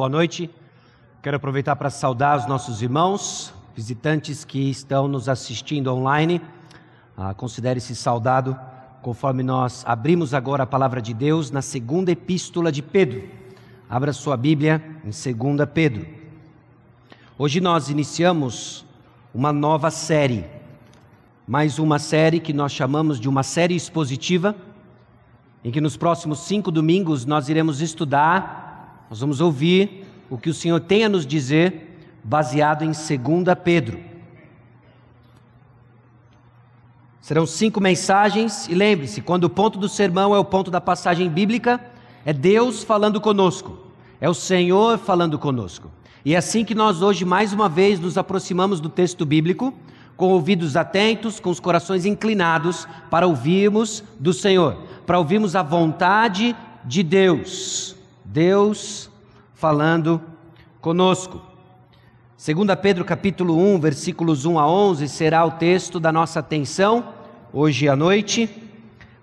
boa 0.00 0.08
noite. 0.08 0.48
Quero 1.22 1.36
aproveitar 1.36 1.76
para 1.76 1.90
saudar 1.90 2.38
os 2.38 2.46
nossos 2.46 2.80
irmãos, 2.80 3.52
visitantes 3.76 4.46
que 4.46 4.70
estão 4.70 5.06
nos 5.06 5.28
assistindo 5.28 5.92
online. 5.92 6.40
Ah, 7.14 7.34
Considere-se 7.34 7.94
saudado 7.94 8.58
conforme 9.02 9.42
nós 9.42 9.84
abrimos 9.86 10.32
agora 10.32 10.62
a 10.62 10.66
palavra 10.66 11.02
de 11.02 11.12
Deus 11.12 11.50
na 11.50 11.60
segunda 11.60 12.10
epístola 12.10 12.72
de 12.72 12.80
Pedro. 12.80 13.28
Abra 13.90 14.14
sua 14.14 14.38
Bíblia 14.38 14.82
em 15.04 15.10
2 15.10 15.68
Pedro. 15.68 16.06
Hoje 17.36 17.60
nós 17.60 17.90
iniciamos 17.90 18.86
uma 19.34 19.52
nova 19.52 19.90
série, 19.90 20.46
mais 21.46 21.78
uma 21.78 21.98
série 21.98 22.40
que 22.40 22.54
nós 22.54 22.72
chamamos 22.72 23.20
de 23.20 23.28
uma 23.28 23.42
série 23.42 23.76
expositiva, 23.76 24.56
em 25.62 25.70
que 25.70 25.78
nos 25.78 25.94
próximos 25.94 26.38
cinco 26.38 26.70
domingos 26.70 27.26
nós 27.26 27.50
iremos 27.50 27.82
estudar 27.82 28.59
nós 29.10 29.18
vamos 29.18 29.40
ouvir 29.40 30.06
o 30.30 30.38
que 30.38 30.48
o 30.48 30.54
Senhor 30.54 30.78
tem 30.78 31.04
a 31.04 31.08
nos 31.08 31.26
dizer, 31.26 31.98
baseado 32.22 32.84
em 32.84 32.92
2 32.92 33.58
Pedro. 33.64 33.98
Serão 37.20 37.44
cinco 37.44 37.80
mensagens, 37.80 38.68
e 38.68 38.74
lembre-se: 38.74 39.20
quando 39.20 39.44
o 39.44 39.50
ponto 39.50 39.80
do 39.80 39.88
sermão 39.88 40.32
é 40.32 40.38
o 40.38 40.44
ponto 40.44 40.70
da 40.70 40.80
passagem 40.80 41.28
bíblica, 41.28 41.80
é 42.24 42.32
Deus 42.32 42.84
falando 42.84 43.20
conosco, 43.20 43.76
é 44.20 44.30
o 44.30 44.34
Senhor 44.34 44.96
falando 44.96 45.36
conosco. 45.40 45.90
E 46.24 46.34
é 46.34 46.38
assim 46.38 46.64
que 46.64 46.74
nós 46.74 47.02
hoje, 47.02 47.24
mais 47.24 47.52
uma 47.52 47.68
vez, 47.68 47.98
nos 47.98 48.16
aproximamos 48.16 48.78
do 48.78 48.88
texto 48.88 49.26
bíblico, 49.26 49.74
com 50.16 50.28
ouvidos 50.28 50.76
atentos, 50.76 51.40
com 51.40 51.50
os 51.50 51.58
corações 51.58 52.06
inclinados, 52.06 52.86
para 53.10 53.26
ouvirmos 53.26 54.04
do 54.20 54.32
Senhor, 54.32 54.76
para 55.04 55.18
ouvirmos 55.18 55.56
a 55.56 55.62
vontade 55.62 56.54
de 56.84 57.02
Deus. 57.02 57.99
Deus 58.32 59.10
falando 59.54 60.22
conosco. 60.80 61.42
2 62.38 62.78
Pedro 62.80 63.04
capítulo 63.04 63.58
1, 63.58 63.80
versículos 63.80 64.44
1 64.44 64.56
a 64.56 64.70
11 64.70 65.08
será 65.08 65.44
o 65.44 65.50
texto 65.50 65.98
da 65.98 66.12
nossa 66.12 66.38
atenção 66.38 67.12
hoje 67.52 67.88
à 67.88 67.96
noite. 67.96 68.48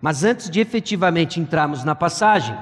Mas 0.01 0.25
antes 0.25 0.49
de 0.49 0.59
efetivamente 0.59 1.39
entrarmos 1.39 1.85
na 1.85 1.95
passagem, 1.95 2.53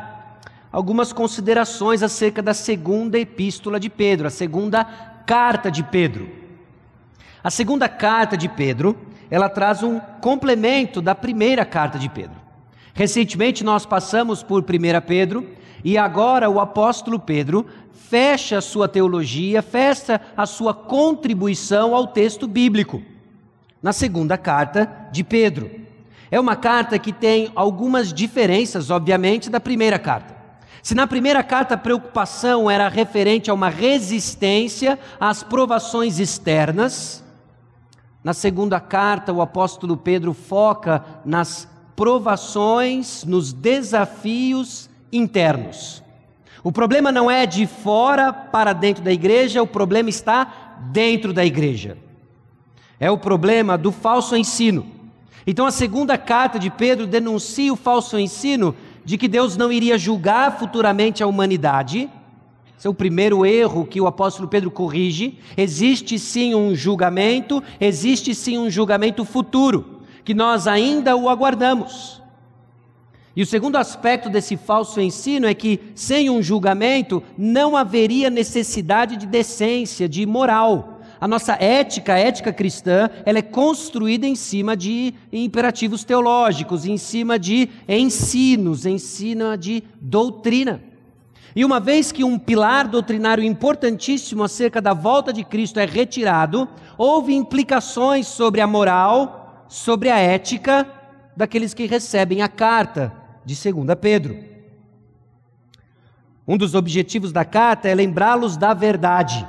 algumas 0.71 1.11
considerações 1.11 2.03
acerca 2.03 2.43
da 2.43 2.53
segunda 2.53 3.17
epístola 3.17 3.79
de 3.79 3.89
Pedro, 3.89 4.27
a 4.27 4.29
segunda 4.29 4.85
carta 5.25 5.71
de 5.71 5.81
Pedro. 5.81 6.29
A 7.43 7.49
segunda 7.49 7.89
carta 7.89 8.37
de 8.37 8.47
Pedro, 8.47 8.95
ela 9.31 9.49
traz 9.49 9.81
um 9.81 9.99
complemento 10.21 11.01
da 11.01 11.15
primeira 11.15 11.65
carta 11.65 11.97
de 11.97 12.07
Pedro. 12.07 12.39
Recentemente 12.93 13.63
nós 13.63 13.83
passamos 13.83 14.43
por 14.43 14.61
1 14.61 15.01
Pedro 15.07 15.54
e 15.85 15.99
agora 15.99 16.49
o 16.49 16.59
apóstolo 16.59 17.19
Pedro 17.19 17.63
fecha 18.09 18.57
a 18.57 18.61
sua 18.61 18.87
teologia, 18.87 19.61
fecha 19.61 20.19
a 20.35 20.47
sua 20.47 20.73
contribuição 20.73 21.93
ao 21.93 22.07
texto 22.07 22.47
bíblico, 22.47 23.03
na 23.83 23.93
segunda 23.93 24.35
carta 24.35 25.07
de 25.11 25.23
Pedro. 25.23 25.69
É 26.31 26.39
uma 26.39 26.55
carta 26.55 26.97
que 26.97 27.13
tem 27.13 27.51
algumas 27.55 28.11
diferenças, 28.11 28.89
obviamente, 28.89 29.47
da 29.47 29.59
primeira 29.59 29.99
carta. 29.99 30.35
Se 30.81 30.95
na 30.95 31.05
primeira 31.05 31.43
carta 31.43 31.75
a 31.75 31.77
preocupação 31.77 32.69
era 32.69 32.89
referente 32.89 33.51
a 33.51 33.53
uma 33.53 33.69
resistência 33.69 34.97
às 35.19 35.43
provações 35.43 36.17
externas, 36.17 37.23
na 38.23 38.33
segunda 38.33 38.79
carta 38.79 39.31
o 39.31 39.39
apóstolo 39.39 39.95
Pedro 39.95 40.33
foca 40.33 41.05
nas 41.23 41.67
provações, 41.95 43.23
nos 43.23 43.53
desafios 43.53 44.89
internos. 45.15 46.03
O 46.63 46.71
problema 46.71 47.11
não 47.11 47.29
é 47.29 47.45
de 47.45 47.67
fora 47.67 48.33
para 48.33 48.73
dentro 48.73 49.03
da 49.03 49.13
igreja, 49.13 49.61
o 49.61 49.67
problema 49.67 50.09
está 50.09 50.77
dentro 50.91 51.31
da 51.31 51.45
igreja. 51.45 51.97
É 52.99 53.11
o 53.11 53.17
problema 53.17 53.77
do 53.77 53.91
falso 53.91 54.35
ensino. 54.35 54.85
Então, 55.45 55.67
a 55.67 55.71
segunda 55.71 56.17
carta 56.17 56.57
de 56.57 56.71
Pedro 56.71 57.05
denuncia 57.05 57.71
o 57.71 57.75
falso 57.75 58.17
ensino 58.17 58.75
de 59.03 59.17
que 59.17 59.27
Deus 59.27 59.55
não 59.55 59.71
iria 59.71 59.97
julgar 59.97 60.57
futuramente 60.57 61.21
a 61.21 61.27
humanidade. 61.27 62.09
Esse 62.75 62.87
é 62.87 62.89
o 62.89 62.95
primeiro 62.95 63.45
erro 63.45 63.85
que 63.85 64.01
o 64.01 64.07
apóstolo 64.07 64.47
Pedro 64.47 64.71
corrige. 64.71 65.37
Existe 65.55 66.17
sim 66.17 66.55
um 66.55 66.73
julgamento, 66.73 67.61
existe 67.79 68.33
sim 68.33 68.57
um 68.57 68.71
julgamento 68.71 69.23
futuro, 69.23 70.01
que 70.23 70.33
nós 70.33 70.65
ainda 70.65 71.15
o 71.15 71.29
aguardamos. 71.29 72.24
E 73.35 73.41
o 73.41 73.45
segundo 73.45 73.75
aspecto 73.75 74.29
desse 74.29 74.55
falso 74.55 75.01
ensino 75.01 75.45
é 75.45 75.53
que, 75.53 75.81
sem 75.93 76.29
um 76.29 76.41
julgamento, 76.41 77.21
não 77.37 77.75
haveria 77.75 78.29
necessidade 78.29 79.17
de 79.17 79.27
decência, 79.27 80.07
de 80.07 80.25
moral. 80.25 81.01
A 81.19 81.27
nossa 81.27 81.53
ética, 81.61 82.13
a 82.13 82.19
ética 82.19 82.53
cristã, 82.53 83.09
ela 83.25 83.39
é 83.39 83.41
construída 83.41 84.25
em 84.25 84.35
cima 84.35 84.75
de 84.75 85.13
imperativos 85.33 86.05
teológicos, 86.05 86.85
em 86.85 86.97
cima 86.97 87.37
de 87.37 87.67
ensinos, 87.89 88.85
em 88.85 88.97
cima 88.97 89.57
de 89.57 89.83
doutrina. 89.99 90.81
E 91.53 91.65
uma 91.65 91.79
vez 91.79 92.13
que 92.13 92.23
um 92.23 92.39
pilar 92.39 92.87
doutrinário 92.87 93.43
importantíssimo 93.43 94.43
acerca 94.43 94.81
da 94.81 94.93
volta 94.93 95.33
de 95.33 95.43
Cristo 95.43 95.79
é 95.79 95.85
retirado, 95.85 96.69
houve 96.97 97.33
implicações 97.33 98.27
sobre 98.27 98.61
a 98.61 98.67
moral, 98.67 99.65
sobre 99.67 100.09
a 100.09 100.19
ética 100.19 100.87
daqueles 101.35 101.73
que 101.73 101.85
recebem 101.85 102.41
a 102.41 102.47
carta 102.47 103.24
de 103.45 103.55
2 103.55 103.95
Pedro. 104.01 104.37
Um 106.47 106.57
dos 106.57 106.75
objetivos 106.75 107.31
da 107.31 107.45
carta 107.45 107.87
é 107.87 107.95
lembrá-los 107.95 108.57
da 108.57 108.73
verdade. 108.73 109.47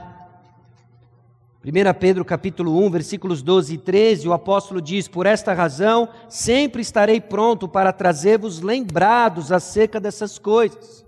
1 1.64 1.98
Pedro 1.98 2.24
capítulo 2.24 2.78
1, 2.86 2.90
versículos 2.90 3.42
12 3.42 3.74
e 3.74 3.78
13, 3.78 4.28
o 4.28 4.32
apóstolo 4.32 4.80
diz: 4.80 5.08
Por 5.08 5.26
esta 5.26 5.52
razão, 5.52 6.08
sempre 6.28 6.80
estarei 6.80 7.20
pronto 7.20 7.66
para 7.66 7.92
trazer-vos 7.92 8.60
lembrados 8.60 9.50
acerca 9.50 9.98
dessas 9.98 10.38
coisas. 10.38 11.04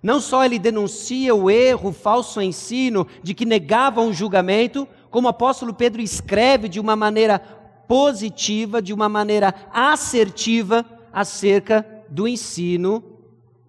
Não 0.00 0.20
só 0.20 0.44
ele 0.44 0.58
denuncia 0.58 1.34
o 1.34 1.50
erro, 1.50 1.88
o 1.88 1.92
falso 1.92 2.40
ensino 2.40 3.06
de 3.22 3.34
que 3.34 3.44
negavam 3.44 4.08
o 4.08 4.12
julgamento, 4.12 4.86
como 5.10 5.26
o 5.26 5.30
apóstolo 5.30 5.74
Pedro 5.74 6.00
escreve 6.00 6.68
de 6.68 6.78
uma 6.78 6.94
maneira 6.94 7.40
positiva, 7.88 8.80
de 8.80 8.92
uma 8.92 9.08
maneira 9.08 9.52
assertiva 9.72 10.84
acerca 11.12 11.97
do 12.08 12.26
ensino, 12.26 13.02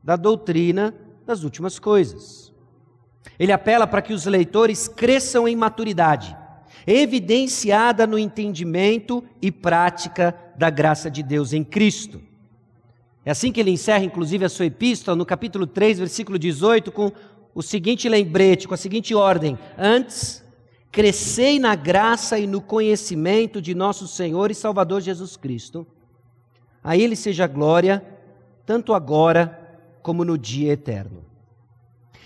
da 0.03 0.15
doutrina 0.15 0.93
das 1.25 1.43
últimas 1.43 1.77
coisas. 1.77 2.51
Ele 3.37 3.51
apela 3.51 3.85
para 3.85 4.01
que 4.01 4.13
os 4.13 4.25
leitores 4.25 4.87
cresçam 4.87 5.47
em 5.47 5.55
maturidade, 5.55 6.35
evidenciada 6.85 8.07
no 8.07 8.17
entendimento 8.17 9.23
e 9.41 9.51
prática 9.51 10.35
da 10.57 10.69
graça 10.69 11.09
de 11.09 11.21
Deus 11.21 11.53
em 11.53 11.63
Cristo. 11.63 12.21
É 13.23 13.31
assim 13.31 13.51
que 13.51 13.59
ele 13.59 13.71
encerra, 13.71 14.03
inclusive, 14.03 14.45
a 14.45 14.49
sua 14.49 14.65
epístola, 14.65 15.15
no 15.15 15.25
capítulo 15.25 15.67
3, 15.67 15.99
versículo 15.99 16.39
18, 16.39 16.91
com 16.91 17.11
o 17.53 17.61
seguinte 17.61 18.09
lembrete, 18.09 18.67
com 18.67 18.73
a 18.73 18.77
seguinte 18.77 19.13
ordem: 19.13 19.57
Antes, 19.77 20.43
crescei 20.91 21.59
na 21.59 21.75
graça 21.75 22.39
e 22.39 22.47
no 22.47 22.61
conhecimento 22.61 23.61
de 23.61 23.75
nosso 23.75 24.07
Senhor 24.07 24.49
e 24.49 24.55
Salvador 24.55 25.01
Jesus 25.01 25.37
Cristo. 25.37 25.85
A 26.83 26.97
Ele 26.97 27.15
seja 27.15 27.45
glória 27.45 28.03
tanto 28.69 28.93
agora 28.93 29.59
como 30.03 30.23
no 30.23 30.37
dia 30.37 30.73
eterno. 30.73 31.25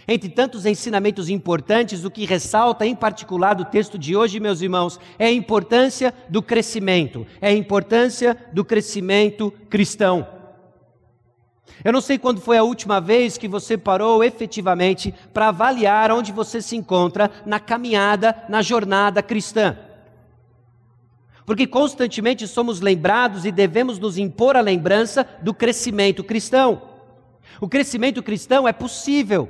Entre 0.05 0.27
tantos 0.27 0.65
ensinamentos 0.65 1.29
importantes, 1.29 2.03
o 2.03 2.11
que 2.11 2.25
ressalta 2.25 2.85
em 2.85 2.93
particular 2.93 3.53
do 3.53 3.63
texto 3.63 3.97
de 3.97 4.13
hoje, 4.13 4.41
meus 4.41 4.59
irmãos, 4.59 4.99
é 5.17 5.27
a 5.27 5.31
importância 5.31 6.13
do 6.27 6.41
crescimento, 6.41 7.25
é 7.39 7.47
a 7.47 7.53
importância 7.53 8.35
do 8.51 8.65
crescimento 8.65 9.53
cristão. 9.69 10.27
Eu 11.81 11.93
não 11.93 12.01
sei 12.01 12.17
quando 12.17 12.41
foi 12.41 12.57
a 12.57 12.63
última 12.63 12.99
vez 12.99 13.37
que 13.37 13.47
você 13.47 13.77
parou 13.77 14.21
efetivamente 14.21 15.13
para 15.33 15.47
avaliar 15.47 16.11
onde 16.11 16.33
você 16.33 16.61
se 16.61 16.75
encontra 16.75 17.31
na 17.45 17.57
caminhada, 17.57 18.43
na 18.49 18.61
jornada 18.61 19.23
cristã. 19.23 19.77
Porque 21.45 21.67
constantemente 21.67 22.47
somos 22.47 22.79
lembrados 22.79 23.45
e 23.45 23.51
devemos 23.51 23.99
nos 23.99 24.17
impor 24.17 24.55
a 24.55 24.61
lembrança 24.61 25.27
do 25.41 25.53
crescimento 25.53 26.23
cristão. 26.23 26.81
O 27.59 27.67
crescimento 27.67 28.23
cristão 28.23 28.67
é 28.67 28.73
possível, 28.73 29.49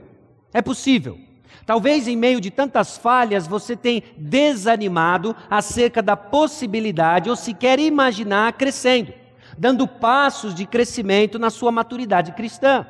é 0.54 0.62
possível. 0.62 1.19
Talvez 1.66 2.07
em 2.07 2.16
meio 2.16 2.42
de 2.42 2.51
tantas 2.51 2.98
falhas 2.98 3.48
você 3.48 3.75
tenha 3.75 4.04
desanimado 4.18 5.36
acerca 5.50 6.01
da 6.01 6.18
possibilidade 6.18 7.30
ou 7.30 7.36
sequer 7.36 7.80
imaginar 7.80 8.54
crescendo, 8.54 9.13
dando 9.57 9.88
passos 9.88 10.54
de 10.54 10.66
crescimento 10.66 11.40
na 11.40 11.50
sua 11.50 11.72
maturidade 11.72 12.34
cristã. 12.34 12.86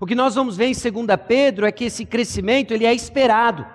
O 0.00 0.06
que 0.06 0.14
nós 0.14 0.34
vamos 0.34 0.56
ver 0.56 0.66
em 0.66 0.72
2 0.72 1.06
Pedro 1.26 1.66
é 1.66 1.72
que 1.72 1.84
esse 1.84 2.04
crescimento 2.04 2.72
ele 2.72 2.86
é 2.86 2.94
esperado. 2.94 3.66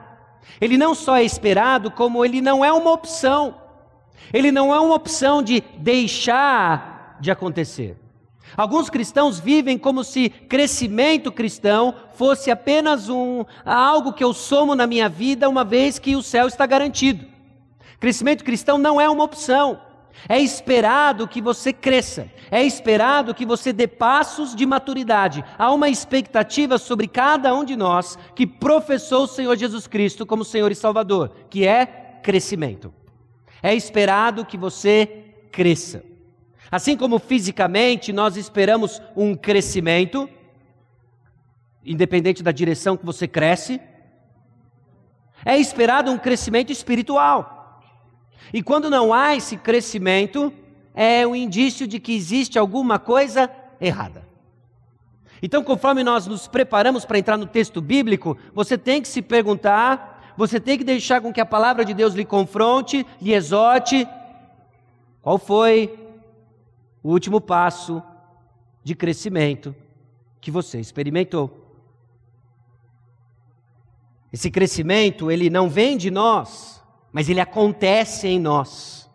Ele 0.59 0.77
não 0.77 0.95
só 0.95 1.17
é 1.17 1.23
esperado, 1.23 1.91
como 1.91 2.23
ele 2.23 2.41
não 2.41 2.63
é 2.63 2.71
uma 2.71 2.91
opção. 2.91 3.62
Ele 4.31 4.51
não 4.51 4.73
é 4.73 4.79
uma 4.79 4.95
opção 4.95 5.41
de 5.41 5.63
deixar 5.77 7.17
de 7.19 7.31
acontecer. 7.31 7.97
Alguns 8.55 8.89
cristãos 8.89 9.39
vivem 9.39 9.77
como 9.77 10.03
se 10.03 10.29
crescimento 10.29 11.31
cristão 11.31 11.95
fosse 12.13 12.51
apenas 12.51 13.09
um 13.09 13.43
algo 13.65 14.13
que 14.13 14.23
eu 14.23 14.33
somo 14.33 14.75
na 14.75 14.85
minha 14.85 15.09
vida 15.09 15.49
uma 15.49 15.63
vez 15.63 15.97
que 15.97 16.15
o 16.15 16.21
céu 16.21 16.47
está 16.47 16.65
garantido. 16.65 17.25
Crescimento 17.99 18.43
cristão 18.43 18.77
não 18.77 18.99
é 19.01 19.09
uma 19.09 19.23
opção. 19.23 19.79
É 20.29 20.39
esperado 20.39 21.27
que 21.27 21.41
você 21.41 21.73
cresça, 21.73 22.29
é 22.51 22.63
esperado 22.63 23.33
que 23.33 23.45
você 23.45 23.73
dê 23.73 23.87
passos 23.87 24.55
de 24.55 24.65
maturidade. 24.65 25.43
Há 25.57 25.71
uma 25.71 25.89
expectativa 25.89 26.77
sobre 26.77 27.07
cada 27.07 27.53
um 27.53 27.63
de 27.63 27.75
nós 27.75 28.17
que 28.35 28.45
professou 28.45 29.23
o 29.23 29.27
Senhor 29.27 29.57
Jesus 29.57 29.87
Cristo 29.87 30.25
como 30.25 30.45
Senhor 30.45 30.71
e 30.71 30.75
Salvador, 30.75 31.31
que 31.49 31.65
é 31.67 31.85
crescimento. 32.21 32.93
É 33.63 33.73
esperado 33.73 34.45
que 34.45 34.57
você 34.57 35.23
cresça. 35.51 36.03
Assim 36.69 36.97
como 36.97 37.17
fisicamente 37.17 38.11
nós 38.11 38.35
esperamos 38.35 39.01
um 39.15 39.35
crescimento, 39.35 40.29
independente 41.85 42.43
da 42.43 42.51
direção 42.51 42.97
que 42.97 43.05
você 43.05 43.27
cresce, 43.27 43.79
é 45.45 45.57
esperado 45.57 46.11
um 46.11 46.17
crescimento 46.17 46.71
espiritual. 46.71 47.81
E 48.53 48.61
quando 48.61 48.89
não 48.89 49.13
há 49.13 49.35
esse 49.35 49.57
crescimento, 49.57 50.53
é 50.93 51.25
um 51.25 51.35
indício 51.35 51.87
de 51.87 51.99
que 51.99 52.13
existe 52.13 52.59
alguma 52.59 52.99
coisa 52.99 53.49
errada. 53.79 54.27
Então, 55.41 55.63
conforme 55.63 56.03
nós 56.03 56.25
nos 56.25 56.47
preparamos 56.47 57.03
para 57.03 57.19
entrar 57.19 57.37
no 57.37 57.45
texto 57.45 57.81
bíblico, 57.81 58.37
você 58.53 58.77
tem 58.77 59.01
que 59.01 59.07
se 59.07 59.21
perguntar, 59.21 60.12
você 60.37 60.59
tem 60.59 60.77
que 60.77 60.83
deixar 60.83 61.21
com 61.21 61.31
que 61.31 61.41
a 61.41 61.45
palavra 61.45 61.85
de 61.85 61.93
Deus 61.93 62.13
lhe 62.13 62.25
confronte, 62.25 63.05
lhe 63.21 63.33
exorte. 63.33 64.07
Qual 65.21 65.37
foi 65.37 65.99
o 67.03 67.11
último 67.11 67.41
passo 67.41 68.01
de 68.83 68.95
crescimento 68.95 69.75
que 70.39 70.49
você 70.51 70.79
experimentou. 70.79 71.59
Esse 74.31 74.49
crescimento, 74.49 75.29
ele 75.29 75.49
não 75.49 75.69
vem 75.69 75.95
de 75.95 76.09
nós, 76.09 76.83
mas 77.11 77.29
ele 77.29 77.39
acontece 77.39 78.27
em 78.27 78.39
nós. 78.39 79.09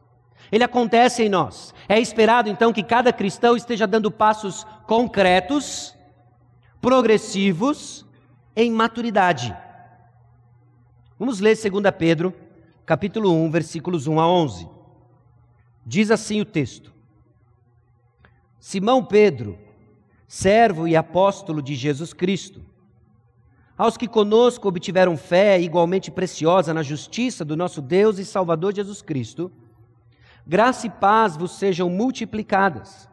Ele 0.51 0.65
acontece 0.65 1.25
em 1.25 1.29
nós. 1.29 1.75
É 1.89 1.99
esperado 1.99 2.49
então 2.49 2.73
que 2.73 2.83
cada 2.83 3.13
cristão 3.13 3.57
esteja 3.57 3.87
dando 3.87 4.11
passos 4.11 4.65
concretos, 4.87 5.95
progressivos, 6.81 8.07
em 8.55 8.71
maturidade. 8.71 9.55
Vamos 11.19 11.41
ler 11.41 11.57
2 11.57 11.83
Pedro, 11.99 12.33
capítulo 12.87 13.33
1, 13.33 13.51
versículos 13.51 14.07
1 14.07 14.21
a 14.21 14.29
11. 14.29 14.69
Diz 15.85 16.13
assim 16.13 16.41
o 16.41 16.45
texto: 16.45 16.93
Simão 18.61 19.05
Pedro, 19.05 19.59
servo 20.29 20.87
e 20.87 20.95
apóstolo 20.95 21.61
de 21.61 21.75
Jesus 21.75 22.13
Cristo, 22.13 22.63
aos 23.77 23.97
que 23.97 24.07
conosco 24.07 24.69
obtiveram 24.69 25.17
fé 25.17 25.61
igualmente 25.61 26.09
preciosa 26.09 26.73
na 26.73 26.85
justiça 26.85 27.45
do 27.45 27.57
nosso 27.57 27.83
Deus 27.83 28.21
e 28.21 28.25
Salvador 28.25 28.73
Jesus 28.73 29.03
Cristo, 29.03 29.51
graça 30.47 30.87
e 30.87 30.91
paz 30.91 31.37
vos 31.37 31.59
sejam 31.59 31.91
multiplicadas 31.91 33.09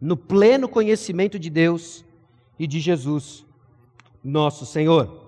no 0.00 0.16
pleno 0.16 0.68
conhecimento 0.68 1.36
de 1.36 1.50
Deus 1.50 2.04
e 2.56 2.64
de 2.64 2.78
Jesus, 2.78 3.44
nosso 4.22 4.64
Senhor. 4.64 5.27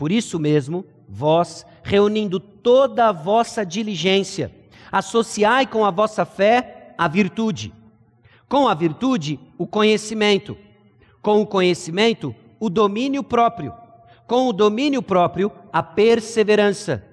Por 0.00 0.10
isso 0.10 0.38
mesmo, 0.38 0.86
vós, 1.06 1.66
reunindo 1.82 2.40
toda 2.40 3.10
a 3.10 3.12
vossa 3.12 3.66
diligência, 3.66 4.50
associai 4.90 5.66
com 5.66 5.84
a 5.84 5.90
vossa 5.90 6.24
fé 6.24 6.94
a 6.96 7.06
virtude, 7.06 7.70
com 8.48 8.66
a 8.66 8.72
virtude 8.72 9.38
o 9.58 9.66
conhecimento, 9.66 10.56
com 11.20 11.42
o 11.42 11.46
conhecimento 11.46 12.34
o 12.58 12.70
domínio 12.70 13.22
próprio, 13.22 13.74
com 14.26 14.48
o 14.48 14.54
domínio 14.54 15.02
próprio 15.02 15.52
a 15.70 15.82
perseverança, 15.82 17.04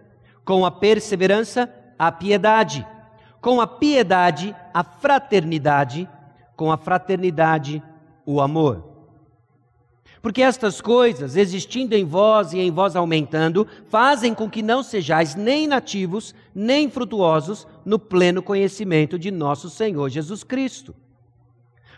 com 0.46 0.66
a 0.66 0.72
perseverança 0.72 1.70
a 2.00 2.10
piedade, 2.10 2.88
com 3.42 3.60
a 3.60 3.68
piedade 3.68 4.56
a 4.74 4.82
fraternidade, 4.82 6.08
com 6.56 6.72
a 6.72 6.78
fraternidade 6.78 7.84
o 8.26 8.40
amor. 8.40 8.87
Porque 10.28 10.42
estas 10.42 10.82
coisas, 10.82 11.38
existindo 11.38 11.96
em 11.96 12.04
vós 12.04 12.52
e 12.52 12.60
em 12.60 12.70
vós 12.70 12.98
aumentando, 12.98 13.66
fazem 13.88 14.34
com 14.34 14.50
que 14.50 14.62
não 14.62 14.84
sejais 14.84 15.36
nem 15.36 15.66
nativos, 15.66 16.36
nem 16.54 16.90
frutuosos 16.90 17.66
no 17.86 17.98
pleno 17.98 18.44
conhecimento 18.44 19.18
de 19.18 19.32
nosso 19.32 19.70
Senhor 19.70 20.10
Jesus 20.10 20.44
Cristo. 20.44 20.94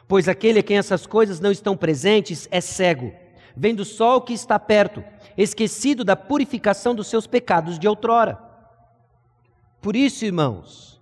Pois 0.08 0.28
aquele 0.28 0.60
a 0.60 0.62
quem 0.62 0.78
essas 0.78 1.08
coisas 1.08 1.40
não 1.40 1.52
estão 1.52 1.76
presentes 1.76 2.48
é 2.52 2.62
cego, 2.62 3.12
vendo 3.58 3.84
só 3.84 4.18
o 4.18 4.22
que 4.22 4.34
está 4.34 4.60
perto, 4.60 5.04
esquecido 5.36 6.04
da 6.04 6.16
purificação 6.16 6.94
dos 6.94 7.08
seus 7.08 7.26
pecados 7.26 7.80
de 7.80 7.88
outrora. 7.88 8.38
Por 9.81 9.96
isso, 9.96 10.24
irmãos, 10.24 11.02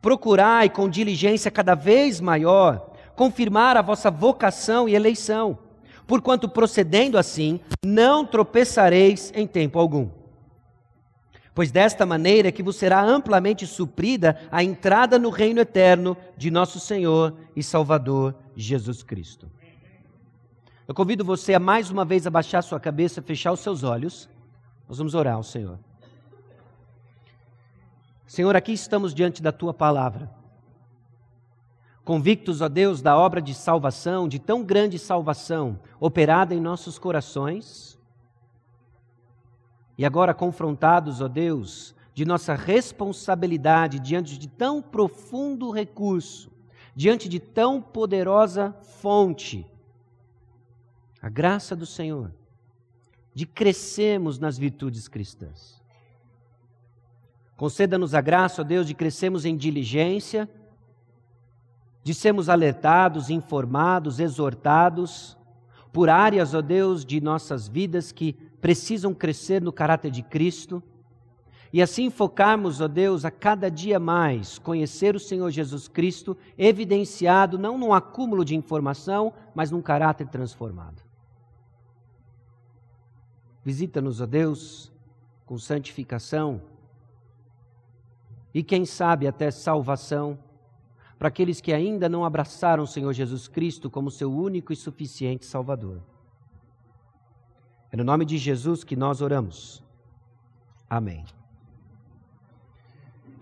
procurai 0.00 0.70
com 0.70 0.88
diligência 0.88 1.50
cada 1.50 1.74
vez 1.74 2.20
maior 2.20 2.92
confirmar 3.16 3.76
a 3.76 3.82
vossa 3.82 4.12
vocação 4.12 4.88
e 4.88 4.94
eleição 4.94 5.58
porquanto 6.08 6.48
procedendo 6.48 7.18
assim, 7.18 7.60
não 7.84 8.24
tropeçareis 8.24 9.30
em 9.34 9.46
tempo 9.46 9.78
algum. 9.78 10.08
Pois 11.54 11.70
desta 11.70 12.06
maneira 12.06 12.48
é 12.48 12.52
que 12.52 12.62
vos 12.62 12.76
será 12.76 13.04
amplamente 13.04 13.66
suprida 13.66 14.40
a 14.50 14.64
entrada 14.64 15.18
no 15.18 15.28
reino 15.28 15.60
eterno 15.60 16.16
de 16.34 16.50
nosso 16.50 16.80
Senhor 16.80 17.36
e 17.54 17.62
Salvador 17.62 18.34
Jesus 18.56 19.02
Cristo. 19.02 19.50
Eu 20.86 20.94
convido 20.94 21.24
você 21.24 21.52
a 21.52 21.60
mais 21.60 21.90
uma 21.90 22.06
vez 22.06 22.26
abaixar 22.26 22.62
sua 22.62 22.80
cabeça, 22.80 23.20
fechar 23.20 23.52
os 23.52 23.60
seus 23.60 23.82
olhos. 23.82 24.30
Nós 24.88 24.96
vamos 24.96 25.14
orar 25.14 25.34
ao 25.34 25.42
Senhor. 25.42 25.78
Senhor, 28.26 28.56
aqui 28.56 28.72
estamos 28.72 29.12
diante 29.12 29.42
da 29.42 29.52
tua 29.52 29.74
palavra 29.74 30.37
convictos, 32.08 32.62
ó 32.62 32.70
Deus, 32.70 33.02
da 33.02 33.18
obra 33.18 33.38
de 33.38 33.52
salvação, 33.52 34.26
de 34.26 34.38
tão 34.38 34.64
grande 34.64 34.98
salvação 34.98 35.78
operada 36.00 36.54
em 36.54 36.60
nossos 36.60 36.98
corações, 36.98 37.98
e 39.98 40.06
agora 40.06 40.32
confrontados, 40.32 41.20
ó 41.20 41.28
Deus, 41.28 41.94
de 42.14 42.24
nossa 42.24 42.54
responsabilidade 42.54 44.00
diante 44.00 44.38
de 44.38 44.48
tão 44.48 44.80
profundo 44.80 45.70
recurso, 45.70 46.50
diante 46.96 47.28
de 47.28 47.38
tão 47.38 47.78
poderosa 47.78 48.74
fonte, 49.02 49.66
a 51.20 51.28
graça 51.28 51.76
do 51.76 51.84
Senhor, 51.84 52.32
de 53.34 53.44
crescermos 53.44 54.38
nas 54.38 54.56
virtudes 54.56 55.08
cristãs. 55.08 55.78
Conceda-nos 57.54 58.14
a 58.14 58.22
graça, 58.22 58.62
ó 58.62 58.64
Deus, 58.64 58.86
de 58.86 58.94
crescermos 58.94 59.44
em 59.44 59.54
diligência, 59.54 60.48
de 62.08 62.14
sermos 62.14 62.48
alertados, 62.48 63.28
informados, 63.28 64.18
exortados 64.18 65.36
por 65.92 66.08
áreas, 66.08 66.54
ó 66.54 66.62
Deus, 66.62 67.04
de 67.04 67.20
nossas 67.20 67.68
vidas 67.68 68.12
que 68.12 68.32
precisam 68.62 69.12
crescer 69.12 69.60
no 69.60 69.70
caráter 69.70 70.10
de 70.10 70.22
Cristo. 70.22 70.82
E 71.70 71.82
assim 71.82 72.08
focarmos, 72.08 72.80
ó 72.80 72.88
Deus, 72.88 73.26
a 73.26 73.30
cada 73.30 73.70
dia 73.70 74.00
mais 74.00 74.58
conhecer 74.58 75.14
o 75.14 75.20
Senhor 75.20 75.50
Jesus 75.50 75.86
Cristo, 75.86 76.34
evidenciado 76.56 77.58
não 77.58 77.76
num 77.76 77.92
acúmulo 77.92 78.42
de 78.42 78.56
informação, 78.56 79.34
mas 79.54 79.70
num 79.70 79.82
caráter 79.82 80.28
transformado. 80.28 81.02
Visita-nos, 83.62 84.22
ó 84.22 84.24
Deus, 84.24 84.90
com 85.44 85.58
santificação 85.58 86.62
e, 88.54 88.62
quem 88.62 88.86
sabe, 88.86 89.26
até 89.26 89.50
salvação 89.50 90.38
para 91.18 91.28
aqueles 91.28 91.60
que 91.60 91.72
ainda 91.72 92.08
não 92.08 92.24
abraçaram 92.24 92.84
o 92.84 92.86
Senhor 92.86 93.12
Jesus 93.12 93.48
Cristo 93.48 93.90
como 93.90 94.10
seu 94.10 94.32
único 94.32 94.72
e 94.72 94.76
suficiente 94.76 95.44
Salvador. 95.44 96.00
É 97.90 97.96
no 97.96 98.04
nome 98.04 98.24
de 98.24 98.38
Jesus 98.38 98.84
que 98.84 98.94
nós 98.94 99.20
oramos. 99.20 99.82
Amém. 100.88 101.24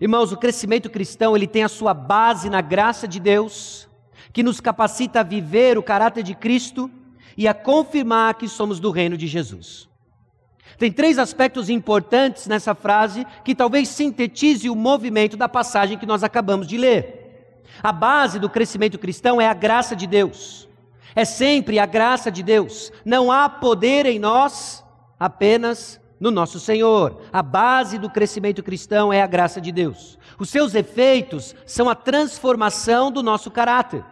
Irmãos, 0.01 0.31
o 0.31 0.37
crescimento 0.37 0.89
cristão, 0.89 1.35
ele 1.35 1.47
tem 1.47 1.63
a 1.63 1.69
sua 1.69 1.93
base 1.93 2.49
na 2.49 2.61
graça 2.61 3.07
de 3.07 3.19
Deus, 3.19 3.87
que 4.33 4.43
nos 4.43 4.59
capacita 4.59 5.19
a 5.19 5.23
viver 5.23 5.77
o 5.77 5.83
caráter 5.83 6.23
de 6.23 6.33
Cristo 6.33 6.89
e 7.35 7.47
a 7.47 7.53
confirmar 7.53 8.35
que 8.35 8.47
somos 8.47 8.79
do 8.79 8.89
reino 8.89 9.17
de 9.17 9.27
Jesus. 9.27 9.87
Tem 10.77 10.91
três 10.91 11.17
aspectos 11.17 11.69
importantes 11.69 12.47
nessa 12.47 12.75
frase 12.75 13.25
que 13.43 13.55
talvez 13.55 13.89
sintetize 13.89 14.69
o 14.69 14.75
movimento 14.75 15.35
da 15.35 15.49
passagem 15.49 15.97
que 15.97 16.05
nós 16.05 16.23
acabamos 16.23 16.67
de 16.67 16.77
ler. 16.77 17.26
A 17.81 17.91
base 17.91 18.39
do 18.39 18.49
crescimento 18.49 18.97
cristão 18.97 19.39
é 19.39 19.47
a 19.47 19.53
graça 19.53 19.95
de 19.95 20.07
Deus. 20.07 20.67
É 21.15 21.25
sempre 21.25 21.79
a 21.79 21.85
graça 21.85 22.31
de 22.31 22.43
Deus. 22.43 22.91
Não 23.03 23.31
há 23.31 23.49
poder 23.49 24.05
em 24.05 24.19
nós, 24.19 24.85
apenas 25.19 25.99
no 26.19 26.31
nosso 26.31 26.59
Senhor. 26.59 27.21
A 27.31 27.41
base 27.41 27.97
do 27.97 28.09
crescimento 28.09 28.63
cristão 28.63 29.11
é 29.11 29.21
a 29.21 29.27
graça 29.27 29.59
de 29.61 29.71
Deus. 29.71 30.17
Os 30.39 30.49
seus 30.49 30.75
efeitos 30.75 31.55
são 31.65 31.89
a 31.89 31.95
transformação 31.95 33.11
do 33.11 33.23
nosso 33.23 33.49
caráter. 33.49 34.03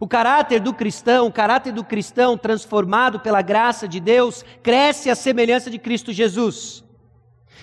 O 0.00 0.08
caráter 0.08 0.60
do 0.60 0.74
cristão, 0.74 1.26
o 1.26 1.32
caráter 1.32 1.72
do 1.72 1.84
cristão 1.84 2.36
transformado 2.36 3.20
pela 3.20 3.42
graça 3.42 3.86
de 3.86 4.00
Deus, 4.00 4.44
cresce 4.62 5.08
à 5.08 5.14
semelhança 5.14 5.70
de 5.70 5.78
Cristo 5.78 6.12
Jesus. 6.12 6.84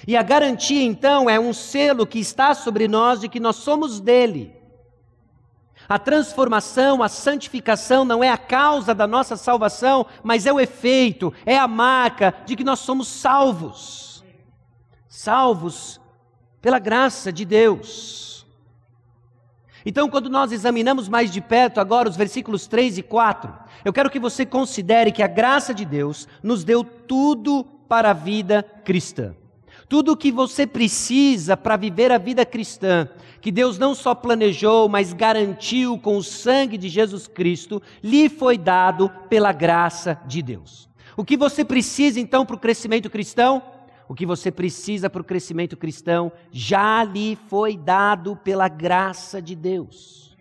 E 0.08 0.15
a 0.15 0.24
garantia, 0.24 0.84
então, 0.84 1.30
é 1.30 1.39
um 1.39 1.53
selo 1.53 2.08
que 2.08 2.20
está 2.20 2.53
sobre 2.53 2.88
nós 2.88 3.20
de 3.20 3.30
que 3.30 3.39
nós 3.39 3.58
somos 3.58 4.00
dele. 4.00 4.61
A 5.92 6.00
transformação, 6.00 7.04
a 7.04 7.10
santificação 7.10 8.06
não 8.06 8.24
é 8.24 8.30
a 8.30 8.38
causa 8.38 8.96
da 8.96 9.06
nossa 9.06 9.36
salvação, 9.36 10.06
mas 10.24 10.46
é 10.46 10.54
o 10.54 10.58
efeito, 10.58 11.34
é 11.46 11.58
a 11.58 11.68
marca 11.68 12.34
de 12.46 12.56
que 12.56 12.64
nós 12.64 12.80
somos 12.80 13.10
salvos. 13.10 14.24
Salvos 15.06 16.00
pela 16.62 16.80
graça 16.80 17.30
de 17.30 17.44
Deus. 17.44 18.48
Então, 19.86 20.10
quando 20.10 20.30
nós 20.30 20.54
examinamos 20.54 21.10
mais 21.10 21.30
de 21.30 21.42
perto 21.42 21.82
agora 21.82 22.08
os 22.08 22.16
versículos 22.16 22.68
3 22.68 23.00
e 23.00 23.04
4, 23.04 23.54
eu 23.84 23.92
quero 23.92 24.10
que 24.10 24.18
você 24.18 24.46
considere 24.46 25.12
que 25.12 25.22
a 25.22 25.28
graça 25.28 25.74
de 25.74 25.84
Deus 25.84 26.26
nos 26.42 26.64
deu 26.64 26.86
tudo 26.86 27.66
para 27.90 28.12
a 28.12 28.14
vida 28.14 28.64
cristã. 28.86 29.36
Tudo 29.92 30.14
o 30.14 30.16
que 30.16 30.32
você 30.32 30.66
precisa 30.66 31.58
para 31.58 31.76
viver 31.76 32.14
a 32.14 32.18
vida 32.18 32.46
cristã, 32.46 33.10
que 33.42 33.52
Deus 33.52 33.78
não 33.78 33.94
só 33.94 34.16
planejou, 34.16 34.88
mas 34.88 35.12
garantiu 35.12 36.00
com 36.00 36.16
o 36.16 36.24
sangue 36.24 36.78
de 36.78 36.88
Jesus 36.88 37.28
Cristo, 37.28 37.82
lhe 38.02 38.30
foi 38.30 38.58
dado 38.58 39.10
pela 39.28 39.52
graça 39.52 40.18
de 40.26 40.42
Deus. 40.42 40.88
O 41.18 41.26
que 41.26 41.36
você 41.36 41.66
precisa 41.66 42.22
então 42.22 42.46
para 42.46 42.56
o 42.56 42.60
crescimento 42.60 43.10
cristão? 43.10 43.62
O 44.08 44.16
que 44.16 44.26
você 44.26 44.50
precisa 44.50 45.10
para 45.10 45.22
o 45.22 45.26
crescimento 45.26 45.76
cristão 45.76 46.32
já 46.54 47.04
lhe 47.04 47.38
foi 47.50 47.76
dado 47.76 48.38
pela 48.38 48.70
graça 48.70 49.42
de 49.42 49.58
Deus. 49.58 50.38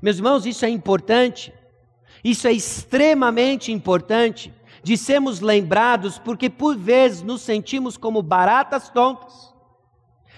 Meus 0.00 0.18
irmãos, 0.18 0.46
isso 0.46 0.64
é 0.64 0.68
importante, 0.68 1.52
isso 2.22 2.46
é 2.46 2.52
extremamente 2.52 3.72
importante 3.72 4.52
de 4.82 4.96
sermos 4.96 5.40
lembrados, 5.40 6.18
porque 6.18 6.50
por 6.50 6.76
vezes 6.76 7.22
nos 7.22 7.42
sentimos 7.42 7.96
como 7.96 8.22
baratas 8.22 8.88
tontas, 8.88 9.52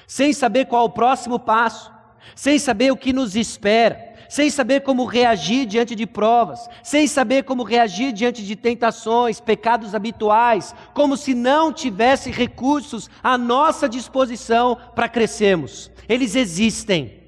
sem 0.06 0.32
saber 0.32 0.66
qual 0.66 0.84
o 0.84 0.90
próximo 0.90 1.38
passo, 1.38 1.92
sem 2.34 2.58
saber 2.58 2.92
o 2.92 2.96
que 2.96 3.12
nos 3.12 3.36
espera, 3.36 4.14
sem 4.28 4.50
saber 4.50 4.80
como 4.80 5.04
reagir 5.04 5.66
diante 5.66 5.94
de 5.94 6.06
provas, 6.06 6.68
sem 6.82 7.06
saber 7.06 7.44
como 7.44 7.62
reagir 7.62 8.12
diante 8.12 8.42
de 8.42 8.56
tentações, 8.56 9.40
pecados 9.40 9.94
habituais, 9.94 10.74
como 10.92 11.16
se 11.16 11.34
não 11.34 11.72
tivesse 11.72 12.30
recursos 12.30 13.08
à 13.22 13.38
nossa 13.38 13.88
disposição 13.88 14.76
para 14.94 15.08
crescermos. 15.08 15.90
Eles 16.08 16.34
existem, 16.34 17.22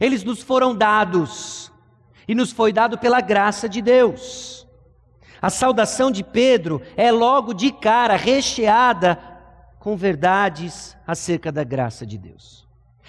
eles 0.00 0.22
nos 0.22 0.42
foram 0.42 0.74
dados, 0.74 1.72
e 2.28 2.34
nos 2.34 2.50
foi 2.50 2.72
dado 2.72 2.98
pela 2.98 3.20
graça 3.20 3.68
de 3.68 3.80
Deus. 3.80 4.55
A 5.40 5.50
saudação 5.50 6.10
de 6.10 6.24
Pedro 6.24 6.80
é 6.96 7.12
logo 7.12 7.52
de 7.52 7.70
cara 7.70 8.16
recheada 8.16 9.18
com 9.78 9.96
verdades 9.96 10.96
acerca 11.06 11.52
da 11.52 11.62
graça 11.62 12.04
de 12.04 12.18
Deus. 12.18 12.66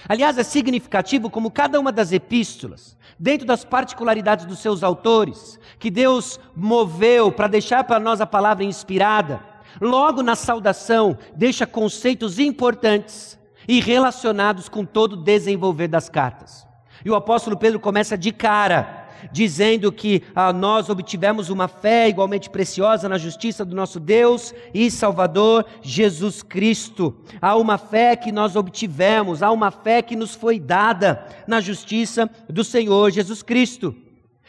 Aliás, 0.07 0.37
é 0.37 0.43
significativo 0.43 1.29
como 1.29 1.49
cada 1.49 1.79
uma 1.79 1.91
das 1.91 2.11
epístolas, 2.11 2.95
dentro 3.17 3.47
das 3.47 3.65
particularidades 3.65 4.45
dos 4.45 4.59
seus 4.59 4.83
autores, 4.83 5.59
que 5.79 5.89
Deus 5.89 6.39
moveu 6.55 7.31
para 7.31 7.47
deixar 7.47 7.83
para 7.83 7.99
nós 7.99 8.21
a 8.21 8.27
palavra 8.27 8.63
inspirada, 8.63 9.41
logo 9.81 10.21
na 10.21 10.35
saudação 10.35 11.17
deixa 11.35 11.65
conceitos 11.65 12.37
importantes 12.37 13.39
e 13.67 13.79
relacionados 13.79 14.69
com 14.69 14.85
todo 14.85 15.13
o 15.13 15.23
desenvolver 15.23 15.87
das 15.87 16.09
cartas. 16.09 16.67
E 17.03 17.09
o 17.09 17.15
apóstolo 17.15 17.57
Pedro 17.57 17.79
começa 17.79 18.17
de 18.17 18.31
cara 18.31 19.06
dizendo 19.31 19.91
que 19.91 20.23
ah, 20.35 20.51
nós 20.53 20.89
obtivemos 20.89 21.49
uma 21.49 21.67
fé 21.67 22.07
igualmente 22.07 22.49
preciosa 22.49 23.07
na 23.09 23.17
justiça 23.17 23.63
do 23.65 23.75
nosso 23.75 23.99
Deus 23.99 24.53
e 24.73 24.89
Salvador 24.89 25.65
Jesus 25.81 26.41
Cristo. 26.41 27.15
Há 27.41 27.55
uma 27.55 27.77
fé 27.77 28.15
que 28.15 28.31
nós 28.31 28.55
obtivemos, 28.55 29.43
há 29.43 29.51
uma 29.51 29.71
fé 29.71 30.01
que 30.01 30.15
nos 30.15 30.35
foi 30.35 30.59
dada 30.59 31.25
na 31.47 31.59
justiça 31.59 32.29
do 32.49 32.63
Senhor 32.63 33.11
Jesus 33.11 33.41
Cristo. 33.41 33.95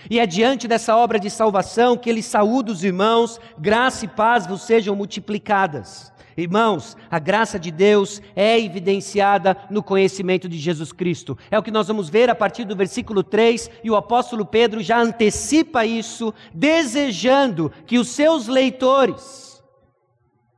E 0.08 0.18
é 0.18 0.26
diante 0.26 0.68
dessa 0.68 0.96
obra 0.96 1.18
de 1.18 1.28
salvação 1.28 1.96
que 1.96 2.08
ele 2.08 2.22
saúda 2.22 2.70
os 2.70 2.84
irmãos, 2.84 3.40
graça 3.58 4.04
e 4.04 4.08
paz 4.08 4.46
vos 4.46 4.62
sejam 4.62 4.94
multiplicadas. 4.94 6.12
Irmãos, 6.42 6.96
a 7.10 7.18
graça 7.18 7.58
de 7.58 7.72
Deus 7.72 8.22
é 8.36 8.60
evidenciada 8.60 9.56
no 9.68 9.82
conhecimento 9.82 10.48
de 10.48 10.56
Jesus 10.56 10.92
Cristo. 10.92 11.36
É 11.50 11.58
o 11.58 11.62
que 11.64 11.70
nós 11.72 11.88
vamos 11.88 12.08
ver 12.08 12.30
a 12.30 12.34
partir 12.34 12.64
do 12.64 12.76
versículo 12.76 13.24
3, 13.24 13.68
e 13.82 13.90
o 13.90 13.96
apóstolo 13.96 14.46
Pedro 14.46 14.80
já 14.80 15.00
antecipa 15.00 15.84
isso, 15.84 16.32
desejando 16.54 17.72
que 17.84 17.98
os 17.98 18.10
seus 18.10 18.46
leitores 18.46 19.60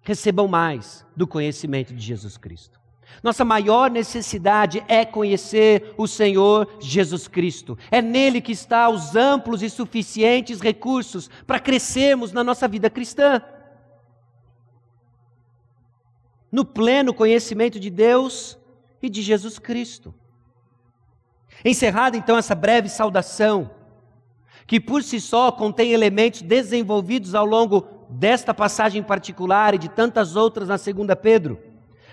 recebam 0.02 0.46
mais 0.46 1.06
do 1.16 1.26
conhecimento 1.26 1.94
de 1.94 2.04
Jesus 2.04 2.36
Cristo. 2.36 2.78
Nossa 3.22 3.42
maior 3.42 3.90
necessidade 3.90 4.84
é 4.86 5.06
conhecer 5.06 5.94
o 5.96 6.06
Senhor 6.06 6.68
Jesus 6.78 7.26
Cristo. 7.26 7.78
É 7.90 8.02
nele 8.02 8.42
que 8.42 8.52
está 8.52 8.90
os 8.90 9.16
amplos 9.16 9.62
e 9.62 9.70
suficientes 9.70 10.60
recursos 10.60 11.30
para 11.46 11.58
crescermos 11.58 12.32
na 12.32 12.44
nossa 12.44 12.68
vida 12.68 12.90
cristã 12.90 13.42
no 16.50 16.64
pleno 16.64 17.14
conhecimento 17.14 17.78
de 17.78 17.90
Deus 17.90 18.58
e 19.02 19.08
de 19.08 19.22
Jesus 19.22 19.58
Cristo. 19.58 20.14
Encerrada 21.64 22.16
então 22.16 22.38
essa 22.38 22.54
breve 22.54 22.88
saudação, 22.88 23.70
que 24.66 24.80
por 24.80 25.02
si 25.02 25.20
só 25.20 25.52
contém 25.52 25.92
elementos 25.92 26.42
desenvolvidos 26.42 27.34
ao 27.34 27.44
longo 27.44 27.86
desta 28.08 28.52
passagem 28.54 29.02
particular 29.02 29.74
e 29.74 29.78
de 29.78 29.88
tantas 29.88 30.36
outras 30.36 30.68
na 30.68 30.78
segunda 30.78 31.14
Pedro, 31.14 31.60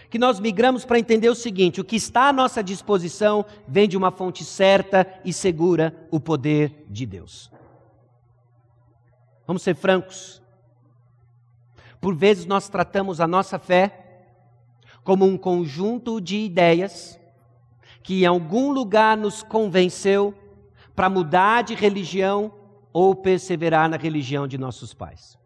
que 0.10 0.20
nós 0.20 0.39
migramos 0.39 0.86
para 0.86 1.00
entender 1.00 1.29
o 1.29 1.36
seguinte: 1.36 1.82
o 1.82 1.86
que 1.86 1.96
está 1.96 2.29
à 2.29 2.34
nossa 2.34 2.63
disposição 2.63 3.46
vem 3.67 3.88
de 3.88 3.98
uma 3.98 4.12
fonte 4.12 4.44
certa 4.44 5.08
e 5.24 5.32
segura, 5.34 6.08
o 6.12 6.20
poder 6.20 6.86
de 6.89 7.06
Deus. 7.06 7.51
Vamos 9.46 9.62
ser 9.62 9.75
francos. 9.75 10.41
Por 12.01 12.13
vezes 12.13 12.46
nós 12.46 12.70
tratamos 12.70 13.20
a 13.20 13.27
nossa 13.27 13.58
fé 13.58 14.07
como 15.08 15.24
um 15.24 15.38
conjunto 15.38 16.20
de 16.20 16.36
ideias 16.36 17.18
que 18.04 18.24
em 18.24 18.26
algum 18.26 18.72
lugar 18.74 19.16
nos 19.16 19.42
convenceu 19.42 20.34
para 20.94 21.10
mudar 21.10 21.62
de 21.62 21.74
religião 21.76 22.52
ou 22.92 23.16
perseverar 23.16 23.88
na 23.88 23.96
religião 23.96 24.46
de 24.46 24.58
nossos 24.58 24.94
pais. 24.94 25.40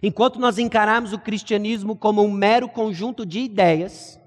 Enquanto 0.00 0.38
nós 0.38 0.56
encaramos 0.56 1.12
o 1.12 1.18
cristianismo 1.18 1.96
como 1.96 2.22
um 2.22 2.30
mero 2.30 2.68
conjunto 2.68 3.26
de 3.26 3.40
ideias, 3.40 4.20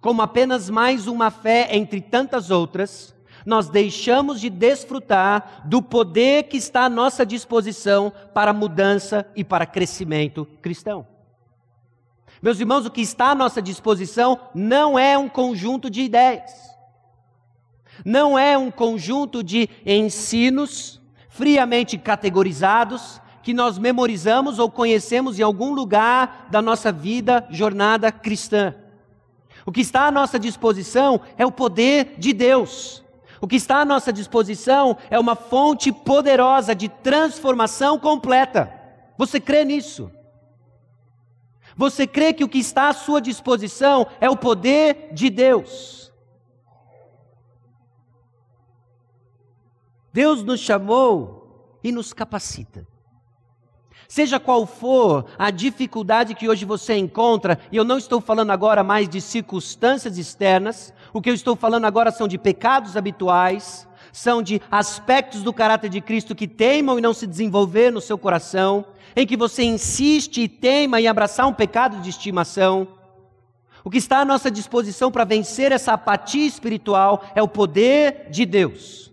como 0.00 0.22
apenas 0.22 0.70
mais 0.70 1.06
uma 1.06 1.30
fé 1.30 1.76
entre 1.76 2.00
tantas 2.00 2.50
outras, 2.50 3.14
nós 3.44 3.68
deixamos 3.68 4.40
de 4.40 4.48
desfrutar 4.48 5.60
do 5.66 5.82
poder 5.82 6.44
que 6.44 6.56
está 6.56 6.86
à 6.86 6.88
nossa 6.88 7.26
disposição 7.26 8.10
para 8.32 8.54
mudança 8.54 9.26
e 9.36 9.44
para 9.44 9.66
crescimento 9.66 10.46
cristão. 10.62 11.11
Meus 12.42 12.58
irmãos, 12.58 12.84
o 12.84 12.90
que 12.90 13.00
está 13.00 13.26
à 13.26 13.34
nossa 13.36 13.62
disposição 13.62 14.36
não 14.52 14.98
é 14.98 15.16
um 15.16 15.28
conjunto 15.28 15.88
de 15.88 16.02
ideias, 16.02 16.50
não 18.04 18.36
é 18.36 18.58
um 18.58 18.68
conjunto 18.68 19.44
de 19.44 19.70
ensinos 19.86 21.00
friamente 21.28 21.96
categorizados 21.96 23.20
que 23.44 23.54
nós 23.54 23.78
memorizamos 23.78 24.58
ou 24.58 24.68
conhecemos 24.68 25.38
em 25.38 25.42
algum 25.42 25.72
lugar 25.72 26.48
da 26.50 26.60
nossa 26.60 26.90
vida, 26.90 27.46
jornada 27.48 28.10
cristã. 28.10 28.74
O 29.64 29.70
que 29.70 29.80
está 29.80 30.06
à 30.06 30.10
nossa 30.10 30.36
disposição 30.36 31.20
é 31.38 31.46
o 31.46 31.52
poder 31.52 32.16
de 32.18 32.32
Deus. 32.32 33.04
O 33.40 33.46
que 33.46 33.56
está 33.56 33.78
à 33.78 33.84
nossa 33.84 34.12
disposição 34.12 34.96
é 35.08 35.18
uma 35.18 35.36
fonte 35.36 35.92
poderosa 35.92 36.74
de 36.74 36.88
transformação 36.88 38.00
completa. 38.00 38.72
Você 39.16 39.38
crê 39.38 39.64
nisso? 39.64 40.10
Você 41.76 42.06
crê 42.06 42.32
que 42.32 42.44
o 42.44 42.48
que 42.48 42.58
está 42.58 42.88
à 42.88 42.92
sua 42.92 43.20
disposição 43.20 44.06
é 44.20 44.28
o 44.28 44.36
poder 44.36 45.10
de 45.12 45.30
Deus. 45.30 46.12
Deus 50.12 50.42
nos 50.42 50.60
chamou 50.60 51.78
e 51.82 51.90
nos 51.90 52.12
capacita. 52.12 52.86
Seja 54.06 54.38
qual 54.38 54.66
for 54.66 55.24
a 55.38 55.50
dificuldade 55.50 56.34
que 56.34 56.46
hoje 56.46 56.66
você 56.66 56.94
encontra, 56.94 57.58
e 57.72 57.78
eu 57.78 57.84
não 57.84 57.96
estou 57.96 58.20
falando 58.20 58.50
agora 58.50 58.84
mais 58.84 59.08
de 59.08 59.22
circunstâncias 59.22 60.18
externas, 60.18 60.92
o 61.14 61.20
que 61.22 61.30
eu 61.30 61.34
estou 61.34 61.56
falando 61.56 61.86
agora 61.86 62.10
são 62.10 62.28
de 62.28 62.36
pecados 62.36 62.94
habituais, 62.94 63.88
são 64.12 64.42
de 64.42 64.60
aspectos 64.70 65.42
do 65.42 65.50
caráter 65.50 65.88
de 65.88 66.02
Cristo 66.02 66.34
que 66.34 66.46
teimam 66.46 66.98
e 66.98 67.00
não 67.00 67.14
se 67.14 67.26
desenvolver 67.26 67.90
no 67.90 68.02
seu 68.02 68.18
coração, 68.18 68.84
em 69.14 69.26
que 69.26 69.36
você 69.36 69.62
insiste 69.62 70.42
e 70.42 70.48
teima 70.48 71.00
em 71.00 71.06
abraçar 71.06 71.46
um 71.46 71.52
pecado 71.52 72.00
de 72.00 72.10
estimação. 72.10 72.88
O 73.84 73.90
que 73.90 73.98
está 73.98 74.20
à 74.20 74.24
nossa 74.24 74.50
disposição 74.50 75.10
para 75.10 75.24
vencer 75.24 75.72
essa 75.72 75.92
apatia 75.92 76.46
espiritual 76.46 77.24
é 77.34 77.42
o 77.42 77.48
poder 77.48 78.28
de 78.30 78.46
Deus. 78.46 79.12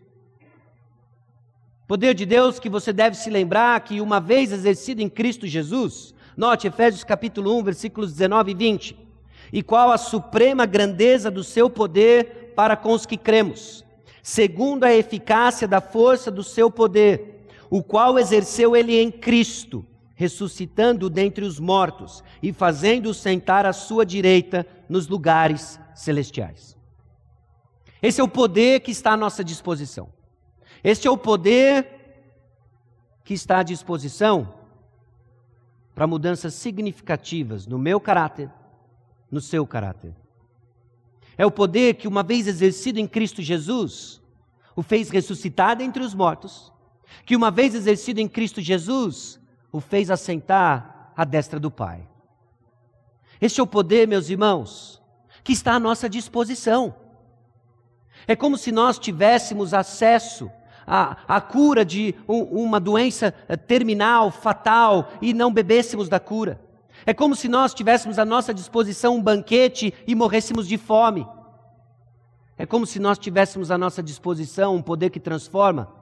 Poder 1.88 2.14
de 2.14 2.26
Deus 2.26 2.60
que 2.60 2.70
você 2.70 2.94
deve 2.94 3.18
se 3.18 3.32
lembrar 3.32 3.80
que 3.80 4.00
uma 4.00 4.20
vez 4.20 4.52
exercido 4.52 5.02
em 5.02 5.10
Cristo 5.10 5.48
Jesus, 5.48 6.14
note 6.38 6.68
Efésios 6.68 7.04
capítulo 7.04 7.58
1, 7.58 7.64
versículos 7.64 8.12
19 8.12 8.52
e 8.52 8.54
20. 8.54 9.10
E 9.52 9.64
qual 9.64 9.92
a 9.92 9.98
suprema 9.98 10.68
grandeza 10.68 11.32
do 11.32 11.44
seu 11.44 11.68
poder 11.68 12.54
para 12.56 12.76
com 12.76 12.94
os 12.94 13.08
que 13.08 13.18
cremos, 13.18 13.84
segundo 14.22 14.84
a 14.84 14.94
eficácia 14.94 15.68
da 15.68 15.82
força 15.82 16.30
do 16.30 16.44
seu 16.44 16.70
poder, 16.70 17.48
o 17.72 17.82
qual 17.82 18.20
exerceu 18.20 18.76
ele 18.76 19.00
em 19.00 19.10
Cristo, 19.10 19.84
ressuscitando 20.20 21.10
dentre 21.10 21.46
os 21.46 21.62
mortos 21.62 22.22
e 22.44 22.52
fazendo-o 22.52 23.14
sentar 23.14 23.66
à 23.66 23.72
sua 23.72 24.06
direita 24.06 24.68
nos 24.90 25.08
lugares 25.08 25.80
celestiais. 25.96 26.78
Esse 28.02 28.20
é 28.20 28.24
o 28.24 28.28
poder 28.28 28.82
que 28.82 28.92
está 28.92 29.14
à 29.14 29.18
nossa 29.18 29.46
disposição. 29.46 30.10
Este 30.84 31.08
é 31.08 31.10
o 31.10 31.18
poder 31.18 31.88
que 33.24 33.34
está 33.34 33.60
à 33.60 33.64
disposição 33.64 34.54
para 35.96 36.06
mudanças 36.06 36.54
significativas 36.54 37.66
no 37.66 37.80
meu 37.80 37.98
caráter, 37.98 38.52
no 39.32 39.40
seu 39.40 39.66
caráter. 39.66 40.14
É 41.38 41.46
o 41.46 41.52
poder 41.52 41.94
que, 41.94 42.10
uma 42.10 42.24
vez 42.24 42.46
exercido 42.46 43.00
em 43.00 43.08
Cristo 43.08 43.42
Jesus, 43.42 44.22
o 44.76 44.84
fez 44.84 45.10
ressuscitar 45.10 45.82
entre 45.82 46.04
os 46.04 46.14
mortos, 46.14 46.74
que, 47.26 47.38
uma 47.38 47.50
vez 47.50 47.74
exercido 47.74 48.20
em 48.20 48.28
Cristo 48.28 48.60
Jesus, 48.60 49.40
o 49.72 49.80
fez 49.80 50.10
assentar 50.10 51.12
à 51.16 51.24
destra 51.24 51.60
do 51.60 51.70
Pai. 51.70 52.08
Este 53.42 53.60
é 53.60 53.64
o 53.64 53.68
poder, 53.68 54.08
meus 54.08 54.30
irmãos, 54.30 55.02
que 55.44 55.54
está 55.54 55.74
à 55.74 55.80
nossa 55.80 56.10
disposição. 56.10 56.94
É 58.28 58.36
como 58.36 58.58
se 58.58 58.72
nós 58.72 59.00
tivéssemos 59.00 59.74
acesso 59.74 60.52
a, 60.86 61.18
a 61.28 61.40
cura 61.40 61.86
de 61.86 62.16
um, 62.28 62.42
uma 62.64 62.80
doença 62.80 63.34
eh, 63.48 63.56
terminal, 63.56 64.32
fatal, 64.32 65.10
e 65.22 65.34
não 65.34 65.54
bebêssemos 65.54 66.10
da 66.10 66.20
cura. 66.20 66.60
É 67.06 67.14
como 67.14 67.36
se 67.36 67.48
nós 67.48 67.74
tivéssemos 67.74 68.20
à 68.20 68.26
nossa 68.26 68.54
disposição 68.54 69.16
um 69.16 69.22
banquete 69.22 69.94
e 70.06 70.16
morrêssemos 70.16 70.68
de 70.68 70.78
fome. 70.78 71.26
É 72.58 72.66
como 72.66 72.86
se 72.86 73.00
nós 73.00 73.18
tivéssemos 73.18 73.72
à 73.72 73.78
nossa 73.78 74.04
disposição 74.04 74.76
um 74.76 74.82
poder 74.82 75.10
que 75.10 75.20
transforma 75.20 75.94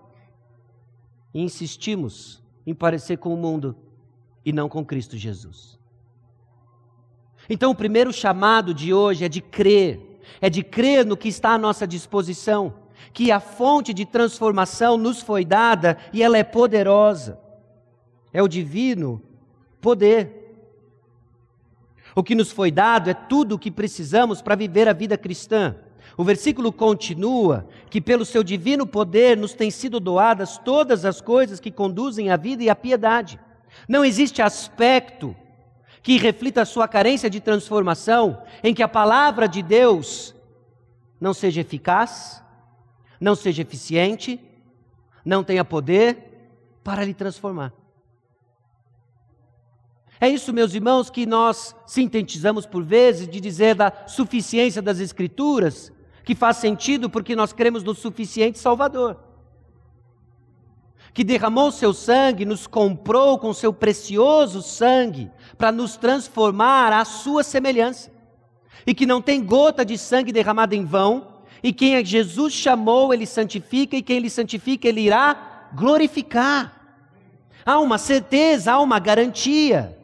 e 1.34 1.42
insistimos 1.42 2.42
em 2.68 2.76
parecer 2.76 3.18
com 3.18 3.34
o 3.34 3.38
mundo 3.38 3.76
e 4.46 4.54
não 4.54 4.70
com 4.70 4.86
Cristo 4.86 5.18
Jesus. 5.18 5.80
Então, 7.50 7.72
o 7.72 7.76
primeiro 7.76 8.14
chamado 8.14 8.74
de 8.74 8.94
hoje 8.94 9.24
é 9.24 9.30
de 9.30 9.42
crer, 9.42 10.20
é 10.42 10.50
de 10.50 10.62
crer 10.62 11.06
no 11.06 11.18
que 11.18 11.30
está 11.30 11.52
à 11.52 11.58
nossa 11.58 11.88
disposição 11.88 12.74
que 13.14 13.32
a 13.32 13.40
fonte 13.40 13.94
de 13.94 14.06
transformação 14.06 14.98
nos 14.98 15.22
foi 15.22 15.46
dada 15.46 15.98
e 16.12 16.22
ela 16.22 16.38
é 16.38 16.44
poderosa. 16.44 17.40
É 18.34 18.44
o 18.44 18.48
divino 18.48 19.22
poder. 19.82 20.38
O 22.16 22.24
que 22.24 22.36
nos 22.36 22.52
foi 22.52 22.72
dado 22.72 23.10
é 23.10 23.14
tudo 23.14 23.56
o 23.56 23.60
que 23.60 23.72
precisamos 23.72 24.42
para 24.42 24.56
viver 24.56 24.88
a 24.88 24.94
vida 24.94 25.18
cristã. 25.18 25.76
O 26.18 26.24
versículo 26.24 26.74
continua 26.74 27.68
que, 27.92 28.02
pelo 28.02 28.26
seu 28.26 28.44
divino 28.44 28.88
poder, 28.88 29.38
nos 29.38 29.54
têm 29.54 29.70
sido 29.70 30.00
doadas 30.00 30.58
todas 30.58 31.06
as 31.06 31.22
coisas 31.22 31.60
que 31.60 31.70
conduzem 31.70 32.32
à 32.32 32.36
vida 32.36 32.64
e 32.64 32.70
à 32.72 32.76
piedade. 32.76 33.40
Não 33.88 34.04
existe 34.04 34.42
aspecto 34.42 35.36
que 36.02 36.18
reflita 36.18 36.64
a 36.64 36.66
sua 36.66 36.88
carência 36.88 37.30
de 37.30 37.40
transformação 37.40 38.42
em 38.64 38.74
que 38.74 38.82
a 38.82 38.88
palavra 38.88 39.48
de 39.48 39.62
Deus 39.62 40.34
não 41.22 41.36
seja 41.36 41.62
eficaz, 41.62 42.44
não 43.22 43.36
seja 43.36 43.62
eficiente, 43.62 44.40
não 45.24 45.44
tenha 45.44 45.64
poder 45.64 46.50
para 46.84 47.04
lhe 47.04 47.14
transformar. 47.14 47.74
É 50.20 50.28
isso, 50.28 50.52
meus 50.52 50.74
irmãos, 50.74 51.12
que 51.12 51.28
nós 51.28 51.76
sintetizamos 51.86 52.66
por 52.66 52.84
vezes 52.84 53.28
de 53.28 53.40
dizer 53.40 53.76
da 53.76 53.94
suficiência 54.08 54.82
das 54.82 55.00
Escrituras, 55.00 55.92
que 56.28 56.36
faz 56.36 56.58
sentido 56.58 57.10
porque 57.10 57.38
nós 57.38 57.54
cremos 57.54 57.86
no 57.86 57.96
suficiente 57.96 58.60
Salvador, 58.60 59.16
que 61.14 61.24
derramou 61.24 61.72
seu 61.72 61.94
sangue, 61.94 62.44
nos 62.44 62.68
comprou 62.68 63.40
com 63.40 63.54
seu 63.54 63.72
precioso 63.72 64.62
sangue, 64.62 65.32
para 65.58 65.72
nos 65.72 65.96
transformar 65.96 66.92
à 66.92 67.06
sua 67.06 67.44
semelhança, 67.44 68.12
e 68.86 68.94
que 68.94 69.06
não 69.06 69.22
tem 69.22 69.42
gota 69.42 69.86
de 69.86 69.98
sangue 69.98 70.34
derramada 70.34 70.76
em 70.76 70.84
vão, 70.84 71.30
e 71.64 71.72
quem 71.72 72.04
Jesus 72.04 72.52
chamou, 72.52 73.14
ele 73.14 73.26
santifica, 73.26 73.96
e 73.96 74.02
quem 74.02 74.18
ele 74.18 74.30
santifica, 74.30 74.86
ele 74.86 75.00
irá 75.00 75.70
glorificar. 75.74 76.92
Há 77.66 77.80
uma 77.80 77.98
certeza, 77.98 78.74
há 78.74 78.82
uma 78.82 79.00
garantia 79.00 79.98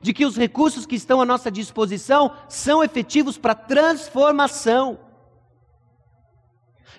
de 0.00 0.12
que 0.12 0.26
os 0.26 0.36
recursos 0.36 0.84
que 0.84 0.96
estão 0.96 1.20
à 1.20 1.24
nossa 1.24 1.52
disposição 1.52 2.32
são 2.48 2.82
efetivos 2.82 3.38
para 3.38 3.54
transformação. 3.54 5.11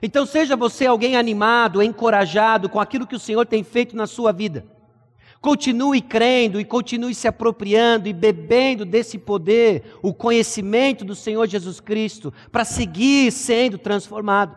Então, 0.01 0.25
seja 0.25 0.55
você 0.55 0.85
alguém 0.85 1.15
animado, 1.15 1.81
encorajado 1.81 2.69
com 2.69 2.79
aquilo 2.79 3.07
que 3.07 3.15
o 3.15 3.19
Senhor 3.19 3.45
tem 3.45 3.63
feito 3.63 3.95
na 3.95 4.07
sua 4.07 4.31
vida. 4.31 4.65
Continue 5.43 6.01
crendo 6.01 6.57
e 6.57 6.63
continue 6.63 7.13
se 7.13 7.27
apropriando 7.27 8.07
e 8.07 8.13
bebendo 8.13 8.85
desse 8.85 9.17
poder, 9.17 9.83
o 10.01 10.13
conhecimento 10.13 11.03
do 11.03 11.13
Senhor 11.13 11.45
Jesus 11.47 11.81
Cristo, 11.81 12.33
para 12.49 12.63
seguir 12.63 13.29
sendo 13.29 13.77
transformado. 13.77 14.55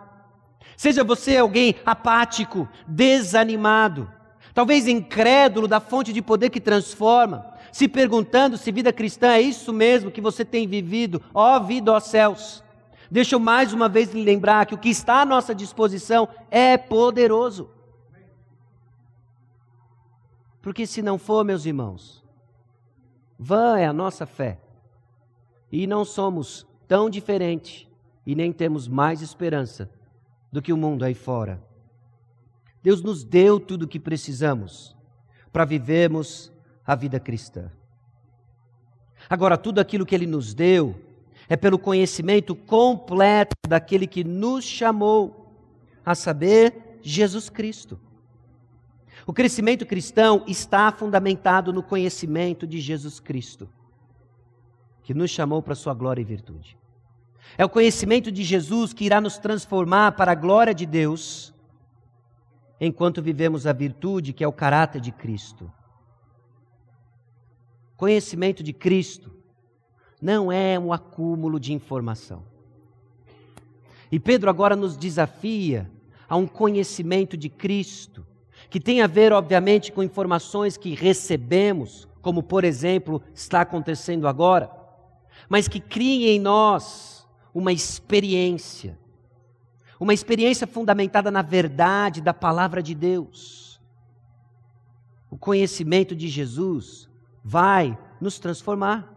Seja 0.77 1.03
você 1.03 1.39
alguém 1.39 1.75
apático, 1.85 2.69
desanimado, 2.87 4.09
talvez 4.55 4.87
incrédulo 4.87 5.67
da 5.67 5.81
fonte 5.81 6.13
de 6.13 6.23
poder 6.23 6.51
que 6.51 6.61
transforma, 6.61 7.47
se 7.73 7.89
perguntando 7.89 8.57
se 8.57 8.71
vida 8.71 8.93
cristã 8.93 9.33
é 9.33 9.41
isso 9.41 9.73
mesmo 9.73 10.11
que 10.11 10.21
você 10.21 10.45
tem 10.45 10.69
vivido, 10.69 11.21
ó 11.35 11.59
vida, 11.59 11.93
ó 11.93 11.99
céus. 11.99 12.63
Deixa 13.11 13.35
eu 13.35 13.41
mais 13.41 13.73
uma 13.73 13.89
vez 13.89 14.13
lhe 14.13 14.23
lembrar 14.23 14.67
que 14.67 14.75
o 14.75 14.79
que 14.79 14.89
está 14.89 15.23
à 15.23 15.25
nossa 15.25 15.55
disposição 15.55 16.29
é 16.51 16.77
poderoso. 16.77 17.71
Porque 20.61 20.87
se 20.87 21.01
não 21.01 21.17
for, 21.17 21.45
meus 21.45 21.65
irmãos, 21.65 22.25
vã 23.39 23.79
é 23.79 23.87
a 23.87 23.93
nossa 23.93 24.27
fé. 24.27 24.59
E 25.71 25.87
não 25.87 26.05
somos 26.05 26.67
tão 26.89 27.09
diferentes 27.09 27.87
e 28.25 28.35
nem 28.35 28.53
temos 28.53 28.89
mais 28.89 29.23
esperança 29.23 29.91
do 30.51 30.61
que 30.61 30.73
o 30.73 30.77
mundo 30.77 31.05
aí 31.05 31.15
fora. 31.15 31.63
Deus 32.83 33.03
nos 33.03 33.23
deu 33.23 33.61
tudo 33.61 33.85
o 33.85 33.89
que 33.89 34.01
precisamos 34.01 34.97
para 35.53 35.65
vivermos 35.65 36.53
a 36.85 36.95
vida 36.95 37.21
cristã. 37.21 37.71
Agora, 39.29 39.57
tudo 39.57 39.81
aquilo 39.81 40.07
que 40.07 40.15
Ele 40.15 40.27
nos 40.27 40.55
deu 40.55 41.01
é 41.49 41.57
pelo 41.57 41.79
conhecimento 41.79 42.55
completo 42.55 43.55
daquele 43.69 44.07
que 44.07 44.25
nos 44.25 44.65
chamou, 44.65 45.55
a 46.05 46.15
saber, 46.15 46.99
Jesus 47.03 47.49
Cristo. 47.49 47.99
O 49.27 49.33
crescimento 49.33 49.85
cristão 49.85 50.45
está 50.47 50.91
fundamentado 50.93 51.73
no 51.73 51.83
conhecimento 51.83 52.67
de 52.67 52.81
Jesus 52.81 53.19
Cristo, 53.19 53.69
que 55.03 55.15
nos 55.15 55.31
chamou 55.31 55.63
para 55.63 55.75
sua 55.75 55.95
glória 55.95 56.21
e 56.23 56.25
virtude. 56.25 56.77
É 57.57 57.65
o 57.65 57.69
conhecimento 57.69 58.31
de 58.31 58.43
Jesus 58.43 58.93
que 58.93 59.05
irá 59.05 59.21
nos 59.21 59.39
transformar 59.39 60.13
para 60.13 60.33
a 60.33 60.35
glória 60.35 60.75
de 60.75 60.85
Deus, 60.85 61.55
enquanto 62.81 63.23
vivemos 63.23 63.67
a 63.67 63.73
virtude 63.73 64.33
que 64.33 64.45
é 64.45 64.49
o 64.49 64.53
caráter 64.53 65.01
de 65.01 65.13
Cristo. 65.13 65.73
Conhecimento 67.97 68.63
de 68.63 68.73
Cristo 68.73 69.36
não 70.21 70.51
é 70.51 70.79
um 70.79 70.93
acúmulo 70.93 71.61
de 71.61 71.73
informação. 71.73 72.43
E 74.11 74.19
Pedro 74.19 74.49
agora 74.49 74.77
nos 74.77 74.97
desafia 74.97 75.91
a 76.29 76.37
um 76.37 76.47
conhecimento 76.47 77.37
de 77.37 77.49
Cristo 77.49 78.27
que 78.71 78.81
tem 78.81 79.01
a 79.01 79.07
ver, 79.07 79.33
obviamente, 79.33 79.93
com 79.93 80.03
informações 80.03 80.77
que 80.77 80.95
recebemos 80.95 82.09
como 82.27 82.43
por 82.43 82.65
exemplo 82.65 83.23
está 83.33 83.61
acontecendo 83.61 84.27
agora, 84.27 84.69
mas 85.49 85.69
que 85.69 85.79
criem 85.79 86.27
em 86.27 86.41
nós 86.41 87.25
uma 87.55 87.73
experiência, 87.73 88.99
uma 90.01 90.13
experiência 90.13 90.67
fundamentada 90.67 91.31
na 91.31 91.41
verdade 91.41 92.21
da 92.21 92.35
palavra 92.35 92.83
de 92.83 92.97
Deus. 92.97 93.81
O 95.31 95.39
conhecimento 95.39 96.17
de 96.17 96.27
Jesus 96.27 97.09
vai 97.45 97.97
nos 98.21 98.41
transformar. 98.41 99.16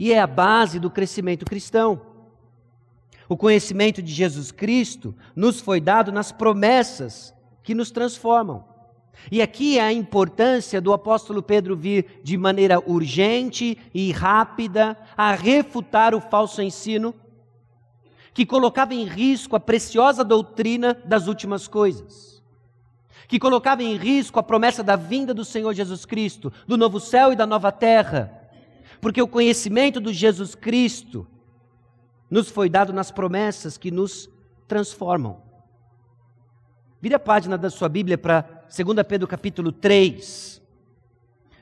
E 0.00 0.14
é 0.14 0.18
a 0.18 0.26
base 0.26 0.80
do 0.80 0.90
crescimento 0.90 1.44
cristão. 1.44 2.00
O 3.28 3.36
conhecimento 3.36 4.00
de 4.00 4.10
Jesus 4.10 4.50
Cristo 4.50 5.14
nos 5.36 5.60
foi 5.60 5.78
dado 5.78 6.10
nas 6.10 6.32
promessas 6.32 7.34
que 7.62 7.74
nos 7.74 7.90
transformam. 7.90 8.64
E 9.30 9.42
aqui 9.42 9.78
é 9.78 9.82
a 9.82 9.92
importância 9.92 10.80
do 10.80 10.94
apóstolo 10.94 11.42
Pedro 11.42 11.76
vir 11.76 12.22
de 12.24 12.38
maneira 12.38 12.80
urgente 12.80 13.76
e 13.92 14.10
rápida 14.10 14.96
a 15.14 15.34
refutar 15.34 16.14
o 16.14 16.20
falso 16.22 16.62
ensino 16.62 17.14
que 18.32 18.46
colocava 18.46 18.94
em 18.94 19.04
risco 19.04 19.54
a 19.54 19.60
preciosa 19.60 20.24
doutrina 20.24 20.98
das 21.04 21.26
últimas 21.26 21.68
coisas, 21.68 22.42
que 23.28 23.38
colocava 23.38 23.82
em 23.82 23.96
risco 23.96 24.38
a 24.38 24.42
promessa 24.42 24.82
da 24.82 24.96
vinda 24.96 25.34
do 25.34 25.44
Senhor 25.44 25.74
Jesus 25.74 26.06
Cristo, 26.06 26.50
do 26.66 26.78
novo 26.78 26.98
céu 26.98 27.34
e 27.34 27.36
da 27.36 27.46
nova 27.46 27.70
terra, 27.70 28.39
porque 29.00 29.22
o 29.22 29.28
conhecimento 29.28 30.00
do 30.00 30.12
Jesus 30.12 30.54
Cristo 30.54 31.26
nos 32.30 32.48
foi 32.48 32.68
dado 32.68 32.92
nas 32.92 33.10
promessas 33.10 33.76
que 33.76 33.90
nos 33.90 34.30
transformam. 34.68 35.42
Vire 37.00 37.14
a 37.14 37.18
página 37.18 37.56
da 37.56 37.70
sua 37.70 37.88
Bíblia 37.88 38.18
para 38.18 38.42
2 38.42 39.06
Pedro 39.08 39.26
capítulo 39.26 39.72
3, 39.72 40.62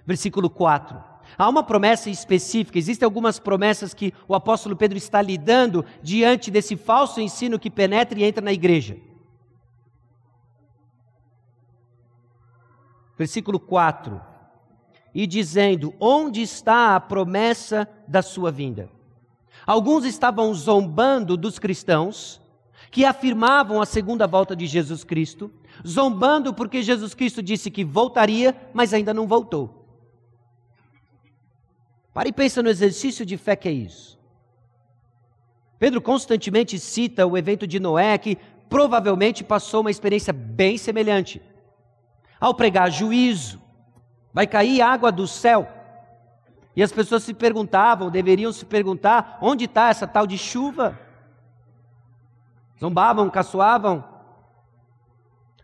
versículo 0.04 0.50
4. 0.50 1.02
Há 1.36 1.48
uma 1.48 1.62
promessa 1.62 2.10
específica, 2.10 2.78
existem 2.78 3.04
algumas 3.04 3.38
promessas 3.38 3.94
que 3.94 4.12
o 4.26 4.34
apóstolo 4.34 4.76
Pedro 4.76 4.98
está 4.98 5.22
lidando 5.22 5.84
diante 6.02 6.50
desse 6.50 6.76
falso 6.76 7.20
ensino 7.20 7.58
que 7.58 7.70
penetra 7.70 8.18
e 8.18 8.24
entra 8.24 8.44
na 8.44 8.52
igreja. 8.52 8.96
Versículo 13.16 13.60
4. 13.60 14.27
E 15.18 15.26
dizendo: 15.26 15.92
Onde 15.98 16.42
está 16.42 16.94
a 16.94 17.00
promessa 17.00 17.88
da 18.06 18.22
sua 18.22 18.52
vinda? 18.52 18.88
Alguns 19.66 20.04
estavam 20.04 20.54
zombando 20.54 21.36
dos 21.36 21.58
cristãos 21.58 22.40
que 22.88 23.04
afirmavam 23.04 23.82
a 23.82 23.84
segunda 23.84 24.28
volta 24.28 24.54
de 24.54 24.64
Jesus 24.64 25.02
Cristo, 25.02 25.50
zombando 25.84 26.54
porque 26.54 26.84
Jesus 26.84 27.14
Cristo 27.14 27.42
disse 27.42 27.68
que 27.68 27.82
voltaria, 27.82 28.56
mas 28.72 28.94
ainda 28.94 29.12
não 29.12 29.26
voltou. 29.26 29.84
Pare 32.14 32.28
e 32.28 32.32
pensa 32.32 32.62
no 32.62 32.68
exercício 32.68 33.26
de 33.26 33.36
fé 33.36 33.56
que 33.56 33.68
é 33.68 33.72
isso. 33.72 34.16
Pedro 35.80 36.00
constantemente 36.00 36.78
cita 36.78 37.26
o 37.26 37.36
evento 37.36 37.66
de 37.66 37.80
Noé, 37.80 38.16
que 38.18 38.38
provavelmente 38.68 39.42
passou 39.42 39.80
uma 39.80 39.90
experiência 39.90 40.32
bem 40.32 40.78
semelhante. 40.78 41.42
Ao 42.38 42.54
pregar 42.54 42.88
juízo, 42.92 43.60
vai 44.32 44.46
cair 44.46 44.80
água 44.80 45.10
do 45.10 45.26
céu 45.26 45.68
e 46.78 46.82
as 46.82 46.92
pessoas 46.92 47.24
se 47.24 47.34
perguntavam, 47.34 48.08
deveriam 48.08 48.52
se 48.52 48.64
perguntar: 48.64 49.36
onde 49.42 49.64
está 49.64 49.88
essa 49.88 50.06
tal 50.06 50.28
de 50.28 50.38
chuva? 50.38 50.96
Zombavam, 52.78 53.28
caçoavam. 53.28 54.04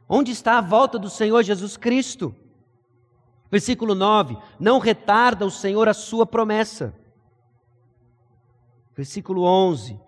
Onde 0.08 0.32
está 0.32 0.58
a 0.58 0.60
volta 0.60 0.98
do 0.98 1.08
Senhor 1.08 1.44
Jesus 1.44 1.76
Cristo? 1.76 2.34
Versículo 3.48 3.94
9: 3.94 4.36
Não 4.58 4.80
retarda 4.80 5.46
o 5.46 5.52
Senhor 5.52 5.88
a 5.88 5.94
sua 5.94 6.26
promessa. 6.26 6.92
Versículo 8.96 9.44
11: 9.44 10.00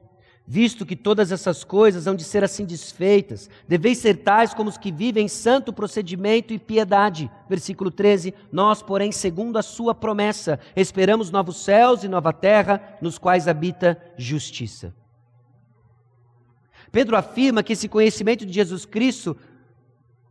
Visto 0.49 0.87
que 0.87 0.95
todas 0.95 1.33
essas 1.33 1.65
coisas 1.65 2.07
hão 2.07 2.15
de 2.15 2.23
ser 2.23 2.45
assim 2.45 2.65
desfeitas, 2.65 3.51
deveis 3.67 3.99
ser 3.99 4.19
tais 4.19 4.55
como 4.55 4.71
os 4.71 4.79
que 4.79 4.93
vivem 4.93 5.25
em 5.25 5.29
santo 5.29 5.73
procedimento 5.73 6.55
e 6.55 6.59
piedade. 6.59 7.29
Versículo 7.49 7.91
13: 7.91 8.33
Nós, 8.53 8.81
porém, 8.81 9.11
segundo 9.11 9.59
a 9.59 9.63
sua 9.63 9.93
promessa, 9.93 10.61
esperamos 10.77 11.33
novos 11.33 11.57
céus 11.57 12.05
e 12.05 12.09
nova 12.09 12.33
terra, 12.33 12.97
nos 13.03 13.19
quais 13.19 13.49
habita 13.49 14.01
justiça. 14.17 14.95
Pedro 16.93 17.17
afirma 17.17 17.65
que 17.65 17.73
esse 17.73 17.89
conhecimento 17.89 18.47
de 18.47 18.53
Jesus 18.53 18.85
Cristo 18.85 19.37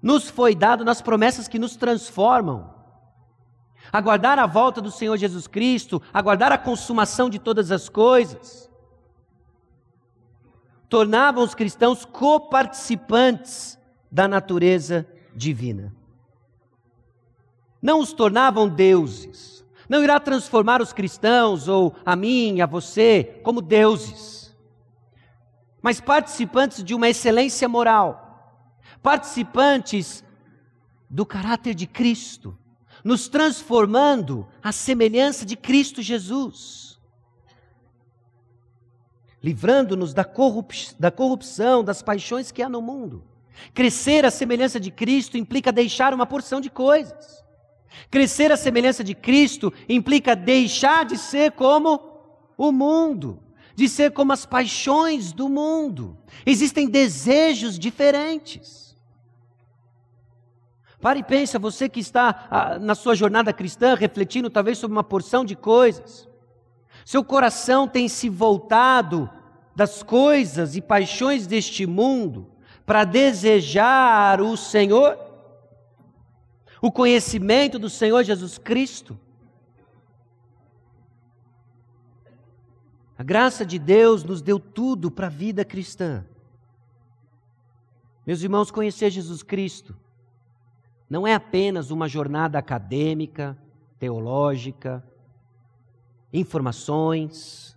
nos 0.01 0.29
foi 0.29 0.55
dado 0.55 0.85
nas 0.85 1.01
promessas 1.01 1.49
que 1.49 1.59
nos 1.59 1.75
transformam. 1.75 2.73
Aguardar 3.91 4.39
a 4.39 4.47
volta 4.47 4.79
do 4.79 4.89
Senhor 4.89 5.17
Jesus 5.17 5.45
Cristo, 5.45 6.01
aguardar 6.13 6.53
a 6.53 6.57
consumação 6.57 7.29
de 7.29 7.37
todas 7.37 7.69
as 7.69 7.89
coisas 7.89 8.65
tornavam 10.89 11.43
os 11.43 11.55
cristãos 11.55 12.05
coparticipantes 12.05 13.77
da 14.11 14.27
natureza 14.27 15.07
divina. 15.35 15.93
Não 17.81 17.99
os 17.99 18.13
tornavam 18.13 18.67
deuses. 18.67 19.63
Não 19.87 20.03
irá 20.03 20.19
transformar 20.19 20.81
os 20.81 20.91
cristãos, 20.91 21.67
ou 21.67 21.95
a 22.05 22.15
mim, 22.15 22.59
a 22.61 22.65
você, 22.65 23.39
como 23.43 23.61
deuses, 23.61 24.55
mas 25.79 26.01
participantes 26.01 26.83
de 26.83 26.95
uma 26.95 27.07
excelência 27.07 27.69
moral, 27.69 28.73
participantes 29.03 30.23
do 31.07 31.23
caráter 31.23 31.75
de 31.75 31.85
Cristo, 31.85 32.57
nos 33.03 33.27
transformando 33.27 34.47
à 34.63 34.71
semelhança 34.71 35.45
de 35.45 35.55
Cristo 35.55 36.01
Jesus 36.01 36.84
livrando-nos 39.45 40.11
da, 40.11 40.25
da 40.97 41.11
corrupção, 41.11 41.83
das 41.83 42.01
paixões 42.01 42.51
que 42.51 42.63
há 42.63 42.67
no 42.67 42.81
mundo. 42.81 43.23
Crescer 43.75 44.25
à 44.25 44.31
semelhança 44.31 44.79
de 44.79 44.89
Cristo 44.89 45.37
implica 45.37 45.71
deixar 45.71 46.15
uma 46.15 46.25
porção 46.25 46.59
de 46.59 46.67
coisas. 46.67 47.45
Crescer 48.09 48.51
à 48.51 48.57
semelhança 48.57 49.03
de 49.03 49.13
Cristo 49.13 49.71
implica 49.87 50.35
deixar 50.35 51.05
de 51.05 51.15
ser 51.15 51.51
como 51.51 52.01
o 52.57 52.71
mundo, 52.71 53.39
de 53.75 53.87
ser 53.87 54.13
como 54.13 54.33
as 54.33 54.47
paixões 54.47 55.31
do 55.31 55.47
mundo. 55.47 56.17
Existem 56.43 56.87
desejos 56.89 57.77
diferentes. 57.77 58.97
Pare 60.99 61.19
e 61.19 61.23
pense, 61.23 61.55
você 61.59 61.87
que 61.87 61.99
está 61.99 62.47
ah, 62.49 62.79
na 62.79 62.95
sua 62.95 63.13
jornada 63.13 63.53
cristã, 63.53 63.93
refletindo 63.93 64.49
talvez 64.49 64.79
sobre 64.79 64.97
uma 64.97 65.03
porção 65.03 65.45
de 65.45 65.55
coisas. 65.55 66.27
Seu 67.05 67.23
coração 67.23 67.87
tem 67.87 68.07
se 68.07 68.27
voltado 68.27 69.29
das 69.75 70.01
coisas 70.01 70.75
e 70.75 70.81
paixões 70.81 71.45
deste 71.45 71.85
mundo 71.85 72.47
para 72.85 73.03
desejar 73.03 74.39
o 74.39 74.55
Senhor, 74.55 75.17
o 76.81 76.91
conhecimento 76.91 77.77
do 77.77 77.89
Senhor 77.89 78.23
Jesus 78.23 78.57
Cristo. 78.57 79.19
A 83.17 83.23
graça 83.23 83.65
de 83.65 83.79
Deus 83.79 84.23
nos 84.23 84.41
deu 84.41 84.59
tudo 84.59 85.09
para 85.09 85.27
a 85.27 85.29
vida 85.29 85.65
cristã. 85.65 86.25
Meus 88.25 88.41
irmãos, 88.41 88.71
conhecer 88.71 89.09
Jesus 89.09 89.43
Cristo 89.43 89.95
não 91.09 91.27
é 91.27 91.33
apenas 91.33 91.91
uma 91.91 92.07
jornada 92.07 92.57
acadêmica, 92.57 93.57
teológica, 93.99 95.03
informações. 96.33 97.74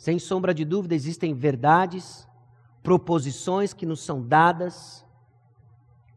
Sem 0.00 0.18
sombra 0.18 0.54
de 0.54 0.64
dúvida, 0.64 0.94
existem 0.94 1.34
verdades, 1.34 2.26
proposições 2.82 3.74
que 3.74 3.84
nos 3.84 4.00
são 4.00 4.26
dadas, 4.26 5.04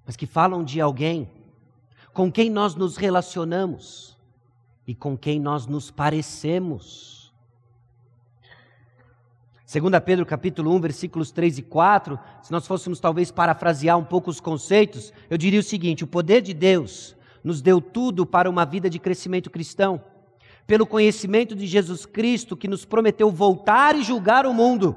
mas 0.05 0.15
que 0.15 0.25
falam 0.25 0.63
de 0.63 0.79
alguém 0.79 1.29
com 2.13 2.31
quem 2.31 2.49
nós 2.49 2.75
nos 2.75 2.95
relacionamos 2.95 4.17
e 4.87 4.95
com 4.95 5.17
quem 5.17 5.37
nós 5.37 5.67
nos 5.67 5.91
parecemos. 5.91 7.33
2 9.69 9.83
Pedro 10.05 10.25
capítulo 10.25 10.73
1, 10.75 10.79
versículos 10.79 11.29
3 11.33 11.57
e 11.57 11.61
4, 11.63 12.17
se 12.41 12.53
nós 12.53 12.65
fôssemos 12.65 13.01
talvez 13.01 13.31
parafrasear 13.31 13.97
um 13.97 14.05
pouco 14.05 14.29
os 14.29 14.39
conceitos, 14.39 15.11
eu 15.29 15.37
diria 15.37 15.59
o 15.59 15.63
seguinte: 15.63 16.05
o 16.05 16.07
poder 16.07 16.41
de 16.41 16.53
Deus 16.53 17.17
nos 17.43 17.61
deu 17.61 17.81
tudo 17.81 18.25
para 18.25 18.49
uma 18.49 18.63
vida 18.63 18.89
de 18.89 18.97
crescimento 18.97 19.49
cristão, 19.49 20.01
pelo 20.65 20.85
conhecimento 20.85 21.55
de 21.55 21.67
Jesus 21.67 22.05
Cristo, 22.05 22.55
que 22.55 22.67
nos 22.67 22.85
prometeu 22.85 23.29
voltar 23.29 23.95
e 23.95 24.03
julgar 24.03 24.45
o 24.45 24.53
mundo. 24.53 24.95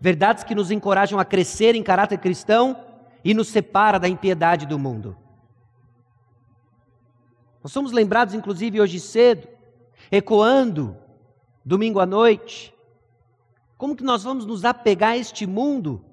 Verdades 0.00 0.44
que 0.44 0.54
nos 0.54 0.70
encorajam 0.70 1.18
a 1.18 1.24
crescer 1.24 1.74
em 1.74 1.82
caráter 1.82 2.18
cristão 2.18 2.84
e 3.24 3.34
nos 3.34 3.48
separa 3.48 3.98
da 3.98 4.08
impiedade 4.08 4.66
do 4.66 4.78
mundo. 4.78 5.16
Nós 7.62 7.72
somos 7.72 7.92
lembrados, 7.92 8.34
inclusive, 8.34 8.80
hoje 8.80 9.00
cedo, 9.00 9.48
ecoando, 10.10 10.96
domingo 11.64 12.00
à 12.00 12.06
noite, 12.06 12.74
como 13.76 13.94
que 13.94 14.02
nós 14.02 14.24
vamos 14.24 14.46
nos 14.46 14.64
apegar 14.64 15.10
a 15.10 15.16
este 15.16 15.46
mundo 15.46 16.04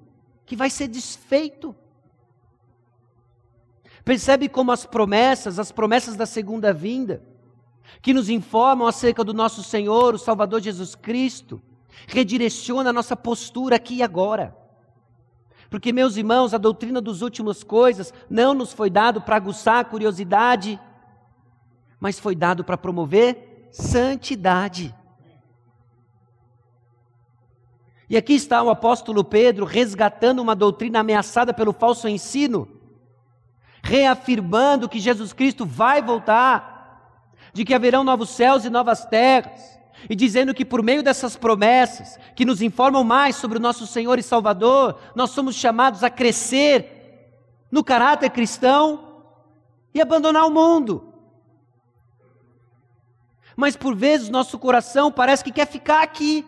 que 0.44 0.54
vai 0.54 0.68
ser 0.70 0.86
desfeito? 0.88 1.74
Percebe 4.04 4.48
como 4.48 4.70
as 4.70 4.86
promessas, 4.86 5.58
as 5.58 5.72
promessas 5.72 6.14
da 6.14 6.26
segunda 6.26 6.72
vinda, 6.72 7.22
que 8.00 8.14
nos 8.14 8.28
informam 8.28 8.86
acerca 8.86 9.24
do 9.24 9.34
nosso 9.34 9.62
Senhor, 9.62 10.14
o 10.14 10.18
Salvador 10.18 10.60
Jesus 10.60 10.94
Cristo, 10.94 11.60
redireciona 12.06 12.90
a 12.90 12.92
nossa 12.92 13.16
postura 13.16 13.76
aqui 13.76 13.96
e 13.96 14.02
agora. 14.02 14.56
Porque, 15.68 15.92
meus 15.92 16.16
irmãos, 16.16 16.54
a 16.54 16.58
doutrina 16.58 17.00
dos 17.00 17.22
últimas 17.22 17.64
coisas 17.64 18.12
não 18.30 18.54
nos 18.54 18.72
foi 18.72 18.88
dado 18.88 19.20
para 19.20 19.36
aguçar 19.36 19.80
a 19.80 19.84
curiosidade, 19.84 20.78
mas 21.98 22.18
foi 22.18 22.36
dado 22.36 22.62
para 22.62 22.78
promover 22.78 23.68
santidade. 23.72 24.94
E 28.08 28.16
aqui 28.16 28.34
está 28.34 28.62
o 28.62 28.70
apóstolo 28.70 29.24
Pedro 29.24 29.64
resgatando 29.64 30.40
uma 30.40 30.54
doutrina 30.54 31.00
ameaçada 31.00 31.52
pelo 31.52 31.72
falso 31.72 32.06
ensino, 32.06 32.68
reafirmando 33.82 34.88
que 34.88 35.00
Jesus 35.00 35.32
Cristo 35.32 35.66
vai 35.66 36.00
voltar, 36.00 36.75
de 37.56 37.64
que 37.64 37.72
haverão 37.72 38.04
novos 38.04 38.28
céus 38.28 38.66
e 38.66 38.70
novas 38.70 39.06
terras, 39.06 39.80
e 40.10 40.14
dizendo 40.14 40.52
que 40.52 40.62
por 40.62 40.82
meio 40.82 41.02
dessas 41.02 41.36
promessas, 41.38 42.18
que 42.34 42.44
nos 42.44 42.60
informam 42.60 43.02
mais 43.02 43.36
sobre 43.36 43.56
o 43.56 43.60
nosso 43.60 43.86
Senhor 43.86 44.18
e 44.18 44.22
Salvador, 44.22 45.00
nós 45.14 45.30
somos 45.30 45.56
chamados 45.56 46.04
a 46.04 46.10
crescer 46.10 47.32
no 47.70 47.82
caráter 47.82 48.28
cristão 48.28 49.22
e 49.94 50.02
abandonar 50.02 50.44
o 50.44 50.50
mundo. 50.50 51.14
Mas 53.56 53.74
por 53.74 53.96
vezes 53.96 54.28
nosso 54.28 54.58
coração 54.58 55.10
parece 55.10 55.42
que 55.42 55.50
quer 55.50 55.66
ficar 55.66 56.02
aqui. 56.02 56.44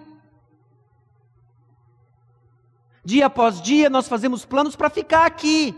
Dia 3.02 3.24
após 3.24 3.62
dia 3.62 3.88
nós 3.88 4.06
fazemos 4.06 4.44
planos 4.44 4.76
para 4.76 4.90
ficar 4.90 5.24
aqui. 5.24 5.74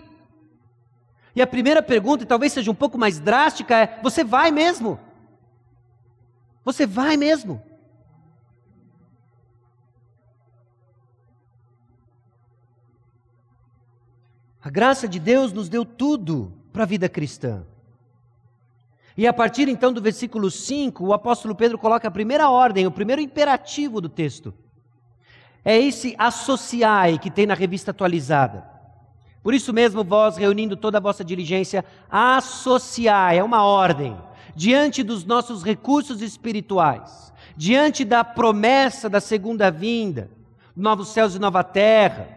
E 1.37 1.41
a 1.41 1.47
primeira 1.47 1.81
pergunta, 1.81 2.25
e 2.25 2.27
talvez 2.27 2.53
seja 2.53 2.69
um 2.69 2.75
pouco 2.75 2.99
mais 2.99 3.21
drástica, 3.21 3.77
é: 3.77 4.01
você 4.03 4.25
vai 4.25 4.51
mesmo? 4.51 4.99
Você 6.71 6.87
vai 6.87 7.17
mesmo? 7.17 7.61
A 14.63 14.71
graça 14.71 15.09
de 15.09 15.19
Deus 15.19 15.53
nos 15.53 15.69
deu 15.69 15.85
tudo 15.85 16.53
para 16.73 16.85
a 16.85 16.87
vida 16.87 17.09
cristã. 17.09 17.67
E 19.17 19.27
a 19.27 19.33
partir 19.33 19.69
então 19.69 19.93
do 19.93 20.01
versículo 20.01 20.49
5, 20.49 21.05
o 21.05 21.13
apóstolo 21.13 21.57
Pedro 21.57 21.77
coloca 21.77 22.07
a 22.07 22.11
primeira 22.11 22.49
ordem, 22.49 22.87
o 22.87 22.93
primeiro 22.93 23.21
imperativo 23.21 24.01
do 24.01 24.09
texto. 24.09 24.55
É 25.65 25.77
esse 25.77 26.15
associai 26.17 27.19
que 27.19 27.33
tem 27.33 27.47
na 27.47 27.55
revista 27.55 27.91
atualizada. 27.91 28.65
Por 29.43 29.55
isso 29.55 29.73
mesmo, 29.73 30.05
vós, 30.05 30.37
reunindo 30.37 30.77
toda 30.77 30.99
a 30.99 31.01
vossa 31.01 31.25
diligência, 31.25 31.85
associai, 32.09 33.39
é 33.39 33.43
uma 33.43 33.65
ordem, 33.65 34.17
diante 34.55 35.03
dos 35.03 35.25
nossos 35.25 35.63
recursos 35.63 36.23
espirituais, 36.23 37.33
diante 37.57 38.05
da 38.05 38.25
promessa 38.25 39.09
da 39.09 39.21
segunda 39.21 39.71
vinda, 39.71 40.31
novos 40.77 41.09
céus 41.09 41.35
e 41.35 41.39
nova 41.39 41.63
terra, 41.63 42.29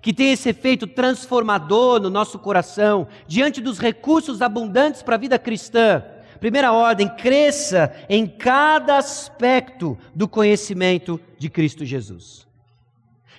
que 0.00 0.12
tem 0.12 0.32
esse 0.32 0.48
efeito 0.48 0.86
transformador 0.86 2.00
no 2.00 2.10
nosso 2.10 2.38
coração, 2.38 3.08
diante 3.26 3.60
dos 3.60 3.78
recursos 3.78 4.40
abundantes 4.42 5.02
para 5.02 5.16
a 5.16 5.18
vida 5.18 5.38
cristã. 5.38 6.04
Primeira 6.38 6.72
ordem, 6.72 7.08
cresça 7.08 7.92
em 8.08 8.26
cada 8.26 8.98
aspecto 8.98 9.98
do 10.14 10.28
conhecimento 10.28 11.20
de 11.38 11.48
Cristo 11.48 11.84
Jesus. 11.84 12.46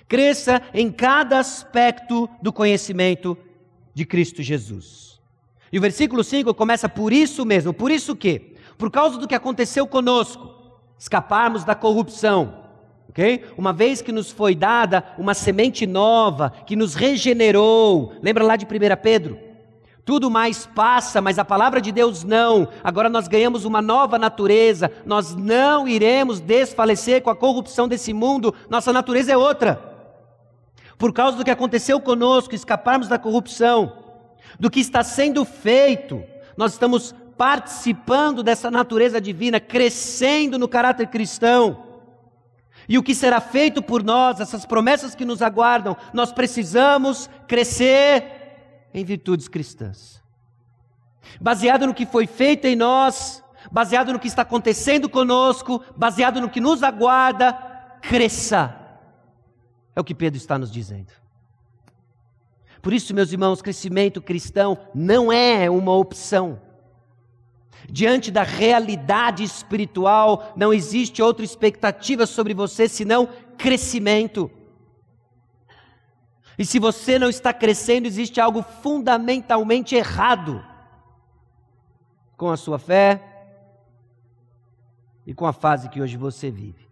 Cresça 0.08 0.62
em 0.74 0.90
cada 0.90 1.38
aspecto 1.38 2.28
do 2.42 2.52
conhecimento 2.52 3.36
de 3.94 4.04
Cristo 4.04 4.42
Jesus. 4.42 5.17
E 5.72 5.78
o 5.78 5.80
versículo 5.80 6.24
5 6.24 6.54
começa 6.54 6.88
por 6.88 7.12
isso 7.12 7.44
mesmo. 7.44 7.72
Por 7.72 7.90
isso 7.90 8.16
que? 8.16 8.54
Por 8.76 8.90
causa 8.90 9.18
do 9.18 9.26
que 9.26 9.34
aconteceu 9.34 9.86
conosco, 9.86 10.48
escaparmos 10.98 11.64
da 11.64 11.74
corrupção. 11.74 12.64
ok? 13.08 13.44
Uma 13.56 13.72
vez 13.72 14.00
que 14.00 14.12
nos 14.12 14.30
foi 14.30 14.54
dada 14.54 15.04
uma 15.18 15.34
semente 15.34 15.86
nova, 15.86 16.52
que 16.66 16.76
nos 16.76 16.94
regenerou. 16.94 18.14
Lembra 18.22 18.44
lá 18.44 18.56
de 18.56 18.64
1 18.64 18.68
Pedro? 19.02 19.38
Tudo 20.04 20.30
mais 20.30 20.64
passa, 20.64 21.20
mas 21.20 21.38
a 21.38 21.44
palavra 21.44 21.82
de 21.82 21.92
Deus 21.92 22.24
não. 22.24 22.68
Agora 22.82 23.10
nós 23.10 23.28
ganhamos 23.28 23.66
uma 23.66 23.82
nova 23.82 24.18
natureza. 24.18 24.90
Nós 25.04 25.34
não 25.34 25.86
iremos 25.86 26.40
desfalecer 26.40 27.22
com 27.22 27.28
a 27.28 27.36
corrupção 27.36 27.86
desse 27.86 28.14
mundo. 28.14 28.54
Nossa 28.70 28.92
natureza 28.92 29.32
é 29.32 29.36
outra 29.36 29.88
por 30.98 31.12
causa 31.12 31.36
do 31.36 31.44
que 31.44 31.50
aconteceu 31.50 32.00
conosco, 32.00 32.54
escaparmos 32.54 33.06
da 33.06 33.18
corrupção, 33.18 33.92
do 34.58 34.70
que 34.70 34.80
está 34.80 35.02
sendo 35.02 35.44
feito, 35.44 36.22
nós 36.56 36.72
estamos 36.72 37.14
participando 37.36 38.42
dessa 38.42 38.70
natureza 38.70 39.20
divina, 39.20 39.60
crescendo 39.60 40.58
no 40.58 40.68
caráter 40.68 41.06
cristão. 41.08 41.84
E 42.88 42.96
o 42.98 43.02
que 43.02 43.14
será 43.14 43.40
feito 43.40 43.82
por 43.82 44.02
nós, 44.02 44.40
essas 44.40 44.64
promessas 44.64 45.14
que 45.14 45.24
nos 45.24 45.42
aguardam, 45.42 45.96
nós 46.12 46.32
precisamos 46.32 47.28
crescer 47.46 48.24
em 48.94 49.04
virtudes 49.04 49.48
cristãs. 49.48 50.22
Baseado 51.40 51.86
no 51.86 51.94
que 51.94 52.06
foi 52.06 52.26
feito 52.26 52.66
em 52.66 52.74
nós, 52.74 53.44
baseado 53.70 54.12
no 54.12 54.18
que 54.18 54.28
está 54.28 54.42
acontecendo 54.42 55.08
conosco, 55.08 55.82
baseado 55.96 56.40
no 56.40 56.48
que 56.48 56.60
nos 56.60 56.82
aguarda, 56.82 57.52
cresça 58.00 58.78
é 59.98 60.00
o 60.00 60.04
que 60.04 60.14
Pedro 60.14 60.36
está 60.36 60.56
nos 60.56 60.70
dizendo. 60.70 61.12
Por 62.80 62.92
isso, 62.92 63.14
meus 63.14 63.32
irmãos, 63.32 63.62
crescimento 63.62 64.22
cristão 64.22 64.78
não 64.94 65.32
é 65.32 65.68
uma 65.68 65.92
opção. 65.92 66.60
Diante 67.90 68.30
da 68.30 68.42
realidade 68.42 69.42
espiritual, 69.42 70.52
não 70.56 70.72
existe 70.72 71.22
outra 71.22 71.44
expectativa 71.44 72.26
sobre 72.26 72.54
você 72.54 72.88
senão 72.88 73.28
crescimento. 73.56 74.50
E 76.58 76.64
se 76.64 76.78
você 76.78 77.18
não 77.18 77.28
está 77.28 77.52
crescendo, 77.52 78.06
existe 78.06 78.40
algo 78.40 78.62
fundamentalmente 78.62 79.94
errado 79.94 80.64
com 82.36 82.50
a 82.50 82.56
sua 82.56 82.78
fé 82.78 83.22
e 85.26 85.32
com 85.32 85.46
a 85.46 85.52
fase 85.52 85.88
que 85.88 86.00
hoje 86.00 86.16
você 86.16 86.50
vive. 86.50 86.87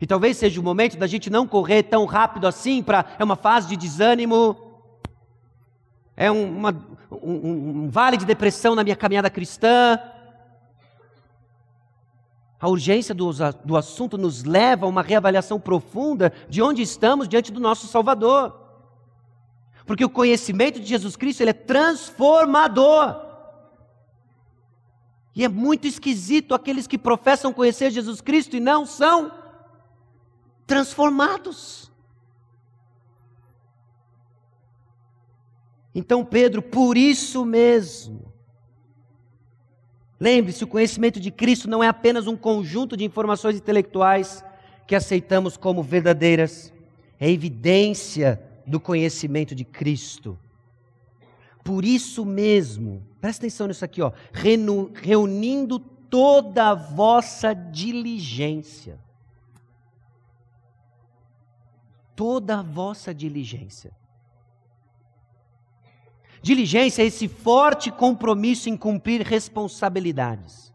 E 0.00 0.06
talvez 0.06 0.36
seja 0.36 0.60
o 0.60 0.64
momento 0.64 0.96
da 0.96 1.06
gente 1.06 1.30
não 1.30 1.46
correr 1.46 1.84
tão 1.84 2.04
rápido 2.04 2.46
assim 2.46 2.82
para. 2.82 3.04
É 3.18 3.24
uma 3.24 3.36
fase 3.36 3.68
de 3.68 3.76
desânimo, 3.76 4.56
é 6.16 6.30
um, 6.30 6.58
uma, 6.58 6.86
um, 7.10 7.84
um 7.84 7.88
vale 7.88 8.16
de 8.16 8.24
depressão 8.24 8.74
na 8.74 8.84
minha 8.84 8.96
caminhada 8.96 9.30
cristã. 9.30 9.98
A 12.60 12.68
urgência 12.68 13.14
do, 13.14 13.30
do 13.64 13.76
assunto 13.76 14.16
nos 14.16 14.44
leva 14.44 14.86
a 14.86 14.88
uma 14.88 15.02
reavaliação 15.02 15.60
profunda 15.60 16.32
de 16.48 16.62
onde 16.62 16.82
estamos 16.82 17.28
diante 17.28 17.52
do 17.52 17.60
nosso 17.60 17.86
Salvador. 17.86 18.60
Porque 19.84 20.04
o 20.04 20.10
conhecimento 20.10 20.80
de 20.80 20.86
Jesus 20.86 21.14
Cristo 21.14 21.42
ele 21.42 21.50
é 21.50 21.54
transformador. 21.54 23.22
E 25.34 25.44
é 25.44 25.48
muito 25.48 25.86
esquisito 25.86 26.54
aqueles 26.54 26.86
que 26.86 26.96
professam 26.96 27.52
conhecer 27.52 27.90
Jesus 27.90 28.20
Cristo 28.20 28.56
e 28.56 28.60
não 28.60 28.86
são 28.86 29.32
transformados. 30.66 31.90
Então, 35.94 36.24
Pedro, 36.24 36.60
por 36.60 36.96
isso 36.96 37.44
mesmo, 37.44 38.32
lembre-se: 40.18 40.64
o 40.64 40.68
conhecimento 40.68 41.20
de 41.20 41.30
Cristo 41.30 41.68
não 41.68 41.82
é 41.82 41.88
apenas 41.88 42.26
um 42.26 42.36
conjunto 42.36 42.96
de 42.96 43.04
informações 43.04 43.56
intelectuais 43.56 44.44
que 44.86 44.94
aceitamos 44.94 45.56
como 45.56 45.82
verdadeiras, 45.82 46.72
é 47.18 47.30
evidência 47.30 48.42
do 48.66 48.80
conhecimento 48.80 49.54
de 49.54 49.64
Cristo. 49.64 50.38
Por 51.62 51.84
isso 51.84 52.26
mesmo, 52.26 53.02
presta 53.20 53.46
atenção 53.46 53.68
nisso 53.68 53.84
aqui, 53.84 54.02
ó, 54.02 54.12
reunindo 54.94 55.78
toda 55.78 56.70
a 56.70 56.74
vossa 56.74 57.54
diligência 57.54 59.03
toda 62.16 62.58
a 62.58 62.62
vossa 62.62 63.14
diligência. 63.14 63.92
Diligência 66.42 67.02
é 67.02 67.06
esse 67.06 67.26
forte 67.26 67.90
compromisso 67.90 68.68
em 68.68 68.76
cumprir 68.76 69.22
responsabilidades. 69.22 70.72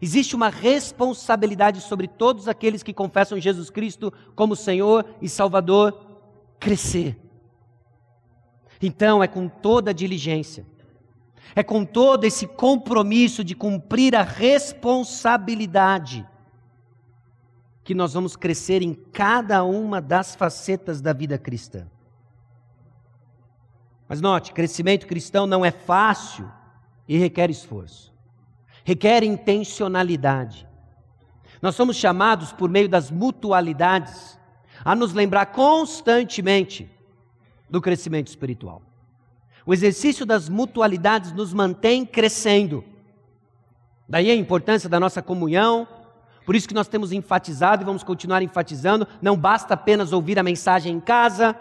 Existe 0.00 0.36
uma 0.36 0.50
responsabilidade 0.50 1.80
sobre 1.80 2.06
todos 2.06 2.46
aqueles 2.48 2.82
que 2.82 2.92
confessam 2.92 3.40
Jesus 3.40 3.70
Cristo 3.70 4.12
como 4.34 4.54
Senhor 4.54 5.06
e 5.22 5.28
Salvador 5.28 5.98
crescer. 6.60 7.18
Então 8.82 9.22
é 9.22 9.26
com 9.26 9.48
toda 9.48 9.94
diligência, 9.94 10.66
é 11.54 11.62
com 11.62 11.82
todo 11.82 12.24
esse 12.24 12.46
compromisso 12.46 13.42
de 13.42 13.54
cumprir 13.54 14.14
a 14.14 14.22
responsabilidade 14.22 16.26
que 17.86 17.94
nós 17.94 18.14
vamos 18.14 18.34
crescer 18.34 18.82
em 18.82 18.92
cada 18.92 19.62
uma 19.62 20.00
das 20.00 20.34
facetas 20.34 21.00
da 21.00 21.12
vida 21.12 21.38
cristã. 21.38 21.86
Mas 24.08 24.20
note, 24.20 24.52
crescimento 24.52 25.06
cristão 25.06 25.46
não 25.46 25.64
é 25.64 25.70
fácil 25.70 26.50
e 27.06 27.16
requer 27.16 27.48
esforço. 27.48 28.12
Requer 28.84 29.22
intencionalidade. 29.22 30.66
Nós 31.62 31.76
somos 31.76 31.94
chamados 31.94 32.52
por 32.52 32.68
meio 32.68 32.88
das 32.88 33.08
mutualidades 33.08 34.36
a 34.84 34.96
nos 34.96 35.12
lembrar 35.12 35.46
constantemente 35.46 36.90
do 37.70 37.80
crescimento 37.80 38.26
espiritual. 38.26 38.82
O 39.64 39.72
exercício 39.72 40.26
das 40.26 40.48
mutualidades 40.48 41.30
nos 41.30 41.54
mantém 41.54 42.04
crescendo. 42.04 42.82
Daí 44.08 44.28
a 44.28 44.34
importância 44.34 44.88
da 44.88 44.98
nossa 44.98 45.22
comunhão, 45.22 45.86
por 46.46 46.54
isso 46.54 46.68
que 46.68 46.74
nós 46.74 46.86
temos 46.86 47.10
enfatizado 47.10 47.82
e 47.82 47.84
vamos 47.84 48.04
continuar 48.04 48.40
enfatizando: 48.40 49.06
não 49.20 49.36
basta 49.36 49.74
apenas 49.74 50.12
ouvir 50.12 50.38
a 50.38 50.44
mensagem 50.44 50.94
em 50.94 51.00
casa, 51.00 51.56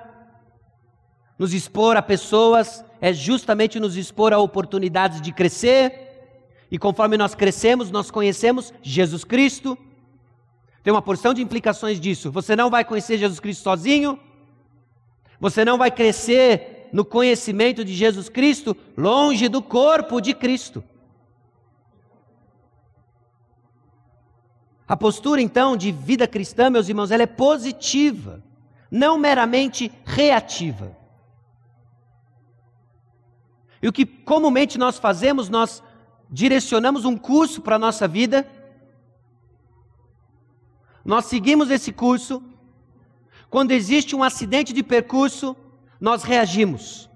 nos 1.39 1.55
expor 1.55 1.97
a 1.97 2.03
pessoas, 2.03 2.85
é 3.01 3.11
justamente 3.11 3.79
nos 3.79 3.97
expor 3.97 4.31
a 4.31 4.37
oportunidades 4.37 5.19
de 5.19 5.31
crescer, 5.31 6.67
e 6.69 6.77
conforme 6.77 7.17
nós 7.17 7.33
crescemos, 7.33 7.89
nós 7.89 8.11
conhecemos 8.11 8.71
Jesus 8.83 9.23
Cristo. 9.23 9.75
Tem 10.83 10.93
uma 10.93 11.01
porção 11.01 11.33
de 11.33 11.41
implicações 11.41 11.99
disso. 11.99 12.31
Você 12.31 12.55
não 12.55 12.69
vai 12.69 12.85
conhecer 12.85 13.17
Jesus 13.17 13.39
Cristo 13.39 13.63
sozinho, 13.63 14.19
você 15.39 15.65
não 15.65 15.79
vai 15.79 15.89
crescer 15.89 16.89
no 16.93 17.03
conhecimento 17.03 17.83
de 17.83 17.91
Jesus 17.91 18.29
Cristo 18.29 18.77
longe 18.95 19.49
do 19.49 19.63
corpo 19.63 20.21
de 20.21 20.35
Cristo. 20.35 20.83
A 24.87 24.95
postura, 24.95 25.41
então, 25.41 25.75
de 25.75 25.91
vida 25.91 26.27
cristã, 26.27 26.69
meus 26.69 26.87
irmãos, 26.87 27.09
ela 27.09 27.23
é 27.23 27.27
positiva, 27.27 28.43
não 28.91 29.17
meramente 29.17 29.91
reativa. 30.05 30.95
E 33.81 33.87
o 33.87 33.93
que 33.93 34.05
comumente 34.05 34.77
nós 34.77 34.99
fazemos, 34.99 35.49
nós 35.49 35.81
direcionamos 36.29 37.03
um 37.03 37.17
curso 37.17 37.61
para 37.61 37.77
a 37.77 37.79
nossa 37.79 38.07
vida, 38.07 38.47
nós 41.03 41.25
seguimos 41.25 41.69
esse 41.71 41.91
curso, 41.91 42.43
quando 43.49 43.71
existe 43.71 44.15
um 44.15 44.23
acidente 44.23 44.73
de 44.73 44.83
percurso, 44.83 45.55
nós 45.99 46.23
reagimos. 46.23 47.09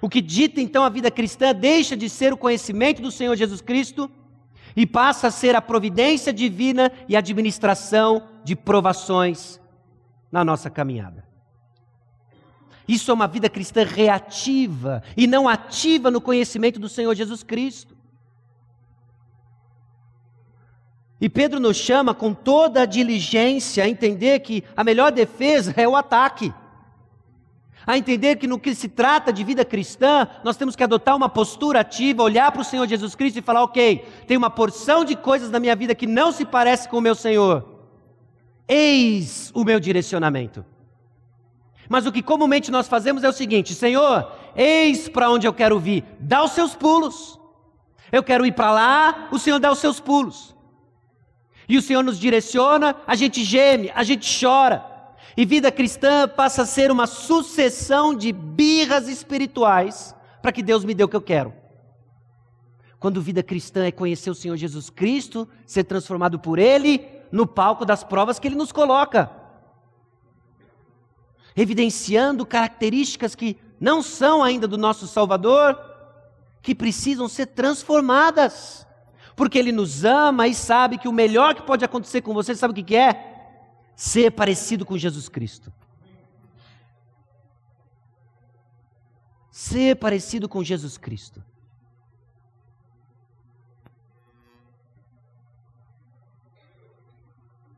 O 0.00 0.08
que 0.08 0.20
dita 0.20 0.60
então 0.60 0.82
a 0.82 0.88
vida 0.88 1.10
cristã 1.10 1.54
deixa 1.54 1.96
de 1.96 2.08
ser 2.08 2.32
o 2.32 2.36
conhecimento 2.36 3.02
do 3.02 3.10
Senhor 3.10 3.36
Jesus 3.36 3.60
Cristo 3.60 4.10
e 4.76 4.86
passa 4.86 5.28
a 5.28 5.30
ser 5.30 5.54
a 5.56 5.62
providência 5.62 6.32
divina 6.32 6.90
e 7.08 7.16
administração 7.16 8.28
de 8.44 8.54
provações 8.54 9.60
na 10.30 10.44
nossa 10.44 10.70
caminhada. 10.70 11.24
Isso 12.86 13.10
é 13.10 13.14
uma 13.14 13.28
vida 13.28 13.48
cristã 13.48 13.84
reativa 13.84 15.02
e 15.16 15.26
não 15.26 15.48
ativa 15.48 16.10
no 16.10 16.20
conhecimento 16.20 16.80
do 16.80 16.88
Senhor 16.88 17.14
Jesus 17.14 17.42
Cristo. 17.42 17.96
E 21.20 21.28
Pedro 21.28 21.60
nos 21.60 21.76
chama 21.76 22.14
com 22.14 22.32
toda 22.32 22.82
a 22.82 22.86
diligência 22.86 23.84
a 23.84 23.88
entender 23.88 24.40
que 24.40 24.64
a 24.76 24.82
melhor 24.82 25.12
defesa 25.12 25.74
é 25.76 25.86
o 25.86 25.94
ataque 25.94 26.52
a 27.86 27.96
entender 27.96 28.36
que 28.36 28.46
no 28.46 28.58
que 28.58 28.74
se 28.74 28.88
trata 28.88 29.32
de 29.32 29.42
vida 29.42 29.64
cristã, 29.64 30.28
nós 30.44 30.56
temos 30.56 30.76
que 30.76 30.84
adotar 30.84 31.16
uma 31.16 31.28
postura 31.28 31.80
ativa, 31.80 32.22
olhar 32.22 32.52
para 32.52 32.62
o 32.62 32.64
Senhor 32.64 32.86
Jesus 32.86 33.14
Cristo 33.14 33.38
e 33.38 33.42
falar: 33.42 33.62
ok, 33.62 34.04
tem 34.26 34.36
uma 34.36 34.50
porção 34.50 35.04
de 35.04 35.16
coisas 35.16 35.50
na 35.50 35.58
minha 35.58 35.74
vida 35.74 35.94
que 35.94 36.06
não 36.06 36.32
se 36.32 36.44
parece 36.44 36.88
com 36.88 36.98
o 36.98 37.00
meu 37.00 37.14
Senhor. 37.14 37.80
Eis 38.68 39.50
o 39.54 39.64
meu 39.64 39.80
direcionamento. 39.80 40.64
Mas 41.88 42.06
o 42.06 42.12
que 42.12 42.22
comumente 42.22 42.70
nós 42.70 42.86
fazemos 42.86 43.24
é 43.24 43.28
o 43.28 43.32
seguinte: 43.32 43.74
Senhor, 43.74 44.30
eis 44.54 45.08
para 45.08 45.30
onde 45.30 45.46
eu 45.46 45.52
quero 45.52 45.78
vir, 45.78 46.04
dá 46.20 46.44
os 46.44 46.52
seus 46.52 46.74
pulos. 46.74 47.40
Eu 48.12 48.22
quero 48.22 48.44
ir 48.44 48.52
para 48.52 48.72
lá, 48.72 49.28
o 49.30 49.38
Senhor 49.38 49.58
dá 49.58 49.70
os 49.70 49.78
seus 49.78 50.00
pulos. 50.00 50.54
E 51.68 51.78
o 51.78 51.82
Senhor 51.82 52.02
nos 52.02 52.18
direciona, 52.18 52.96
a 53.06 53.14
gente 53.14 53.44
geme, 53.44 53.92
a 53.94 54.02
gente 54.02 54.28
chora. 54.44 54.89
E 55.36 55.44
vida 55.44 55.70
cristã 55.70 56.28
passa 56.28 56.62
a 56.62 56.66
ser 56.66 56.90
uma 56.90 57.06
sucessão 57.06 58.14
de 58.14 58.32
birras 58.32 59.08
espirituais 59.08 60.14
para 60.42 60.52
que 60.52 60.62
Deus 60.62 60.84
me 60.84 60.94
dê 60.94 61.04
o 61.04 61.08
que 61.08 61.16
eu 61.16 61.22
quero. 61.22 61.52
Quando 62.98 63.22
vida 63.22 63.42
cristã 63.42 63.86
é 63.86 63.90
conhecer 63.90 64.30
o 64.30 64.34
Senhor 64.34 64.56
Jesus 64.56 64.90
Cristo, 64.90 65.48
ser 65.66 65.84
transformado 65.84 66.38
por 66.38 66.58
Ele 66.58 67.06
no 67.32 67.46
palco 67.46 67.84
das 67.84 68.04
provas 68.04 68.38
que 68.38 68.48
Ele 68.48 68.56
nos 68.56 68.72
coloca, 68.72 69.30
evidenciando 71.56 72.44
características 72.44 73.34
que 73.34 73.56
não 73.80 74.02
são 74.02 74.42
ainda 74.42 74.68
do 74.68 74.76
nosso 74.76 75.06
Salvador, 75.06 75.78
que 76.60 76.74
precisam 76.74 77.26
ser 77.26 77.46
transformadas, 77.46 78.86
porque 79.34 79.58
Ele 79.58 79.72
nos 79.72 80.04
ama 80.04 80.46
e 80.46 80.54
sabe 80.54 80.98
que 80.98 81.08
o 81.08 81.12
melhor 81.12 81.54
que 81.54 81.62
pode 81.62 81.84
acontecer 81.84 82.20
com 82.20 82.34
você, 82.34 82.54
sabe 82.54 82.78
o 82.78 82.84
que 82.84 82.94
é? 82.94 83.29
Ser 84.00 84.30
parecido 84.30 84.86
com 84.86 84.96
Jesus 84.96 85.28
Cristo. 85.28 85.70
Ser 89.50 89.96
parecido 89.96 90.48
com 90.48 90.64
Jesus 90.64 90.96
Cristo. 90.96 91.44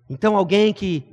Então, 0.08 0.36
alguém 0.36 0.72
que 0.72 1.04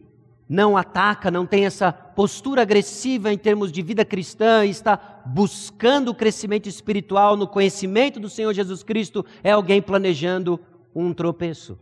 não 0.47 0.77
ataca, 0.77 1.31
não 1.31 1.43
tem 1.43 1.65
essa 1.65 1.91
postura 1.91 2.61
agressiva 2.61 3.33
em 3.33 3.37
termos 3.37 3.71
de 3.71 3.81
vida 3.81 4.05
cristã, 4.05 4.63
está 4.63 5.23
buscando 5.25 6.09
o 6.09 6.15
crescimento 6.15 6.69
espiritual 6.69 7.35
no 7.35 7.47
conhecimento 7.47 8.19
do 8.19 8.29
Senhor 8.29 8.53
Jesus 8.53 8.83
Cristo, 8.83 9.25
é 9.43 9.49
alguém 9.49 9.81
planejando 9.81 10.59
um 10.93 11.15
tropeço, 11.15 11.79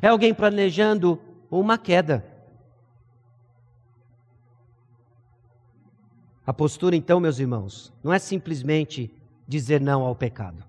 é 0.00 0.06
alguém 0.06 0.32
planejando 0.32 1.20
uma 1.50 1.76
queda. 1.76 2.35
A 6.46 6.52
postura, 6.52 6.94
então, 6.94 7.18
meus 7.18 7.40
irmãos, 7.40 7.92
não 8.04 8.12
é 8.12 8.18
simplesmente 8.18 9.12
dizer 9.48 9.80
não 9.80 10.02
ao 10.02 10.14
pecado. 10.14 10.62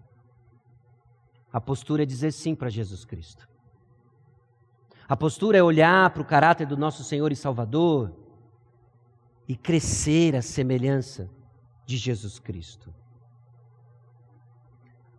A 1.54 1.62
postura 1.62 2.04
é 2.04 2.06
dizer 2.06 2.32
sim 2.32 2.56
para 2.56 2.70
Jesus 2.70 3.06
Cristo. 3.06 3.48
A 5.08 5.16
postura 5.16 5.58
é 5.58 5.64
olhar 5.64 6.10
para 6.10 6.22
o 6.22 6.26
caráter 6.26 6.66
do 6.68 6.76
nosso 6.76 7.04
Senhor 7.04 7.32
e 7.32 7.36
Salvador 7.36 8.12
e 9.48 9.56
crescer 9.56 10.36
à 10.36 10.42
semelhança 10.42 11.30
de 11.86 11.96
Jesus 11.96 12.40
Cristo. 12.40 12.94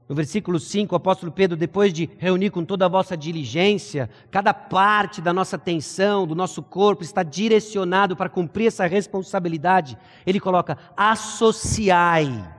No 0.08 0.14
versículo 0.14 0.58
5, 0.58 0.94
o 0.94 0.96
apóstolo 0.96 1.30
Pedro, 1.30 1.54
depois 1.54 1.92
de 1.92 2.08
reunir 2.16 2.48
com 2.48 2.64
toda 2.64 2.86
a 2.86 2.88
vossa 2.88 3.14
diligência, 3.14 4.08
cada 4.30 4.54
parte 4.54 5.20
da 5.20 5.34
nossa 5.34 5.56
atenção, 5.56 6.26
do 6.26 6.34
nosso 6.34 6.62
corpo 6.62 7.02
está 7.02 7.22
direcionado 7.22 8.16
para 8.16 8.30
cumprir 8.30 8.68
essa 8.68 8.86
responsabilidade, 8.86 9.98
ele 10.26 10.40
coloca: 10.40 10.78
associai. 10.96 12.56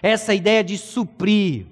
Essa 0.00 0.32
ideia 0.32 0.62
de 0.62 0.78
suprir, 0.78 1.66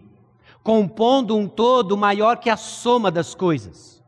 compondo 0.65 1.37
um 1.37 1.47
todo 1.47 1.97
maior 1.97 2.39
que 2.39 2.51
a 2.51 2.57
soma 2.57 3.11
das 3.11 3.37
coisas. 3.37 4.03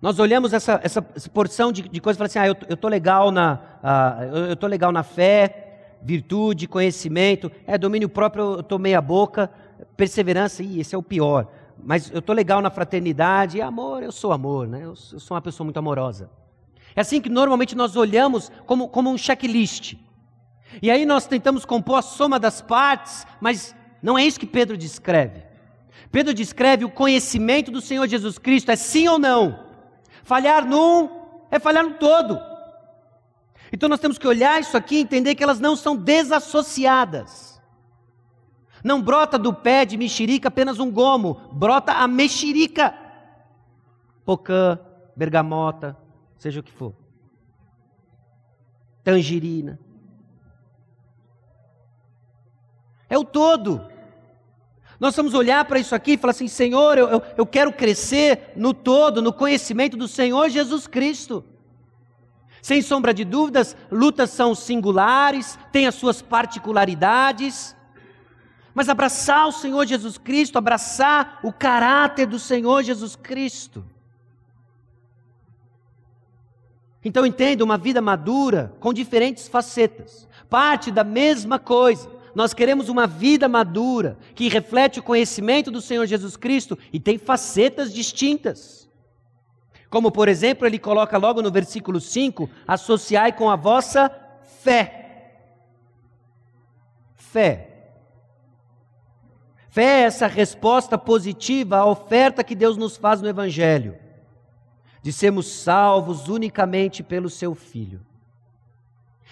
Nós 0.00 0.18
olhamos 0.18 0.52
essa, 0.52 0.78
essa, 0.82 1.02
porção 1.02 1.72
de, 1.72 1.88
de 1.88 2.00
coisas 2.00 2.16
e 2.16 2.18
falamos 2.18 2.36
assim: 2.36 2.38
ah, 2.38 2.66
eu 2.68 2.74
estou 2.74 2.90
legal, 2.90 3.30
na, 3.30 3.60
eu, 4.30 4.56
eu 4.60 4.68
legal 4.68 4.92
na 4.92 5.02
fé, 5.02 5.69
virtude, 6.02 6.66
conhecimento, 6.66 7.50
é 7.66 7.76
domínio 7.76 8.08
próprio, 8.08 8.54
eu 8.54 8.60
estou 8.60 8.78
meia 8.78 9.00
boca, 9.00 9.50
perseverança, 9.96 10.62
ih, 10.62 10.80
esse 10.80 10.94
é 10.94 10.98
o 10.98 11.02
pior. 11.02 11.46
Mas 11.82 12.10
eu 12.10 12.18
estou 12.18 12.34
legal 12.34 12.60
na 12.60 12.70
fraternidade, 12.70 13.60
amor, 13.60 14.02
eu 14.02 14.12
sou 14.12 14.32
amor, 14.32 14.66
né? 14.66 14.80
Eu, 14.82 14.90
eu, 14.90 14.96
sou 14.96 15.34
uma 15.34 15.40
pessoa 15.40 15.64
muito 15.64 15.78
amorosa. 15.78 16.30
É 16.94 17.00
assim 17.00 17.20
que 17.20 17.28
normalmente 17.28 17.76
nós 17.76 17.96
olhamos 17.96 18.50
como, 18.66 18.88
como 18.88 19.10
um 19.10 19.16
checklist. 19.16 19.94
E 20.82 20.90
aí 20.90 21.06
nós 21.06 21.26
tentamos 21.26 21.64
compor 21.64 21.98
a 21.98 22.02
soma 22.02 22.38
das 22.38 22.60
partes, 22.60 23.26
mas 23.40 23.74
não 24.02 24.18
é 24.18 24.24
isso 24.24 24.40
que 24.40 24.46
Pedro 24.46 24.76
descreve. 24.76 25.42
Pedro 26.10 26.34
descreve 26.34 26.84
o 26.84 26.90
conhecimento 26.90 27.70
do 27.70 27.80
Senhor 27.80 28.06
Jesus 28.08 28.38
Cristo, 28.38 28.70
é 28.70 28.76
sim 28.76 29.08
ou 29.08 29.18
não. 29.18 29.60
Falhar 30.22 30.66
num 30.66 31.08
é 31.50 31.58
falhar 31.58 31.84
no 31.84 31.94
todo. 31.94 32.49
Então 33.72 33.88
nós 33.88 34.00
temos 34.00 34.18
que 34.18 34.26
olhar 34.26 34.60
isso 34.60 34.76
aqui 34.76 34.96
e 34.96 35.00
entender 35.00 35.34
que 35.34 35.42
elas 35.42 35.60
não 35.60 35.76
são 35.76 35.96
desassociadas. 35.96 37.60
Não 38.82 39.00
brota 39.00 39.38
do 39.38 39.52
pé 39.52 39.84
de 39.84 39.96
mexerica 39.96 40.48
apenas 40.48 40.78
um 40.78 40.90
gomo, 40.90 41.34
brota 41.52 41.92
a 41.92 42.08
mexerica. 42.08 42.94
Pocã, 44.24 44.78
bergamota, 45.14 45.96
seja 46.38 46.60
o 46.60 46.62
que 46.62 46.72
for. 46.72 46.94
Tangerina. 49.04 49.78
É 53.08 53.18
o 53.18 53.24
todo. 53.24 53.88
Nós 54.98 55.16
vamos 55.16 55.34
olhar 55.34 55.64
para 55.64 55.78
isso 55.78 55.94
aqui 55.94 56.12
e 56.12 56.16
falar 56.18 56.32
assim: 56.32 56.48
Senhor, 56.48 56.96
eu, 56.98 57.08
eu, 57.08 57.22
eu 57.38 57.46
quero 57.46 57.72
crescer 57.72 58.52
no 58.54 58.72
todo, 58.72 59.22
no 59.22 59.32
conhecimento 59.32 59.96
do 59.96 60.06
Senhor 60.06 60.48
Jesus 60.48 60.86
Cristo. 60.86 61.44
Sem 62.62 62.82
sombra 62.82 63.14
de 63.14 63.24
dúvidas, 63.24 63.76
lutas 63.90 64.30
são 64.30 64.54
singulares, 64.54 65.58
têm 65.72 65.86
as 65.86 65.94
suas 65.94 66.20
particularidades. 66.20 67.74
Mas 68.74 68.88
abraçar 68.88 69.48
o 69.48 69.52
Senhor 69.52 69.86
Jesus 69.86 70.18
Cristo, 70.18 70.58
abraçar 70.58 71.40
o 71.42 71.52
caráter 71.52 72.26
do 72.26 72.38
Senhor 72.38 72.82
Jesus 72.82 73.16
Cristo. 73.16 73.84
Então 77.04 77.24
entenda 77.24 77.64
uma 77.64 77.78
vida 77.78 78.00
madura 78.00 78.74
com 78.78 78.92
diferentes 78.92 79.48
facetas, 79.48 80.28
parte 80.48 80.90
da 80.90 81.02
mesma 81.02 81.58
coisa. 81.58 82.10
Nós 82.34 82.52
queremos 82.52 82.88
uma 82.88 83.06
vida 83.06 83.48
madura 83.48 84.18
que 84.34 84.48
reflete 84.48 85.00
o 85.00 85.02
conhecimento 85.02 85.70
do 85.70 85.80
Senhor 85.80 86.06
Jesus 86.06 86.36
Cristo 86.36 86.78
e 86.92 87.00
tem 87.00 87.18
facetas 87.18 87.92
distintas. 87.92 88.88
Como, 89.90 90.12
por 90.12 90.28
exemplo, 90.28 90.66
ele 90.66 90.78
coloca 90.78 91.18
logo 91.18 91.42
no 91.42 91.50
versículo 91.50 92.00
5: 92.00 92.48
associai 92.66 93.32
com 93.32 93.50
a 93.50 93.56
vossa 93.56 94.08
fé. 94.62 95.34
Fé. 97.16 97.66
Fé 99.68 100.02
é 100.02 100.02
essa 100.02 100.28
resposta 100.28 100.96
positiva 100.96 101.78
à 101.78 101.84
oferta 101.84 102.44
que 102.44 102.54
Deus 102.54 102.76
nos 102.76 102.96
faz 102.96 103.20
no 103.20 103.28
Evangelho, 103.28 103.96
de 105.02 105.12
sermos 105.12 105.50
salvos 105.50 106.28
unicamente 106.28 107.02
pelo 107.02 107.28
Seu 107.28 107.54
Filho. 107.54 108.00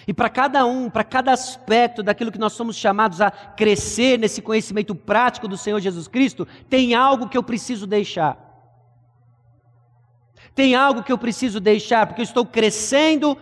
E 0.07 0.15
para 0.15 0.29
cada 0.29 0.65
um, 0.65 0.89
para 0.89 1.03
cada 1.03 1.33
aspecto 1.33 2.03
daquilo 2.03 2.31
que 2.31 2.39
nós 2.39 2.53
somos 2.53 2.77
chamados 2.77 3.21
a 3.21 3.31
crescer 3.31 4.17
nesse 4.17 4.41
conhecimento 4.41 4.95
prático 4.95 5.49
do 5.49 5.57
Senhor 5.57 5.81
Jesus 5.81 6.07
Cristo, 6.07 6.47
tem 6.69 6.95
algo 6.95 7.29
que 7.29 7.37
eu 7.37 7.43
preciso 7.43 7.87
deixar. 7.87 8.48
Tem 10.59 10.75
algo 10.75 11.05
que 11.05 11.13
eu 11.13 11.19
preciso 11.19 11.61
deixar, 11.61 12.05
porque 12.05 12.21
eu 12.21 12.25
estou 12.25 12.45
crescendo 12.45 13.39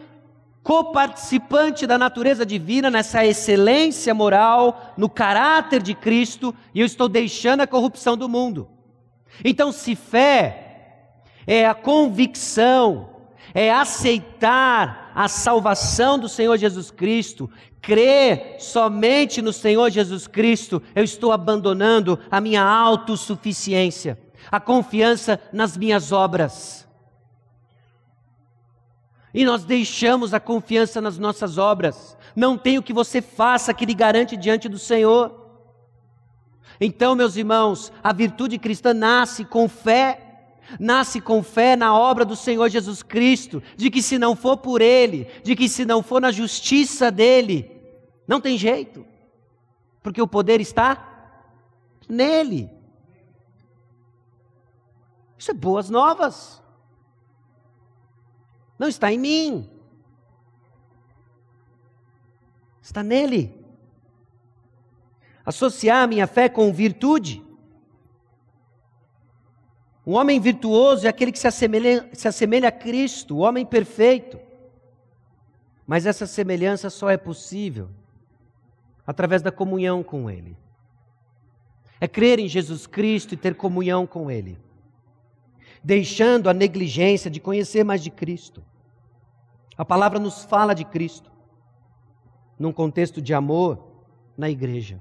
coparticipante 0.63 1.87
da 1.87 1.97
natureza 1.97 2.45
divina, 2.45 2.91
nessa 2.91 3.25
excelência 3.25 4.13
moral, 4.13 4.93
no 4.99 5.09
caráter 5.09 5.81
de 5.81 5.95
Cristo, 5.95 6.55
e 6.75 6.81
eu 6.81 6.85
estou 6.85 7.09
deixando 7.09 7.63
a 7.63 7.67
corrupção 7.67 8.19
do 8.19 8.29
mundo. 8.29 8.69
Então, 9.43 9.73
se 9.73 9.97
fé 9.97 11.15
é 11.47 11.65
a 11.65 11.73
convicção, 11.73 13.09
é 13.55 13.73
aceitar 13.73 15.11
a 15.15 15.27
salvação 15.27 16.19
do 16.19 16.29
Senhor 16.29 16.59
Jesus 16.59 16.91
Cristo, 16.91 17.49
crer 17.81 18.57
somente 18.59 19.41
no 19.41 19.55
Senhor 19.55 19.89
Jesus 19.89 20.27
Cristo, 20.27 20.83
eu 20.95 21.03
estou 21.03 21.33
abandonando 21.33 22.19
a 22.31 22.43
minha 22.43 22.63
autossuficiência, 22.63 24.19
a 24.53 24.61
confiança 24.61 25.41
nas 25.51 25.79
minhas 25.79 26.13
obras 26.13 26.86
e 29.37 29.45
nós 29.45 29.65
deixamos 29.65 30.33
a 30.33 30.41
confiança 30.41 30.99
nas 30.99 31.19
nossas 31.19 31.59
obras. 31.59 32.17
Não 32.35 32.57
tem 32.57 32.79
o 32.79 32.83
que 32.83 32.95
você 32.95 33.21
faça 33.21 33.75
que 33.75 33.85
lhe 33.85 33.93
garante 33.93 34.35
diante 34.35 34.67
do 34.67 34.79
Senhor. 34.79 35.31
Então, 36.81 37.15
meus 37.15 37.37
irmãos, 37.37 37.93
a 38.03 38.15
virtude 38.15 38.59
cristã 38.59 38.95
nasce 38.95 39.45
com 39.45 39.69
fé, 39.69 40.55
nasce 40.81 41.21
com 41.21 41.43
fé 41.43 41.77
na 41.77 41.95
obra 41.95 42.25
do 42.25 42.35
Senhor 42.35 42.71
Jesus 42.71 43.03
Cristo, 43.03 43.63
de 43.77 43.91
que 43.91 44.01
se 44.01 44.19
não 44.19 44.35
for 44.35 44.57
por 44.57 44.81
Ele, 44.81 45.29
de 45.45 45.55
que 45.55 45.69
se 45.69 45.85
não 45.85 46.03
for 46.03 46.19
na 46.19 46.33
justiça 46.33 47.11
dEle, 47.11 47.71
não 48.27 48.41
tem 48.41 48.57
jeito, 48.57 49.05
porque 50.03 50.23
o 50.23 50.27
poder 50.27 50.63
está 50.63 51.37
nele. 52.09 52.71
Isso 55.37 55.51
é 55.51 55.55
boas 55.55 55.91
novas 55.91 56.65
não 58.79 58.89
está 58.89 59.13
em 59.13 59.19
mim. 59.19 59.71
Está 62.83 63.03
nele. 63.03 63.55
Associar 65.45 66.09
minha 66.09 66.27
fé 66.27 66.49
com 66.49 66.73
virtude. 66.73 67.43
Um 70.07 70.15
homem 70.15 70.39
virtuoso 70.39 71.07
é 71.07 71.09
aquele 71.09 71.33
que 71.33 71.39
se 71.39 71.49
assemelha, 71.49 72.09
se 72.13 72.29
assemelha 72.29 72.69
a 72.69 72.73
Cristo, 72.73 73.37
o 73.37 73.39
homem 73.39 73.67
perfeito. 73.67 74.39
Mas 75.87 76.07
essa 76.07 76.27
semelhança 76.27 76.91
só 76.91 77.11
é 77.11 77.17
possível 77.17 77.89
através 79.07 79.43
da 79.43 79.51
comunhão 79.51 80.03
com 80.03 80.31
Ele. 80.31 80.57
É 82.01 82.07
crer 82.07 82.39
em 82.39 82.49
Jesus 82.49 82.87
Cristo 82.87 83.35
e 83.35 83.37
ter 83.37 83.55
comunhão 83.55 84.07
com 84.07 84.31
Ele 84.31 84.59
deixando 85.87 86.51
a 86.51 86.53
negligência 86.53 87.31
de 87.31 87.39
conhecer 87.39 87.85
mais 87.85 88.03
de 88.03 88.11
Cristo. 88.11 88.61
A 89.79 89.85
palavra 89.85 90.19
nos 90.19 90.43
fala 90.43 90.75
de 90.75 90.85
Cristo, 90.85 91.31
num 92.59 92.73
contexto 92.73 93.23
de 93.23 93.33
amor 93.33 93.87
na 94.37 94.51
igreja. 94.51 95.01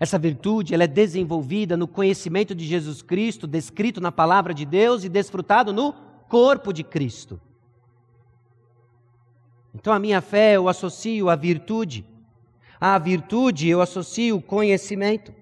Essa 0.00 0.18
virtude 0.18 0.72
ela 0.72 0.84
é 0.84 0.86
desenvolvida 0.86 1.76
no 1.76 1.86
conhecimento 1.86 2.54
de 2.54 2.64
Jesus 2.64 3.02
Cristo, 3.02 3.46
descrito 3.46 4.00
na 4.00 4.10
palavra 4.10 4.54
de 4.54 4.64
Deus 4.64 5.04
e 5.04 5.08
desfrutado 5.10 5.70
no 5.70 5.92
corpo 6.26 6.72
de 6.72 6.82
Cristo. 6.82 7.38
Então 9.74 9.92
a 9.92 9.98
minha 9.98 10.22
fé 10.22 10.56
eu 10.56 10.66
associo 10.66 11.28
à 11.28 11.36
virtude, 11.36 12.06
à 12.80 12.98
virtude 12.98 13.68
eu 13.68 13.82
associo 13.82 14.36
o 14.36 14.42
conhecimento 14.42 15.41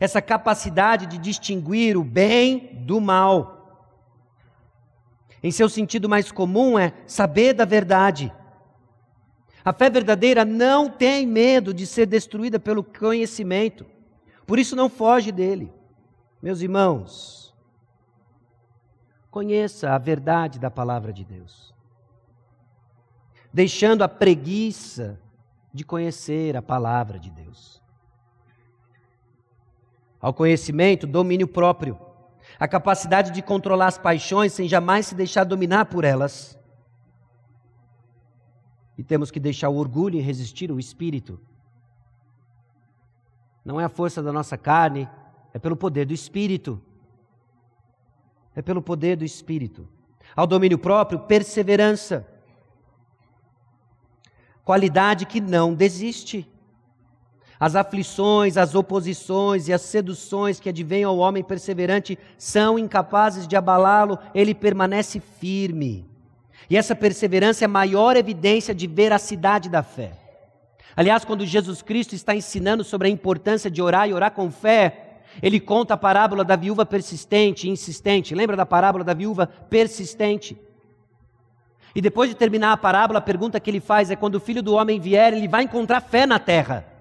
essa 0.00 0.20
capacidade 0.20 1.06
de 1.06 1.18
distinguir 1.18 1.96
o 1.96 2.04
bem 2.04 2.82
do 2.84 3.00
mal. 3.00 3.88
Em 5.42 5.50
seu 5.50 5.68
sentido 5.68 6.08
mais 6.08 6.32
comum 6.32 6.78
é 6.78 6.92
saber 7.06 7.52
da 7.52 7.64
verdade. 7.64 8.32
A 9.64 9.72
fé 9.72 9.88
verdadeira 9.88 10.44
não 10.44 10.90
tem 10.90 11.26
medo 11.26 11.72
de 11.72 11.86
ser 11.86 12.06
destruída 12.06 12.58
pelo 12.58 12.82
conhecimento, 12.82 13.86
por 14.46 14.58
isso 14.58 14.76
não 14.76 14.88
foge 14.88 15.32
dele. 15.32 15.72
Meus 16.42 16.60
irmãos, 16.60 17.54
conheça 19.30 19.92
a 19.92 19.98
verdade 19.98 20.58
da 20.58 20.70
palavra 20.70 21.12
de 21.12 21.24
Deus, 21.24 21.74
deixando 23.52 24.02
a 24.02 24.08
preguiça 24.08 25.18
de 25.72 25.84
conhecer 25.84 26.56
a 26.56 26.62
palavra 26.62 27.18
de 27.18 27.30
Deus 27.30 27.83
ao 30.24 30.32
conhecimento, 30.32 31.06
domínio 31.06 31.46
próprio, 31.46 31.98
a 32.58 32.66
capacidade 32.66 33.30
de 33.30 33.42
controlar 33.42 33.88
as 33.88 33.98
paixões 33.98 34.54
sem 34.54 34.66
jamais 34.66 35.04
se 35.04 35.14
deixar 35.14 35.44
dominar 35.44 35.84
por 35.84 36.02
elas. 36.02 36.58
E 38.96 39.04
temos 39.04 39.30
que 39.30 39.38
deixar 39.38 39.68
o 39.68 39.76
orgulho 39.76 40.16
e 40.18 40.22
resistir 40.22 40.72
o 40.72 40.80
espírito. 40.80 41.38
Não 43.62 43.78
é 43.78 43.84
a 43.84 43.88
força 43.90 44.22
da 44.22 44.32
nossa 44.32 44.56
carne, 44.56 45.06
é 45.52 45.58
pelo 45.58 45.76
poder 45.76 46.06
do 46.06 46.14
espírito. 46.14 46.80
É 48.56 48.62
pelo 48.62 48.80
poder 48.80 49.18
do 49.18 49.26
espírito. 49.26 49.86
Ao 50.34 50.46
domínio 50.46 50.78
próprio, 50.78 51.18
perseverança. 51.18 52.26
Qualidade 54.64 55.26
que 55.26 55.38
não 55.38 55.74
desiste. 55.74 56.50
As 57.58 57.76
aflições, 57.76 58.56
as 58.56 58.74
oposições 58.74 59.68
e 59.68 59.72
as 59.72 59.82
seduções 59.82 60.58
que 60.58 60.68
advêm 60.68 61.04
ao 61.04 61.18
homem 61.18 61.42
perseverante 61.42 62.18
são 62.36 62.78
incapazes 62.78 63.46
de 63.46 63.56
abalá-lo, 63.56 64.18
ele 64.34 64.54
permanece 64.54 65.20
firme. 65.20 66.04
E 66.68 66.76
essa 66.76 66.96
perseverança 66.96 67.64
é 67.64 67.66
a 67.66 67.68
maior 67.68 68.16
evidência 68.16 68.74
de 68.74 68.86
veracidade 68.86 69.68
da 69.68 69.82
fé. 69.82 70.12
Aliás, 70.96 71.24
quando 71.24 71.46
Jesus 71.46 71.82
Cristo 71.82 72.14
está 72.14 72.34
ensinando 72.34 72.84
sobre 72.84 73.08
a 73.08 73.10
importância 73.10 73.70
de 73.70 73.82
orar 73.82 74.08
e 74.08 74.14
orar 74.14 74.32
com 74.32 74.50
fé, 74.50 75.20
ele 75.42 75.58
conta 75.58 75.94
a 75.94 75.96
parábola 75.96 76.44
da 76.44 76.56
viúva 76.56 76.86
persistente 76.86 77.66
e 77.66 77.70
insistente. 77.70 78.34
Lembra 78.34 78.56
da 78.56 78.64
parábola 78.64 79.04
da 79.04 79.14
viúva 79.14 79.46
persistente? 79.46 80.56
E 81.94 82.00
depois 82.00 82.28
de 82.28 82.36
terminar 82.36 82.72
a 82.72 82.76
parábola, 82.76 83.18
a 83.18 83.22
pergunta 83.22 83.60
que 83.60 83.70
ele 83.70 83.80
faz 83.80 84.10
é: 84.10 84.16
quando 84.16 84.36
o 84.36 84.40
filho 84.40 84.62
do 84.62 84.74
homem 84.74 84.98
vier, 84.98 85.32
ele 85.32 85.48
vai 85.48 85.64
encontrar 85.64 86.00
fé 86.00 86.26
na 86.26 86.38
terra. 86.38 86.93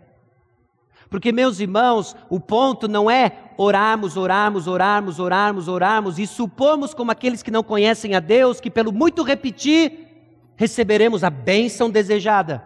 Porque, 1.13 1.31
meus 1.31 1.59
irmãos, 1.59 2.15
o 2.27 2.39
ponto 2.39 2.87
não 2.87 3.07
é 3.07 3.51
orarmos, 3.55 4.17
orarmos, 4.17 4.65
orarmos, 4.65 5.19
orarmos, 5.19 5.67
orarmos 5.67 6.17
e 6.17 6.25
supomos, 6.25 6.91
como 6.91 7.11
aqueles 7.11 7.43
que 7.43 7.51
não 7.51 7.61
conhecem 7.61 8.15
a 8.15 8.19
Deus, 8.19 8.59
que 8.59 8.71
pelo 8.71 8.91
muito 8.91 9.21
repetir 9.21 10.07
receberemos 10.55 11.23
a 11.23 11.29
bênção 11.29 11.87
desejada. 11.87 12.63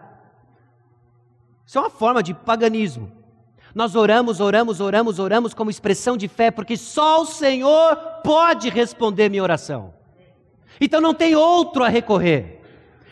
Isso 1.66 1.76
é 1.76 1.82
uma 1.82 1.90
forma 1.90 2.22
de 2.22 2.32
paganismo. 2.32 3.12
Nós 3.74 3.94
oramos, 3.94 4.40
oramos, 4.40 4.80
oramos, 4.80 5.18
oramos 5.18 5.52
como 5.52 5.68
expressão 5.68 6.16
de 6.16 6.26
fé, 6.26 6.50
porque 6.50 6.78
só 6.78 7.20
o 7.20 7.26
Senhor 7.26 7.96
pode 8.24 8.70
responder 8.70 9.28
minha 9.28 9.42
oração. 9.42 9.92
Então 10.80 11.02
não 11.02 11.12
tem 11.12 11.36
outro 11.36 11.84
a 11.84 11.88
recorrer. 11.90 12.62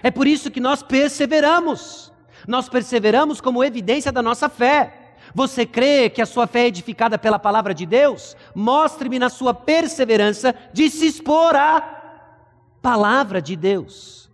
É 0.03 0.11
por 0.11 0.27
isso 0.27 0.51
que 0.51 0.61
nós 0.61 0.83
perseveramos. 0.83 2.11
Nós 2.49 2.71
perseveramos 2.71 3.39
como 3.39 3.63
evidência 3.63 4.11
da 4.11 4.23
nossa 4.23 4.49
fé. 4.49 5.03
Você 5.37 5.67
crê 5.67 6.09
que 6.09 6.23
a 6.23 6.25
sua 6.25 6.47
fé 6.47 6.63
é 6.63 6.69
edificada 6.69 7.19
pela 7.19 7.39
palavra 7.39 7.75
de 7.75 7.85
Deus? 7.85 8.35
Mostre-me 8.55 9.19
na 9.19 9.29
sua 9.29 9.53
perseverança 9.53 10.55
de 10.73 10.89
se 10.89 11.05
expor 11.05 11.55
à 11.55 11.83
palavra 12.81 13.43
de 13.43 13.55
Deus. 13.55 14.31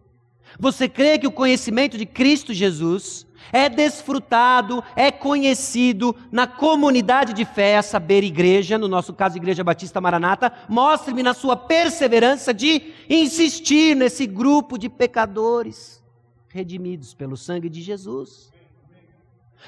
Você 0.61 0.89
crê 0.89 1.19
que 1.19 1.27
o 1.27 1.33
conhecimento 1.33 1.99
de 1.99 2.07
Cristo 2.07 2.55
Jesus 2.55 3.27
é 3.53 3.69
desfrutado, 3.69 4.81
é 4.95 5.11
conhecido 5.11 6.15
na 6.31 6.47
comunidade 6.47 7.33
de 7.33 7.45
fé, 7.45 7.77
a 7.77 7.83
saber, 7.83 8.23
igreja, 8.23 8.79
no 8.79 8.87
nosso 8.87 9.13
caso, 9.13 9.37
Igreja 9.37 9.65
Batista 9.65 10.01
Maranata, 10.01 10.53
mostre-me 10.69 11.25
na 11.25 11.35
sua 11.35 11.57
perseverança 11.57 12.55
de 12.55 12.93
insistir 13.11 13.97
nesse 13.97 14.25
grupo 14.25 14.79
de 14.79 14.89
pecadores 14.89 16.01
redimidos 16.49 17.13
pelo 17.13 17.37
sangue 17.37 17.69
de 17.69 17.83
Jesus. 17.83 18.52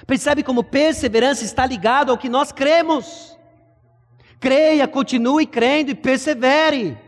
Percebe 0.07 0.43
como 0.43 0.65
perseverança 0.65 1.45
está 1.45 1.65
ligado 1.67 2.11
ao 2.11 2.19
que 2.19 2.29
nós 2.29 2.51
cremos. 2.51 3.39
Creia, 4.41 4.87
continue 4.89 5.47
crendo 5.47 5.91
e 5.91 5.95
persevere. 5.95 6.99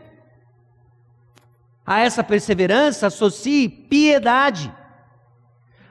A 1.85 1.99
essa 1.99 2.23
perseverança 2.23 3.07
associe 3.07 3.69
piedade. 3.69 4.73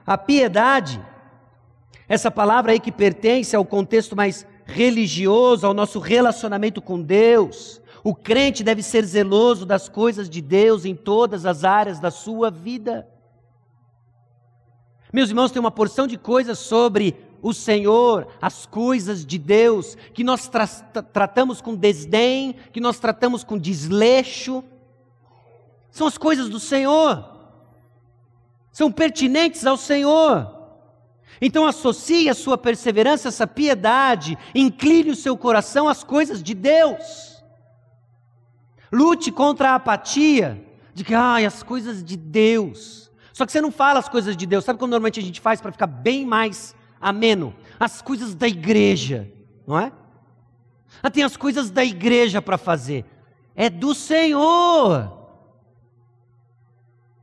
A 0.05 0.17
piedade, 0.17 1.03
essa 2.07 2.31
palavra 2.31 2.71
aí 2.71 2.79
que 2.79 2.91
pertence 2.91 3.55
ao 3.55 3.65
contexto 3.65 4.15
mais 4.15 4.45
religioso, 4.65 5.65
ao 5.65 5.73
nosso 5.73 5.99
relacionamento 5.99 6.81
com 6.81 7.01
Deus. 7.01 7.81
O 8.03 8.13
crente 8.13 8.63
deve 8.63 8.83
ser 8.83 9.03
zeloso 9.05 9.65
das 9.65 9.89
coisas 9.89 10.29
de 10.29 10.41
Deus 10.41 10.85
em 10.85 10.95
todas 10.95 11.45
as 11.45 11.63
áreas 11.63 11.99
da 11.99 12.11
sua 12.11 12.49
vida. 12.49 13.07
Meus 15.11 15.29
irmãos, 15.29 15.51
tem 15.51 15.59
uma 15.59 15.71
porção 15.71 16.05
de 16.07 16.17
coisas 16.17 16.59
sobre 16.59 17.15
o 17.41 17.53
Senhor, 17.53 18.27
as 18.41 18.65
coisas 18.65 19.25
de 19.25 19.37
Deus, 19.37 19.95
que 20.13 20.23
nós 20.23 20.47
tra 20.47 20.67
tratamos 20.67 21.61
com 21.61 21.75
desdém, 21.75 22.55
que 22.71 22.81
nós 22.81 22.99
tratamos 22.99 23.43
com 23.43 23.57
desleixo. 23.57 24.63
São 25.89 26.07
as 26.07 26.17
coisas 26.17 26.49
do 26.49 26.59
Senhor 26.59 27.37
são 28.77 28.91
pertinentes 28.91 29.65
ao 29.65 29.75
Senhor. 29.75 30.55
Então 31.41 31.65
associe 31.65 32.29
a 32.29 32.35
sua 32.35 32.59
perseverança, 32.59 33.29
essa 33.29 33.47
piedade, 33.47 34.37
incline 34.53 35.09
o 35.09 35.15
seu 35.15 35.35
coração 35.35 35.89
às 35.89 36.03
coisas 36.03 36.43
de 36.43 36.53
Deus. 36.53 37.43
Lute 38.91 39.31
contra 39.31 39.71
a 39.71 39.75
apatia 39.75 40.63
de 40.93 41.03
que, 41.03 41.15
ai, 41.15 41.43
as 41.43 41.63
coisas 41.63 42.03
de 42.03 42.15
Deus. 42.15 43.06
Só 43.37 43.45
que 43.45 43.51
você 43.51 43.61
não 43.61 43.71
fala 43.71 43.99
as 43.99 44.09
coisas 44.09 44.35
de 44.35 44.47
Deus. 44.47 44.65
Sabe 44.65 44.79
como 44.79 44.89
normalmente 44.89 45.19
a 45.19 45.23
gente 45.23 45.39
faz 45.39 45.61
para 45.61 45.71
ficar 45.71 45.85
bem 45.85 46.25
mais 46.25 46.75
ameno? 46.99 47.55
As 47.79 48.01
coisas 48.01 48.33
da 48.33 48.47
igreja, 48.47 49.31
não 49.67 49.79
é? 49.79 49.91
Ah, 51.03 51.11
tem 51.11 51.21
as 51.21 51.37
coisas 51.37 51.69
da 51.69 51.85
igreja 51.85 52.41
para 52.41 52.57
fazer. 52.57 53.05
É 53.55 53.69
do 53.69 53.93
Senhor. 53.93 55.29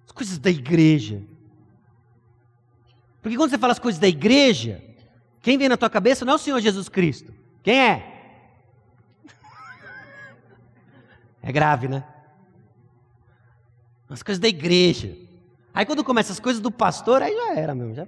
As 0.07 0.12
coisas 0.12 0.39
da 0.39 0.51
igreja. 0.51 1.21
Porque 3.21 3.37
quando 3.37 3.51
você 3.51 3.59
fala 3.59 3.73
as 3.73 3.81
coisas 3.81 4.01
da 4.01 4.07
igreja, 4.07 4.81
quem 5.43 5.59
vem 5.59 5.69
na 5.69 5.77
tua 5.77 5.91
cabeça 5.91 6.25
não 6.25 6.35
é 6.35 6.37
o 6.37 6.39
Senhor 6.39 6.61
Jesus 6.61 6.89
Cristo. 6.89 7.35
Quem 7.61 7.81
é? 7.81 8.37
É 11.43 11.51
grave, 11.51 11.89
né? 11.89 12.05
As 14.09 14.23
coisas 14.23 14.39
da 14.39 14.47
igreja. 14.47 15.25
Aí 15.75 15.85
quando 15.85 16.05
começa 16.05 16.33
as 16.33 16.39
coisas 16.39 16.62
do 16.62 16.70
pastor, 16.70 17.20
aí 17.20 17.35
já 17.35 17.55
era 17.55 17.75
mesmo. 17.75 17.95
Já... 17.95 18.07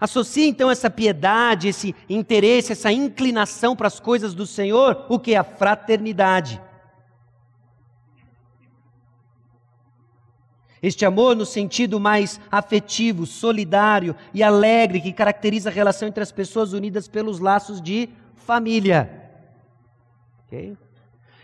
Associa 0.00 0.46
então 0.46 0.70
essa 0.70 0.88
piedade, 0.88 1.68
esse 1.68 1.94
interesse, 2.08 2.72
essa 2.72 2.90
inclinação 2.90 3.76
para 3.76 3.86
as 3.86 4.00
coisas 4.00 4.34
do 4.34 4.46
Senhor, 4.46 5.06
o 5.10 5.18
que? 5.18 5.34
A 5.34 5.44
fraternidade. 5.44 6.60
Este 10.82 11.06
amor, 11.06 11.34
no 11.34 11.46
sentido 11.46 11.98
mais 11.98 12.38
afetivo, 12.50 13.24
solidário 13.24 14.14
e 14.34 14.42
alegre, 14.42 15.00
que 15.00 15.12
caracteriza 15.12 15.70
a 15.70 15.72
relação 15.72 16.08
entre 16.08 16.22
as 16.22 16.30
pessoas 16.32 16.74
unidas 16.74 17.08
pelos 17.08 17.38
laços 17.38 17.80
de 17.80 18.10
família. 18.34 19.30
Okay? 20.46 20.76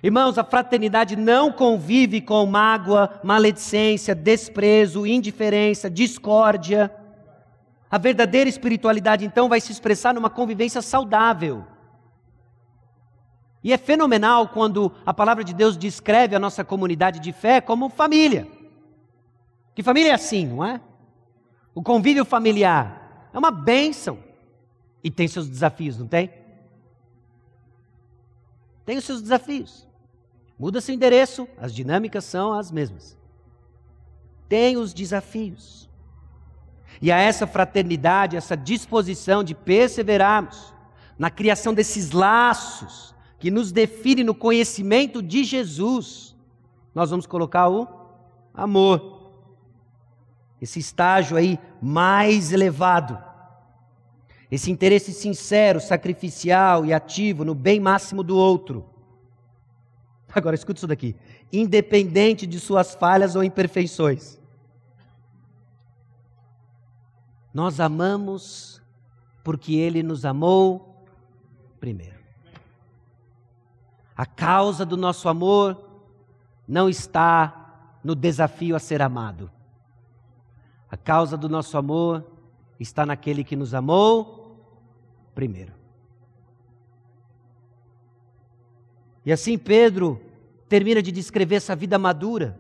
Irmãos, 0.03 0.39
a 0.39 0.45
fraternidade 0.45 1.15
não 1.15 1.53
convive 1.53 2.23
com 2.23 2.47
mágoa, 2.47 3.21
maledicência, 3.23 4.15
desprezo, 4.15 5.07
indiferença, 5.07 5.91
discórdia. 5.91 6.91
A 7.91 7.99
verdadeira 7.99 8.49
espiritualidade, 8.49 9.27
então, 9.27 9.49
vai 9.49 9.61
se 9.61 9.73
expressar 9.73 10.15
numa 10.15 10.31
convivência 10.31 10.81
saudável. 10.81 11.67
E 13.63 13.75
é 13.75 13.77
fenomenal 13.77 14.49
quando 14.49 14.91
a 15.05 15.13
palavra 15.13 15.45
de 15.45 15.53
Deus 15.53 15.77
descreve 15.77 16.35
a 16.35 16.39
nossa 16.39 16.65
comunidade 16.65 17.21
de 17.21 17.31
fé 17.31 17.61
como 17.61 17.91
família. 17.91 18.49
Que 19.75 19.83
família 19.83 20.13
é 20.13 20.15
assim, 20.15 20.47
não 20.47 20.65
é? 20.65 20.81
O 21.75 21.83
convívio 21.83 22.25
familiar 22.25 23.29
é 23.35 23.39
uma 23.39 23.51
bênção 23.51 24.19
e 25.05 25.11
tem 25.11 25.29
seus 25.29 25.47
desafios, 25.47 25.99
não 25.99 26.07
tem? 26.07 26.33
Tem 28.87 28.97
os 28.97 29.05
seus 29.05 29.21
desafios. 29.21 29.90
Muda 30.61 30.83
seu 30.83 30.95
endereço, 30.95 31.49
as 31.57 31.75
dinâmicas 31.75 32.23
são 32.23 32.53
as 32.53 32.71
mesmas. 32.71 33.17
Tem 34.47 34.77
os 34.77 34.93
desafios. 34.93 35.89
E 37.01 37.11
a 37.11 37.17
essa 37.17 37.47
fraternidade, 37.47 38.37
essa 38.37 38.55
disposição 38.55 39.43
de 39.43 39.55
perseverarmos 39.55 40.75
na 41.19 41.31
criação 41.31 41.73
desses 41.73 42.11
laços 42.11 43.15
que 43.39 43.51
nos 43.51 43.73
define 43.73 44.23
no 44.23 44.35
conhecimento 44.35 45.23
de 45.23 45.45
Jesus, 45.45 46.37
nós 46.95 47.09
vamos 47.09 47.27
colocar 47.27 47.71
o 47.71 47.89
amor 48.53 49.19
esse 50.61 50.79
estágio 50.79 51.39
aí 51.39 51.59
mais 51.81 52.53
elevado, 52.53 53.19
esse 54.51 54.71
interesse 54.71 55.15
sincero, 55.15 55.81
sacrificial 55.81 56.85
e 56.85 56.93
ativo 56.93 57.47
no 57.47 57.55
bem 57.55 57.81
máximo 57.81 58.23
do 58.23 58.37
outro. 58.37 58.90
Agora 60.35 60.55
escuta 60.55 60.79
isso 60.79 60.87
daqui: 60.87 61.17
independente 61.53 62.47
de 62.47 62.61
suas 62.61 62.95
falhas 62.95 63.35
ou 63.35 63.43
imperfeições. 63.43 64.39
Nós 67.53 67.81
amamos 67.81 68.81
porque 69.43 69.75
Ele 69.75 70.03
nos 70.03 70.25
amou 70.25 71.05
primeiro. 71.81 72.21
A 74.17 74.27
causa 74.27 74.85
do 74.85 74.97
nosso 74.97 75.29
amor 75.29 75.83
não 76.69 76.89
está 76.89 77.99
no 78.05 78.15
desafio 78.15 78.77
a 78.77 78.79
ser 78.79 79.03
amado. 79.03 79.51
A 80.91 80.97
causa 80.97 81.37
do 81.37 81.49
nosso 81.49 81.77
amor 81.77 82.25
está 82.79 83.05
naquele 83.05 83.43
que 83.43 83.57
nos 83.57 83.75
amou 83.75 84.57
primeiro. 85.35 85.80
E 89.31 89.33
assim 89.33 89.57
Pedro 89.57 90.21
termina 90.69 91.01
de 91.01 91.13
descrever 91.13 91.55
essa 91.55 91.77
vida 91.77 91.97
madura, 91.97 92.59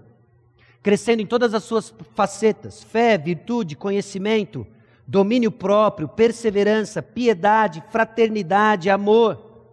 crescendo 0.80 1.20
em 1.20 1.26
todas 1.26 1.52
as 1.52 1.64
suas 1.64 1.92
facetas: 2.14 2.80
fé, 2.84 3.18
virtude, 3.18 3.74
conhecimento, 3.74 4.64
domínio 5.04 5.50
próprio, 5.50 6.06
perseverança, 6.06 7.02
piedade, 7.02 7.82
fraternidade, 7.90 8.88
amor. 8.88 9.66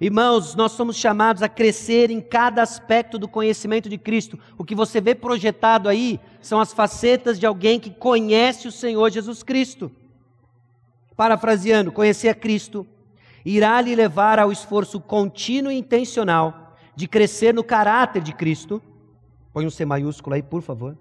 Irmãos, 0.00 0.56
nós 0.56 0.72
somos 0.72 0.96
chamados 0.96 1.44
a 1.44 1.48
crescer 1.48 2.10
em 2.10 2.20
cada 2.20 2.60
aspecto 2.60 3.16
do 3.16 3.28
conhecimento 3.28 3.88
de 3.88 3.96
Cristo. 3.96 4.36
O 4.58 4.64
que 4.64 4.74
você 4.74 5.00
vê 5.00 5.14
projetado 5.14 5.88
aí 5.88 6.18
são 6.42 6.58
as 6.58 6.72
facetas 6.72 7.38
de 7.38 7.46
alguém 7.46 7.78
que 7.78 7.90
conhece 7.90 8.66
o 8.66 8.72
Senhor 8.72 9.12
Jesus 9.12 9.44
Cristo. 9.44 9.92
Parafraseando, 11.16 11.92
conhecer 11.92 12.30
a 12.30 12.34
Cristo 12.34 12.84
irá 13.44 13.80
lhe 13.80 13.94
levar 13.94 14.38
ao 14.38 14.50
esforço 14.50 15.00
contínuo 15.00 15.70
e 15.70 15.78
intencional 15.78 16.76
de 16.96 17.06
crescer 17.06 17.52
no 17.52 17.62
caráter 17.62 18.22
de 18.22 18.32
Cristo. 18.32 18.82
Põe 19.52 19.66
um 19.66 19.70
C 19.70 19.84
maiúsculo 19.84 20.34
aí, 20.34 20.42
por 20.42 20.62
favor. 20.62 20.96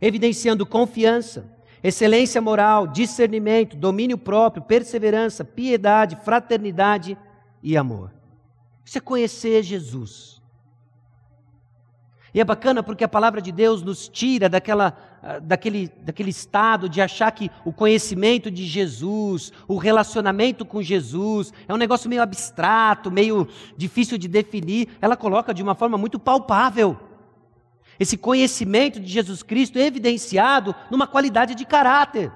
Evidenciando 0.00 0.64
confiança, 0.64 1.50
excelência 1.82 2.40
moral, 2.40 2.86
discernimento, 2.86 3.76
domínio 3.76 4.16
próprio, 4.16 4.62
perseverança, 4.62 5.44
piedade, 5.44 6.16
fraternidade 6.16 7.16
e 7.62 7.76
amor. 7.76 8.12
Isso 8.84 8.98
é 8.98 9.00
conhecer 9.00 9.62
Jesus. 9.62 10.42
E 12.34 12.40
é 12.40 12.44
bacana 12.44 12.82
porque 12.82 13.04
a 13.04 13.08
palavra 13.08 13.40
de 13.40 13.52
Deus 13.52 13.80
nos 13.80 14.08
tira 14.08 14.48
daquela, 14.48 14.96
daquele, 15.42 15.90
daquele 16.02 16.30
estado 16.30 16.88
de 16.88 17.00
achar 17.00 17.30
que 17.30 17.50
o 17.64 17.72
conhecimento 17.72 18.50
de 18.50 18.64
Jesus, 18.66 19.52
o 19.66 19.76
relacionamento 19.76 20.64
com 20.64 20.82
Jesus, 20.82 21.52
é 21.66 21.72
um 21.72 21.78
negócio 21.78 22.10
meio 22.10 22.22
abstrato, 22.22 23.10
meio 23.10 23.48
difícil 23.76 24.18
de 24.18 24.28
definir. 24.28 24.88
Ela 25.00 25.16
coloca 25.16 25.54
de 25.54 25.62
uma 25.62 25.74
forma 25.74 25.96
muito 25.96 26.18
palpável. 26.18 26.98
Esse 27.98 28.16
conhecimento 28.16 29.00
de 29.00 29.06
Jesus 29.06 29.42
Cristo 29.42 29.78
evidenciado 29.78 30.74
numa 30.90 31.06
qualidade 31.06 31.54
de 31.54 31.64
caráter. 31.64 32.30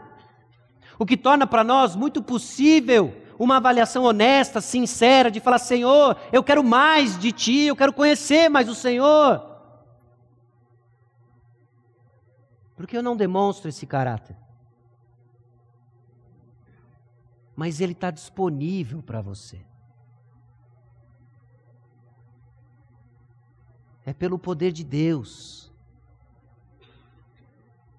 O 0.99 1.05
que 1.05 1.17
torna 1.17 1.47
para 1.47 1.63
nós 1.63 1.95
muito 1.95 2.23
possível 2.23 3.15
uma 3.39 3.59
avaliação 3.59 4.05
honesta, 4.05 4.61
sincera, 4.61 5.31
de 5.31 5.41
falar: 5.41 5.59
Senhor, 5.59 6.17
eu 6.33 6.43
quero 6.43 6.65
mais 6.65 7.19
de 7.19 7.33
Ti, 7.33 7.65
eu 7.65 7.77
quero 7.77 7.93
conhecer 7.93 8.49
mais 8.49 8.69
o 8.69 8.75
Senhor. 8.75 9.58
Por 12.79 12.87
que 12.87 12.97
eu 12.97 13.03
não 13.03 13.17
demonstro 13.17 13.69
esse 13.69 13.85
caráter? 13.85 14.37
Mas 17.57 17.81
ele 17.81 17.91
está 17.91 18.09
disponível 18.09 19.03
para 19.03 19.21
você. 19.21 19.61
É 24.07 24.13
pelo 24.13 24.39
poder 24.39 24.71
de 24.71 24.85
Deus. 24.85 25.73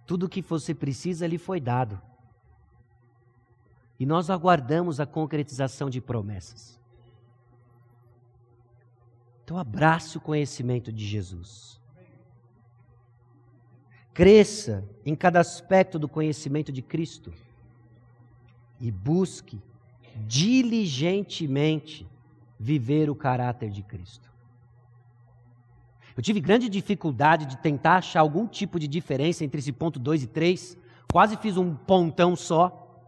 Tudo 0.05 0.27
o 0.27 0.29
que 0.29 0.41
você 0.41 0.73
precisa 0.73 1.27
lhe 1.27 1.37
foi 1.37 1.59
dado. 1.59 2.01
E 3.99 4.05
nós 4.05 4.29
aguardamos 4.29 5.01
a 5.01 5.05
concretização 5.05 5.89
de 5.89 5.99
promessas. 5.99 6.79
Então 9.43 9.57
abrace 9.57 10.17
o 10.17 10.21
conhecimento 10.21 10.89
de 10.89 11.05
Jesus. 11.05 11.78
Cresça 14.19 14.83
em 15.05 15.15
cada 15.15 15.39
aspecto 15.39 15.97
do 15.97 16.09
conhecimento 16.09 16.73
de 16.73 16.81
Cristo 16.81 17.31
e 18.77 18.91
busque 18.91 19.61
diligentemente 20.27 22.05
viver 22.59 23.09
o 23.09 23.15
caráter 23.15 23.69
de 23.69 23.81
Cristo. 23.81 24.29
Eu 26.17 26.21
tive 26.21 26.41
grande 26.41 26.67
dificuldade 26.67 27.45
de 27.45 27.55
tentar 27.59 27.95
achar 27.95 28.19
algum 28.19 28.45
tipo 28.45 28.77
de 28.77 28.89
diferença 28.89 29.45
entre 29.45 29.59
esse 29.59 29.71
ponto 29.71 29.97
2 29.97 30.23
e 30.23 30.27
3, 30.27 30.77
quase 31.09 31.37
fiz 31.37 31.55
um 31.55 31.73
pontão 31.73 32.35
só. 32.35 33.07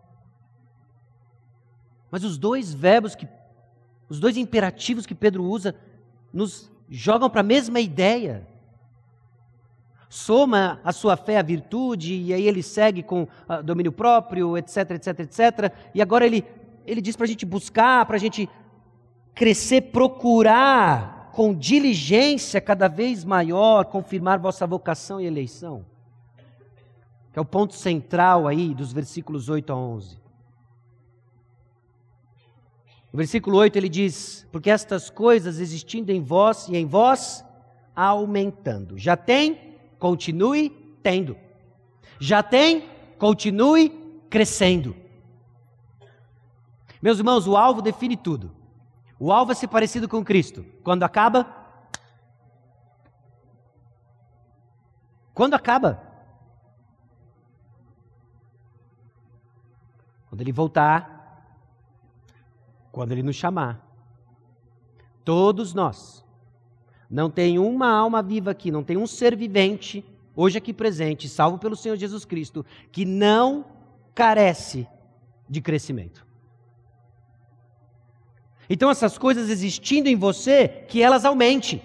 Mas 2.10 2.24
os 2.24 2.38
dois 2.38 2.74
verbos 2.74 3.16
que 3.16 3.28
os 4.08 4.18
dois 4.18 4.38
imperativos 4.38 5.06
que 5.06 5.14
Pedro 5.14 5.44
usa 5.44 5.76
nos 6.32 6.72
jogam 6.90 7.30
para 7.30 7.42
a 7.42 7.44
mesma 7.44 7.82
ideia 7.82 8.48
soma 10.12 10.82
a 10.84 10.92
sua 10.92 11.16
fé 11.16 11.38
à 11.38 11.42
virtude, 11.42 12.14
e 12.14 12.34
aí 12.34 12.46
ele 12.46 12.62
segue 12.62 13.02
com 13.02 13.24
uh, 13.24 13.64
domínio 13.64 13.94
próprio, 13.94 14.58
etc, 14.58 14.92
etc, 14.92 15.20
etc. 15.22 15.74
E 15.96 16.02
agora 16.02 16.26
ele, 16.26 16.44
ele 16.86 17.00
diz 17.00 17.16
para 17.16 17.24
a 17.24 17.30
gente 17.30 17.46
buscar, 17.46 18.06
para 18.06 18.18
a 18.18 18.20
gente 18.20 18.50
crescer, 19.34 19.84
procurar 19.84 21.32
com 21.32 21.54
diligência 21.54 22.60
cada 22.60 22.90
vez 22.90 23.24
maior 23.24 23.86
confirmar 23.86 24.38
vossa 24.38 24.68
vocação 24.68 25.22
e 25.22 25.26
eleição. 25.26 25.86
Que 27.32 27.40
é 27.40 27.42
o 27.42 27.46
ponto 27.46 27.74
central 27.74 28.50
aí 28.50 28.74
dos 28.74 28.92
versículos 28.92 29.48
8 29.48 29.72
a 29.72 29.78
11. 29.78 30.18
No 33.14 33.18
versículo 33.18 33.56
8 33.60 33.78
ele 33.78 33.88
diz: 33.88 34.46
Porque 34.52 34.70
estas 34.70 35.10
coisas 35.10 35.58
existindo 35.58 36.12
em 36.12 36.22
vós 36.22 36.68
e 36.68 36.76
em 36.76 36.86
vós 36.86 37.46
aumentando. 37.96 38.98
Já 38.98 39.16
tem 39.16 39.71
continue 40.02 40.72
tendo. 41.04 41.38
Já 42.20 42.42
tem, 42.42 42.90
continue 43.20 43.90
crescendo. 44.32 44.96
Meus 47.00 47.20
irmãos, 47.20 47.46
o 47.46 47.56
alvo 47.56 47.84
define 47.84 48.18
tudo. 48.18 48.52
O 49.20 49.32
alvo 49.32 49.52
é 49.52 49.56
ser 49.56 49.68
parecido 49.68 50.10
com 50.10 50.26
Cristo. 50.26 50.66
Quando 50.84 51.04
acaba? 51.04 51.46
Quando 55.36 55.54
acaba? 55.54 56.02
Quando 60.30 60.42
ele 60.42 60.52
voltar, 60.52 61.46
quando 62.92 63.12
ele 63.12 63.22
nos 63.22 63.36
chamar. 63.36 63.86
Todos 65.24 65.76
nós 65.76 66.26
não 67.12 67.30
tem 67.30 67.60
uma 67.60 67.90
alma 67.92 68.24
viva 68.24 68.52
aqui, 68.52 68.72
não 68.72 68.84
tem 68.84 68.96
um 68.96 69.06
ser 69.06 69.36
vivente, 69.36 70.04
hoje 70.34 70.58
aqui 70.58 70.72
presente, 70.72 71.28
salvo 71.28 71.58
pelo 71.58 71.76
Senhor 71.76 71.98
Jesus 71.98 72.24
Cristo, 72.24 72.66
que 72.90 73.04
não 73.04 73.66
carece 74.16 74.88
de 75.50 75.60
crescimento. 75.60 76.26
Então, 78.70 78.90
essas 78.90 79.18
coisas 79.18 79.50
existindo 79.50 80.08
em 80.08 80.16
você, 80.16 80.70
que 80.88 81.04
elas 81.04 81.26
aumentem. 81.26 81.82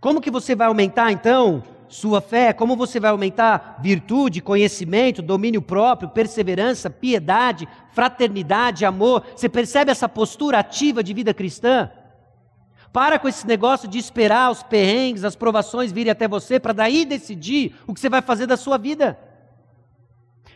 Como 0.00 0.20
que 0.20 0.32
você 0.32 0.56
vai 0.56 0.66
aumentar, 0.66 1.12
então, 1.12 1.62
sua 1.88 2.20
fé? 2.20 2.52
Como 2.52 2.74
você 2.74 2.98
vai 2.98 3.12
aumentar 3.12 3.78
virtude, 3.80 4.40
conhecimento, 4.40 5.22
domínio 5.22 5.62
próprio, 5.62 6.08
perseverança, 6.08 6.90
piedade, 6.90 7.68
fraternidade, 7.92 8.84
amor? 8.84 9.24
Você 9.36 9.48
percebe 9.48 9.92
essa 9.92 10.08
postura 10.08 10.58
ativa 10.58 11.04
de 11.04 11.14
vida 11.14 11.32
cristã? 11.32 11.88
Para 12.92 13.18
com 13.18 13.28
esse 13.28 13.46
negócio 13.46 13.86
de 13.88 13.98
esperar 13.98 14.50
os 14.50 14.62
perrengues, 14.62 15.24
as 15.24 15.36
provações 15.36 15.92
virem 15.92 16.10
até 16.10 16.26
você 16.26 16.58
para 16.58 16.72
daí 16.72 17.04
decidir 17.04 17.76
o 17.86 17.92
que 17.92 18.00
você 18.00 18.08
vai 18.08 18.22
fazer 18.22 18.46
da 18.46 18.56
sua 18.56 18.78
vida. 18.78 19.18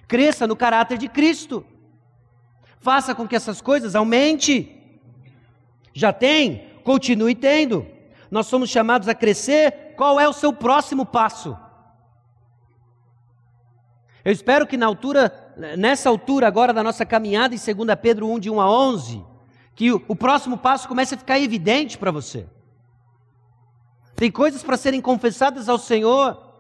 Cresça 0.09 0.47
no 0.47 0.57
caráter 0.57 0.99
de 0.99 1.09
Cristo. 1.09 1.65
Faça 2.81 3.15
com 3.15 3.29
que 3.29 3.37
essas 3.37 3.61
coisas 3.61 3.95
aumente. 3.95 4.77
Já 5.93 6.13
tem, 6.13 6.69
continue 6.83 7.35
tendo. 7.35 7.87
Nós 8.31 8.47
somos 8.47 8.71
chamados 8.71 9.09
a 9.09 9.15
crescer. 9.15 9.95
Qual 9.97 10.19
é 10.19 10.27
o 10.27 10.33
seu 10.33 10.53
próximo 10.53 11.05
passo? 11.05 11.57
Eu 14.25 14.33
espero 14.33 14.67
que 14.67 14.77
na 14.77 14.87
altura, 14.87 15.53
nessa 15.77 16.09
altura 16.09 16.47
agora 16.47 16.73
da 16.73 16.83
nossa 16.83 17.05
caminhada 17.05 17.55
em 17.55 17.59
2 17.59 17.99
Pedro 18.01 18.27
1 18.29 18.39
de 18.39 18.51
1 18.51 18.61
a 18.61 18.71
11, 18.71 19.25
que 19.75 19.93
o, 19.93 20.17
próximo 20.17 20.59
passo 20.59 20.87
comece 20.87 21.15
a 21.15 21.19
ficar 21.19 21.39
evidente 21.39 21.97
para 21.97 22.11
você. 22.11 22.47
Tem 24.15 24.31
coisas 24.31 24.63
para 24.63 24.77
serem 24.77 25.01
confessadas 25.01 25.69
ao 25.69 25.79
Senhor, 25.79 26.53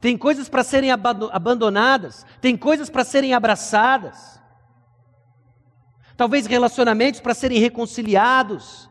tem 0.00 0.16
coisas 0.16 0.48
para 0.48 0.64
serem 0.64 0.90
abandonadas, 0.90 2.24
tem 2.40 2.56
coisas 2.56 2.88
para 2.88 3.04
serem 3.04 3.34
abraçadas, 3.34 4.40
talvez 6.16 6.46
relacionamentos 6.46 7.20
para 7.20 7.34
serem 7.34 7.58
reconciliados. 7.58 8.88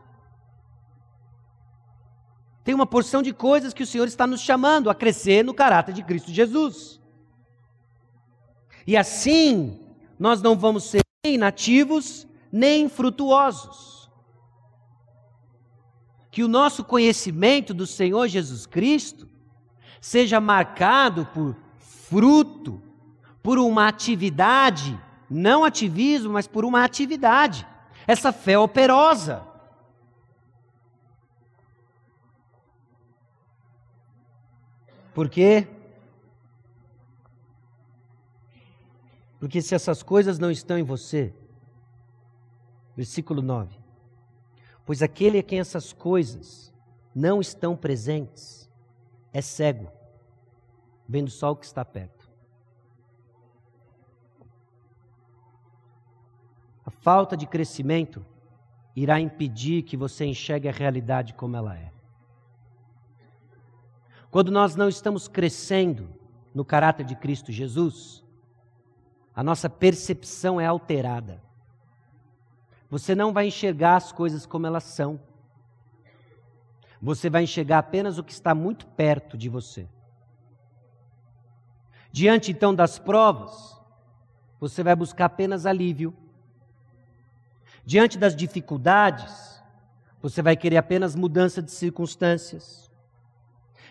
Tem 2.62 2.74
uma 2.74 2.86
porção 2.86 3.22
de 3.22 3.32
coisas 3.32 3.74
que 3.74 3.82
o 3.82 3.86
Senhor 3.86 4.06
está 4.06 4.26
nos 4.26 4.40
chamando 4.40 4.88
a 4.88 4.94
crescer 4.94 5.44
no 5.44 5.52
caráter 5.52 5.92
de 5.92 6.02
Cristo 6.02 6.32
Jesus. 6.32 6.98
E 8.86 8.96
assim, 8.96 9.80
nós 10.18 10.40
não 10.40 10.56
vamos 10.56 10.84
ser 10.84 11.02
inativos 11.24 12.26
nem 12.54 12.88
frutuosos. 12.88 14.08
Que 16.30 16.44
o 16.44 16.48
nosso 16.48 16.84
conhecimento 16.84 17.74
do 17.74 17.84
Senhor 17.84 18.28
Jesus 18.28 18.64
Cristo 18.64 19.28
seja 20.00 20.40
marcado 20.40 21.26
por 21.34 21.56
fruto, 21.80 22.80
por 23.42 23.58
uma 23.58 23.88
atividade, 23.88 24.96
não 25.28 25.64
ativismo, 25.64 26.32
mas 26.32 26.46
por 26.46 26.64
uma 26.64 26.84
atividade. 26.84 27.66
Essa 28.06 28.32
fé 28.32 28.56
operosa. 28.56 29.44
Por 35.12 35.28
quê? 35.28 35.66
Porque 39.40 39.60
se 39.60 39.74
essas 39.74 40.04
coisas 40.04 40.38
não 40.38 40.52
estão 40.52 40.78
em 40.78 40.84
você, 40.84 41.34
Versículo 42.96 43.42
9. 43.42 43.76
Pois 44.84 45.02
aquele 45.02 45.38
a 45.38 45.42
quem 45.42 45.60
essas 45.60 45.92
coisas 45.92 46.72
não 47.14 47.40
estão 47.40 47.76
presentes 47.76 48.70
é 49.32 49.40
cego, 49.40 49.90
vendo 51.08 51.30
só 51.30 51.50
o 51.50 51.56
que 51.56 51.66
está 51.66 51.84
perto. 51.84 52.30
A 56.84 56.90
falta 56.90 57.36
de 57.36 57.46
crescimento 57.46 58.24
irá 58.94 59.18
impedir 59.18 59.82
que 59.82 59.96
você 59.96 60.24
enxergue 60.24 60.68
a 60.68 60.72
realidade 60.72 61.34
como 61.34 61.56
ela 61.56 61.76
é. 61.76 61.92
Quando 64.30 64.50
nós 64.50 64.76
não 64.76 64.88
estamos 64.88 65.28
crescendo 65.28 66.08
no 66.54 66.64
caráter 66.64 67.04
de 67.04 67.16
Cristo 67.16 67.50
Jesus, 67.50 68.24
a 69.34 69.42
nossa 69.42 69.68
percepção 69.68 70.60
é 70.60 70.66
alterada. 70.66 71.42
Você 72.94 73.12
não 73.12 73.32
vai 73.32 73.48
enxergar 73.48 73.96
as 73.96 74.12
coisas 74.12 74.46
como 74.46 74.68
elas 74.68 74.84
são. 74.84 75.18
Você 77.02 77.28
vai 77.28 77.42
enxergar 77.42 77.78
apenas 77.78 78.18
o 78.18 78.22
que 78.22 78.30
está 78.30 78.54
muito 78.54 78.86
perto 78.86 79.36
de 79.36 79.48
você. 79.48 79.88
Diante 82.12 82.52
então 82.52 82.72
das 82.72 82.96
provas, 82.96 83.76
você 84.60 84.84
vai 84.84 84.94
buscar 84.94 85.24
apenas 85.24 85.66
alívio. 85.66 86.14
Diante 87.84 88.16
das 88.16 88.36
dificuldades, 88.36 89.60
você 90.22 90.40
vai 90.40 90.56
querer 90.56 90.76
apenas 90.76 91.16
mudança 91.16 91.60
de 91.60 91.72
circunstâncias. 91.72 92.88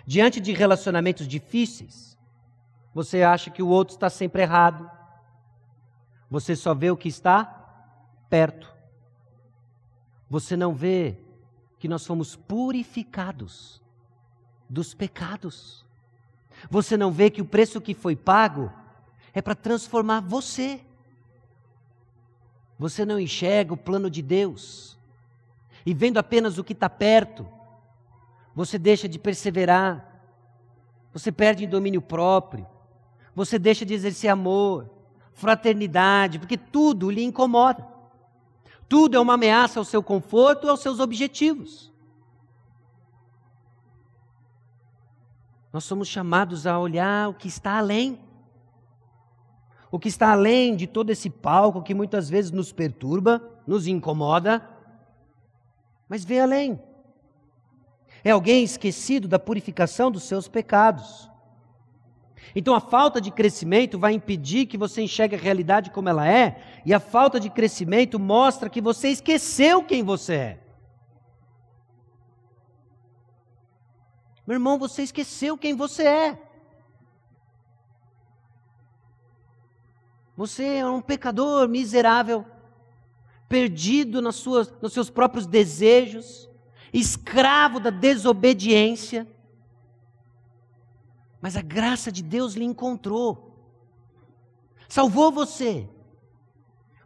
Diante 0.05 0.39
de 0.39 0.53
relacionamentos 0.53 1.27
difíceis, 1.27 2.17
você 2.93 3.21
acha 3.21 3.51
que 3.51 3.61
o 3.61 3.67
outro 3.67 3.95
está 3.95 4.09
sempre 4.09 4.43
errado. 4.43 4.89
Você 6.29 6.55
só 6.55 6.73
vê 6.73 6.89
o 6.89 6.95
que 6.95 7.09
está 7.09 7.43
perto, 8.29 8.72
você 10.33 10.57
não 10.57 10.73
vê 10.73 11.15
que 11.77 11.87
nós 11.87 12.07
fomos 12.07 12.35
purificados 12.35 13.79
dos 14.67 14.91
pecados. 14.91 15.85
Você 16.71 16.97
não 16.97 17.11
vê 17.11 17.29
que 17.29 17.39
o 17.39 17.45
preço 17.45 17.79
que 17.79 17.93
foi 17.93 18.15
pago 18.15 18.73
é 19.31 19.43
para 19.43 19.53
transformar 19.53 20.21
você. 20.21 20.81
Você 22.79 23.05
não 23.05 23.19
enxerga 23.19 23.75
o 23.75 23.77
plano 23.77 24.09
de 24.09 24.23
Deus. 24.23 24.97
E 25.85 25.93
vendo 25.93 26.17
apenas 26.17 26.57
o 26.57 26.63
que 26.63 26.73
está 26.73 26.89
perto, 26.89 27.47
você 28.55 28.79
deixa 28.79 29.07
de 29.07 29.19
perseverar, 29.19 30.19
você 31.13 31.31
perde 31.31 31.67
domínio 31.67 32.01
próprio, 32.01 32.65
você 33.35 33.59
deixa 33.59 33.85
de 33.85 33.93
exercer 33.93 34.31
amor, 34.31 34.89
fraternidade, 35.31 36.39
porque 36.39 36.57
tudo 36.57 37.11
lhe 37.11 37.23
incomoda. 37.23 37.92
Tudo 38.93 39.17
é 39.17 39.19
uma 39.19 39.33
ameaça 39.33 39.79
ao 39.79 39.83
seu 39.83 40.03
conforto 40.03 40.67
e 40.67 40.69
aos 40.69 40.79
seus 40.79 40.99
objetivos. 40.99 41.91
Nós 45.73 45.83
somos 45.83 46.07
chamados 46.07 46.67
a 46.67 46.77
olhar 46.77 47.27
o 47.27 47.33
que 47.33 47.47
está 47.47 47.79
além. 47.79 48.19
O 49.89 49.97
que 49.97 50.07
está 50.07 50.31
além 50.31 50.75
de 50.75 50.85
todo 50.85 51.09
esse 51.09 51.27
palco 51.27 51.81
que 51.81 51.95
muitas 51.95 52.29
vezes 52.29 52.51
nos 52.51 52.71
perturba, 52.71 53.41
nos 53.65 53.87
incomoda, 53.87 54.63
mas 56.07 56.23
vê 56.23 56.39
além. 56.39 56.79
É 58.23 58.29
alguém 58.29 58.63
esquecido 58.63 59.27
da 59.27 59.39
purificação 59.39 60.11
dos 60.11 60.21
seus 60.21 60.47
pecados. 60.47 61.27
Então 62.55 62.75
a 62.75 62.79
falta 62.79 63.19
de 63.19 63.31
crescimento 63.31 63.97
vai 63.97 64.13
impedir 64.13 64.65
que 64.65 64.77
você 64.77 65.01
enxergue 65.01 65.35
a 65.35 65.39
realidade 65.39 65.89
como 65.89 66.09
ela 66.09 66.27
é, 66.27 66.61
e 66.85 66.93
a 66.93 66.99
falta 66.99 67.39
de 67.39 67.49
crescimento 67.49 68.19
mostra 68.19 68.69
que 68.69 68.81
você 68.81 69.09
esqueceu 69.09 69.83
quem 69.83 70.03
você 70.03 70.33
é. 70.33 70.59
Meu 74.45 74.55
irmão, 74.55 74.77
você 74.77 75.03
esqueceu 75.03 75.57
quem 75.57 75.73
você 75.73 76.03
é. 76.03 76.37
Você 80.35 80.65
é 80.65 80.85
um 80.85 81.01
pecador 81.01 81.69
miserável, 81.69 82.45
perdido 83.47 84.21
nas 84.21 84.35
suas, 84.35 84.73
nos 84.81 84.91
seus 84.91 85.09
próprios 85.09 85.45
desejos, 85.45 86.49
escravo 86.91 87.79
da 87.79 87.89
desobediência. 87.89 89.27
Mas 91.43 91.57
a 91.57 91.61
graça 91.61 92.09
de 92.09 92.23
Deus 92.23 92.53
lhe 92.53 92.63
encontrou, 92.63 93.53
salvou 94.87 95.29
você. 95.29 95.89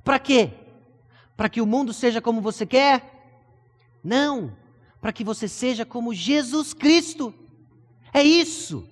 Para 0.04 0.20
quê? 0.20 0.54
Para 1.36 1.50
que 1.50 1.60
o 1.60 1.66
mundo 1.66 1.92
seja 1.92 2.22
como 2.22 2.40
você 2.40 2.64
quer? 2.64 3.50
Não, 4.04 4.56
para 5.02 5.12
que 5.12 5.24
você 5.24 5.48
seja 5.48 5.88
como 5.88 6.14
Jesus 6.14 6.72
Cristo. 6.72 7.34
É 8.14 8.22
isso. 8.22 8.88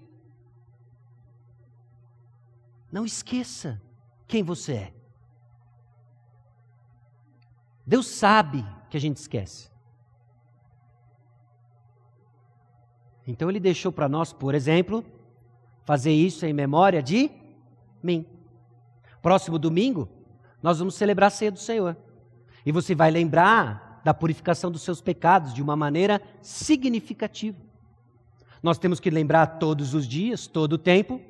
Não 2.92 3.06
esqueça 3.06 3.80
quem 4.28 4.42
você 4.42 4.74
é. 4.74 4.94
Deus 7.86 8.08
sabe 8.08 8.66
que 8.90 8.98
a 8.98 9.00
gente 9.00 9.18
esquece. 9.18 9.70
Então 13.28 13.48
ele 13.48 13.60
deixou 13.60 13.92
para 13.92 14.10
nós, 14.10 14.34
por 14.34 14.56
exemplo, 14.56 15.06
fazer 15.86 16.12
isso 16.12 16.46
em 16.46 16.52
memória 16.54 17.02
de 17.02 17.30
mim. 18.04 18.26
Próximo 19.22 19.58
domingo, 19.58 20.10
nós 20.62 20.80
vamos 20.80 20.96
celebrar 20.96 21.28
a 21.28 21.32
ceia 21.32 21.52
do 21.52 21.60
Senhor. 21.60 21.96
E 22.66 22.72
você 22.72 22.96
vai 22.96 23.12
lembrar 23.12 24.02
da 24.04 24.14
purificação 24.14 24.72
dos 24.72 24.82
seus 24.82 25.00
pecados 25.00 25.54
de 25.54 25.62
uma 25.62 25.76
maneira 25.76 26.22
significativa. 26.42 27.58
Nós 28.62 28.78
temos 28.78 29.00
que 29.00 29.10
lembrar 29.10 29.60
todos 29.60 29.94
os 29.94 30.08
dias, 30.08 30.48
todo 30.48 30.74
o 30.74 30.78
tempo. 30.78 31.22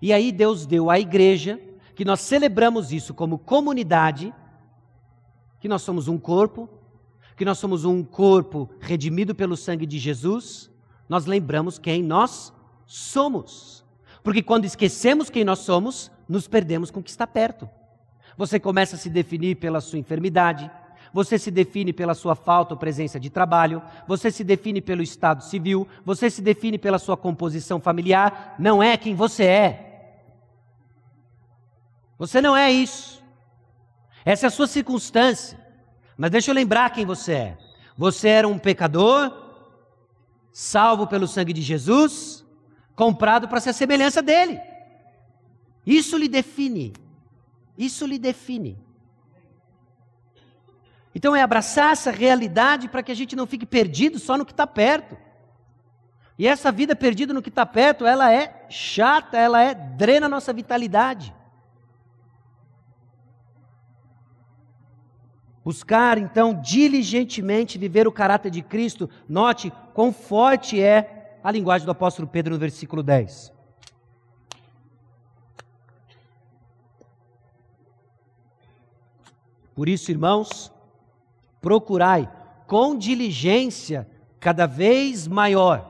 E 0.00 0.12
aí 0.12 0.32
Deus 0.32 0.66
deu 0.66 0.90
à 0.90 0.98
igreja 0.98 1.60
que 1.94 2.04
nós 2.04 2.20
celebramos 2.20 2.92
isso 2.92 3.12
como 3.12 3.38
comunidade, 3.38 4.32
que 5.60 5.68
nós 5.68 5.82
somos 5.82 6.08
um 6.08 6.16
corpo, 6.16 6.68
que 7.36 7.44
nós 7.44 7.58
somos 7.58 7.84
um 7.84 8.02
corpo 8.02 8.68
redimido 8.80 9.34
pelo 9.34 9.56
sangue 9.56 9.86
de 9.86 9.98
Jesus, 9.98 10.70
nós 11.08 11.26
lembramos 11.26 11.78
quem 11.78 12.02
nós 12.02 12.52
somos. 12.88 13.84
Porque 14.24 14.42
quando 14.42 14.64
esquecemos 14.64 15.30
quem 15.30 15.44
nós 15.44 15.60
somos, 15.60 16.10
nos 16.28 16.48
perdemos 16.48 16.90
com 16.90 16.98
o 16.98 17.02
que 17.02 17.10
está 17.10 17.26
perto. 17.26 17.68
Você 18.36 18.58
começa 18.58 18.96
a 18.96 18.98
se 18.98 19.10
definir 19.10 19.56
pela 19.56 19.80
sua 19.80 19.98
enfermidade, 19.98 20.70
você 21.12 21.38
se 21.38 21.50
define 21.50 21.92
pela 21.92 22.14
sua 22.14 22.34
falta 22.34 22.74
ou 22.74 22.78
presença 22.78 23.18
de 23.20 23.30
trabalho, 23.30 23.82
você 24.06 24.30
se 24.30 24.42
define 24.42 24.80
pelo 24.80 25.02
estado 25.02 25.42
civil, 25.44 25.86
você 26.04 26.30
se 26.30 26.40
define 26.40 26.78
pela 26.78 26.98
sua 26.98 27.16
composição 27.16 27.80
familiar, 27.80 28.54
não 28.58 28.82
é 28.82 28.96
quem 28.96 29.14
você 29.14 29.44
é. 29.44 29.84
Você 32.18 32.40
não 32.40 32.56
é 32.56 32.70
isso. 32.70 33.22
Essa 34.24 34.46
é 34.46 34.48
a 34.48 34.50
sua 34.50 34.66
circunstância. 34.66 35.58
Mas 36.16 36.30
deixa 36.30 36.50
eu 36.50 36.54
lembrar 36.54 36.90
quem 36.90 37.06
você 37.06 37.32
é. 37.32 37.58
Você 37.96 38.28
era 38.28 38.46
um 38.46 38.58
pecador, 38.58 39.32
salvo 40.52 41.06
pelo 41.06 41.26
sangue 41.26 41.52
de 41.52 41.62
Jesus, 41.62 42.44
comprado 42.98 43.46
para 43.46 43.60
ser 43.60 43.70
a 43.70 43.72
semelhança 43.72 44.20
dele. 44.20 44.60
Isso 45.86 46.18
lhe 46.18 46.26
define. 46.26 46.92
Isso 47.78 48.04
lhe 48.04 48.18
define. 48.18 48.76
Então 51.14 51.36
é 51.36 51.40
abraçar 51.40 51.92
essa 51.92 52.10
realidade 52.10 52.88
para 52.88 53.00
que 53.00 53.12
a 53.12 53.14
gente 53.14 53.36
não 53.36 53.46
fique 53.46 53.64
perdido 53.64 54.18
só 54.18 54.36
no 54.36 54.44
que 54.44 54.50
está 54.50 54.66
perto. 54.66 55.16
E 56.36 56.44
essa 56.44 56.72
vida 56.72 56.96
perdida 56.96 57.32
no 57.32 57.40
que 57.40 57.50
está 57.50 57.64
perto, 57.64 58.04
ela 58.04 58.32
é 58.32 58.66
chata, 58.68 59.36
ela 59.36 59.62
é 59.62 59.74
drena 59.74 60.26
a 60.26 60.28
nossa 60.28 60.52
vitalidade. 60.52 61.32
Buscar, 65.64 66.18
então, 66.18 66.60
diligentemente 66.60 67.78
viver 67.78 68.08
o 68.08 68.12
caráter 68.12 68.50
de 68.50 68.60
Cristo. 68.60 69.08
Note 69.28 69.72
quão 69.94 70.12
forte 70.12 70.82
é 70.82 71.17
a 71.42 71.50
linguagem 71.50 71.84
do 71.84 71.90
apóstolo 71.92 72.26
Pedro 72.26 72.54
no 72.54 72.60
versículo 72.60 73.02
10. 73.02 73.52
Por 79.74 79.88
isso, 79.88 80.10
irmãos, 80.10 80.72
procurai 81.60 82.28
com 82.66 82.96
diligência 82.96 84.08
cada 84.40 84.66
vez 84.66 85.28
maior. 85.28 85.88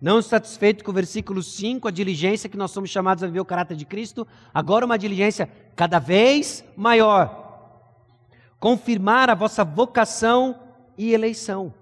Não 0.00 0.22
satisfeito 0.22 0.84
com 0.84 0.92
o 0.92 0.94
versículo 0.94 1.42
5, 1.42 1.88
a 1.88 1.90
diligência 1.90 2.48
que 2.48 2.56
nós 2.56 2.70
somos 2.70 2.88
chamados 2.88 3.24
a 3.24 3.26
viver 3.26 3.40
o 3.40 3.44
caráter 3.44 3.76
de 3.76 3.84
Cristo, 3.84 4.24
agora 4.54 4.86
uma 4.86 4.96
diligência 4.96 5.50
cada 5.74 5.98
vez 5.98 6.64
maior. 6.76 7.80
Confirmar 8.60 9.28
a 9.28 9.34
vossa 9.34 9.64
vocação 9.64 10.60
e 10.96 11.12
eleição. 11.12 11.74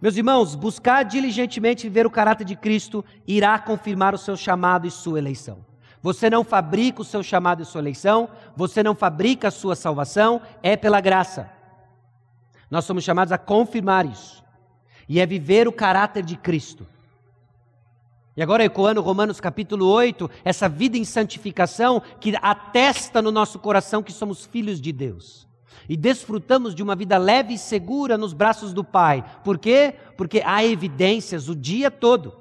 Meus 0.00 0.16
irmãos, 0.16 0.54
buscar 0.54 1.04
diligentemente 1.04 1.84
viver 1.84 2.06
o 2.06 2.10
caráter 2.10 2.44
de 2.44 2.54
Cristo 2.54 3.04
irá 3.26 3.58
confirmar 3.58 4.14
o 4.14 4.18
seu 4.18 4.36
chamado 4.36 4.86
e 4.86 4.90
sua 4.90 5.18
eleição. 5.18 5.64
Você 6.02 6.28
não 6.28 6.44
fabrica 6.44 7.00
o 7.00 7.04
seu 7.04 7.22
chamado 7.22 7.62
e 7.62 7.66
sua 7.66 7.80
eleição, 7.80 8.28
você 8.54 8.82
não 8.82 8.94
fabrica 8.94 9.48
a 9.48 9.50
sua 9.50 9.74
salvação, 9.74 10.40
é 10.62 10.76
pela 10.76 11.00
graça. 11.00 11.50
Nós 12.70 12.84
somos 12.84 13.04
chamados 13.04 13.32
a 13.32 13.38
confirmar 13.38 14.04
isso. 14.04 14.44
E 15.08 15.18
é 15.18 15.24
viver 15.24 15.66
o 15.66 15.72
caráter 15.72 16.22
de 16.22 16.36
Cristo. 16.36 16.86
E 18.36 18.42
agora 18.42 18.64
ecoando 18.64 19.00
Romanos 19.00 19.40
capítulo 19.40 19.86
8, 19.86 20.30
essa 20.44 20.68
vida 20.68 20.98
em 20.98 21.04
santificação 21.06 22.02
que 22.20 22.34
atesta 22.42 23.22
no 23.22 23.32
nosso 23.32 23.58
coração 23.58 24.02
que 24.02 24.12
somos 24.12 24.44
filhos 24.44 24.78
de 24.78 24.92
Deus 24.92 25.46
e 25.88 25.96
desfrutamos 25.96 26.74
de 26.74 26.82
uma 26.82 26.96
vida 26.96 27.16
leve 27.18 27.54
e 27.54 27.58
segura 27.58 28.18
nos 28.18 28.32
braços 28.32 28.72
do 28.72 28.82
Pai. 28.82 29.24
Por 29.44 29.58
quê? 29.58 29.94
Porque 30.16 30.42
há 30.44 30.64
evidências 30.64 31.48
o 31.48 31.54
dia 31.54 31.90
todo, 31.90 32.34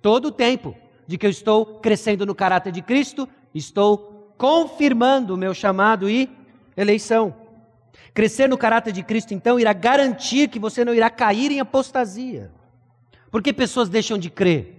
todo 0.00 0.26
o 0.26 0.32
tempo, 0.32 0.76
de 1.06 1.16
que 1.16 1.26
eu 1.26 1.30
estou 1.30 1.80
crescendo 1.80 2.26
no 2.26 2.34
caráter 2.34 2.72
de 2.72 2.82
Cristo, 2.82 3.28
estou 3.54 4.34
confirmando 4.36 5.34
o 5.34 5.36
meu 5.36 5.54
chamado 5.54 6.08
e 6.08 6.30
eleição. 6.76 7.34
Crescer 8.14 8.48
no 8.48 8.58
caráter 8.58 8.92
de 8.92 9.02
Cristo, 9.02 9.32
então, 9.32 9.58
irá 9.58 9.72
garantir 9.72 10.48
que 10.48 10.58
você 10.58 10.84
não 10.84 10.94
irá 10.94 11.08
cair 11.08 11.50
em 11.50 11.60
apostasia. 11.60 12.50
Por 13.30 13.42
que 13.42 13.52
pessoas 13.52 13.88
deixam 13.88 14.18
de 14.18 14.28
crer? 14.28 14.78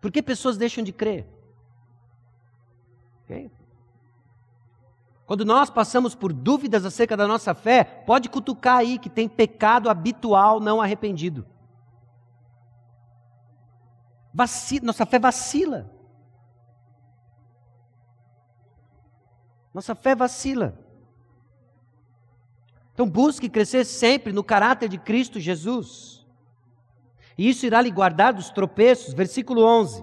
Por 0.00 0.10
que 0.10 0.22
pessoas 0.22 0.56
deixam 0.56 0.82
de 0.82 0.92
crer? 0.92 1.26
Okay? 3.24 3.50
Quando 5.28 5.44
nós 5.44 5.68
passamos 5.68 6.14
por 6.14 6.32
dúvidas 6.32 6.86
acerca 6.86 7.14
da 7.14 7.26
nossa 7.28 7.54
fé, 7.54 7.84
pode 7.84 8.30
cutucar 8.30 8.78
aí 8.78 8.98
que 8.98 9.10
tem 9.10 9.28
pecado 9.28 9.90
habitual 9.90 10.58
não 10.58 10.80
arrependido. 10.80 11.44
Vacila, 14.32 14.86
nossa 14.86 15.04
fé 15.04 15.18
vacila. 15.18 15.92
Nossa 19.74 19.94
fé 19.94 20.14
vacila. 20.14 20.78
Então 22.94 23.06
busque 23.06 23.50
crescer 23.50 23.84
sempre 23.84 24.32
no 24.32 24.42
caráter 24.42 24.88
de 24.88 24.96
Cristo 24.96 25.38
Jesus. 25.38 26.26
E 27.36 27.50
isso 27.50 27.66
irá 27.66 27.82
lhe 27.82 27.90
guardar 27.90 28.32
dos 28.32 28.48
tropeços. 28.48 29.12
Versículo 29.12 29.62
11. 29.62 30.02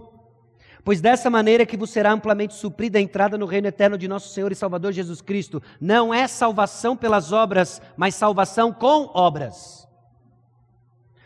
Pois 0.85 1.01
dessa 1.01 1.31
maneira 1.31 1.63
é 1.63 1.65
que 1.65 1.75
vos 1.75 1.89
será 1.89 2.11
amplamente 2.11 2.53
suprida 2.53 2.99
a 2.99 3.01
entrada 3.01 3.39
no 3.39 3.47
reino 3.47 3.67
eterno 3.67 3.97
de 3.97 4.07
nosso 4.07 4.29
Senhor 4.29 4.51
e 4.51 4.55
Salvador 4.55 4.91
Jesus 4.91 5.19
Cristo. 5.19 5.59
Não 5.81 6.13
é 6.13 6.27
salvação 6.27 6.95
pelas 6.95 7.31
obras, 7.31 7.81
mas 7.97 8.13
salvação 8.13 8.71
com 8.71 9.09
obras. 9.11 9.87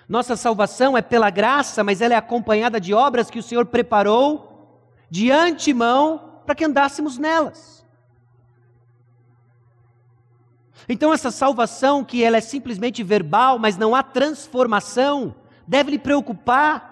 Nossa 0.07 0.37
salvação 0.37 0.97
é 0.97 1.01
pela 1.01 1.29
graça, 1.29 1.83
mas 1.83 1.99
ela 1.99 2.13
é 2.13 2.17
acompanhada 2.17 2.79
de 2.79 2.93
obras 2.93 3.29
que 3.29 3.37
o 3.37 3.43
Senhor 3.43 3.65
preparou 3.65 4.79
de 5.09 5.29
antemão 5.29 6.41
para 6.45 6.55
que 6.55 6.63
andássemos 6.63 7.17
nelas. 7.17 7.85
Então 10.87 11.13
essa 11.13 11.31
salvação 11.31 12.01
que 12.01 12.23
ela 12.23 12.37
é 12.37 12.41
simplesmente 12.41 13.03
verbal, 13.03 13.59
mas 13.59 13.75
não 13.75 13.93
há 13.93 14.01
transformação, 14.01 15.35
deve 15.67 15.91
lhe 15.91 15.99
preocupar. 15.99 16.88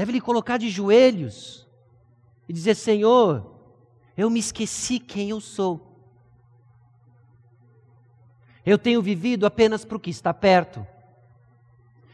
Deve 0.00 0.12
lhe 0.12 0.20
colocar 0.22 0.56
de 0.56 0.70
joelhos 0.70 1.68
e 2.48 2.54
dizer: 2.54 2.74
Senhor, 2.74 3.54
eu 4.16 4.30
me 4.30 4.40
esqueci 4.40 4.98
quem 4.98 5.28
eu 5.28 5.42
sou. 5.42 5.94
Eu 8.64 8.78
tenho 8.78 9.02
vivido 9.02 9.44
apenas 9.44 9.84
para 9.84 9.98
o 9.98 10.00
que 10.00 10.08
está 10.08 10.32
perto. 10.32 10.86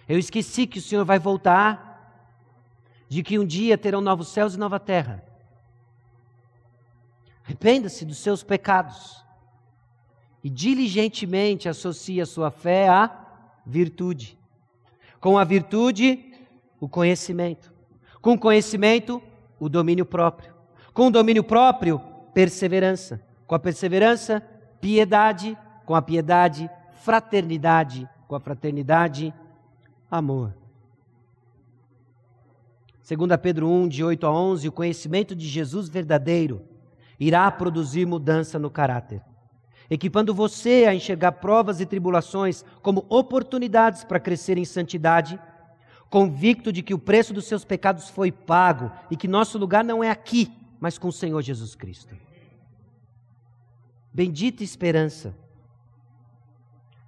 Eu 0.08 0.18
esqueci 0.18 0.66
que 0.66 0.80
o 0.80 0.82
Senhor 0.82 1.04
vai 1.04 1.20
voltar, 1.20 2.34
de 3.08 3.22
que 3.22 3.38
um 3.38 3.46
dia 3.46 3.78
terão 3.78 4.00
novos 4.00 4.30
céus 4.30 4.56
e 4.56 4.58
nova 4.58 4.80
terra. 4.80 5.24
Arrependa-se 7.44 8.04
dos 8.04 8.18
seus 8.18 8.42
pecados 8.42 9.24
e 10.42 10.50
diligentemente 10.50 11.68
associe 11.68 12.20
a 12.20 12.26
sua 12.26 12.50
fé 12.50 12.88
à 12.88 13.16
virtude. 13.64 14.36
Com 15.20 15.38
a 15.38 15.44
virtude, 15.44 16.34
o 16.80 16.88
conhecimento. 16.88 17.75
Com 18.26 18.36
conhecimento, 18.36 19.22
o 19.56 19.68
domínio 19.68 20.04
próprio. 20.04 20.52
Com 20.92 21.06
o 21.06 21.10
domínio 21.12 21.44
próprio, 21.44 22.00
perseverança. 22.34 23.22
Com 23.46 23.54
a 23.54 23.58
perseverança, 23.60 24.42
piedade. 24.80 25.56
Com 25.84 25.94
a 25.94 26.02
piedade, 26.02 26.68
fraternidade. 27.04 28.10
Com 28.26 28.34
a 28.34 28.40
fraternidade, 28.40 29.32
amor. 30.10 30.52
2 33.08 33.40
Pedro 33.40 33.68
1, 33.68 33.86
de 33.86 34.02
8 34.02 34.26
a 34.26 34.32
11, 34.32 34.66
o 34.66 34.72
conhecimento 34.72 35.32
de 35.32 35.46
Jesus 35.46 35.88
verdadeiro 35.88 36.62
irá 37.20 37.48
produzir 37.52 38.06
mudança 38.06 38.58
no 38.58 38.68
caráter, 38.68 39.22
equipando 39.88 40.34
você 40.34 40.84
a 40.88 40.92
enxergar 40.92 41.30
provas 41.30 41.80
e 41.80 41.86
tribulações 41.86 42.64
como 42.82 43.06
oportunidades 43.08 44.02
para 44.02 44.18
crescer 44.18 44.58
em 44.58 44.64
santidade, 44.64 45.38
convicto 46.10 46.72
de 46.72 46.82
que 46.82 46.94
o 46.94 46.98
preço 46.98 47.32
dos 47.32 47.46
seus 47.46 47.64
pecados 47.64 48.08
foi 48.08 48.30
pago 48.30 48.90
e 49.10 49.16
que 49.16 49.28
nosso 49.28 49.58
lugar 49.58 49.84
não 49.84 50.02
é 50.02 50.10
aqui, 50.10 50.52
mas 50.80 50.98
com 50.98 51.08
o 51.08 51.12
Senhor 51.12 51.40
Jesus 51.42 51.74
Cristo. 51.74 52.16
Bendita 54.12 54.64
esperança. 54.64 55.34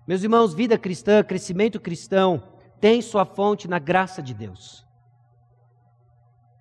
Meus 0.07 0.23
irmãos, 0.23 0.55
vida 0.55 0.79
cristã, 0.79 1.23
crescimento 1.23 1.81
cristão, 1.81 2.43
tem 2.81 3.01
sua 3.03 3.25
fonte 3.25 3.69
na 3.69 3.79
graça 3.79 4.23
de 4.23 4.35
Deus. 4.35 4.87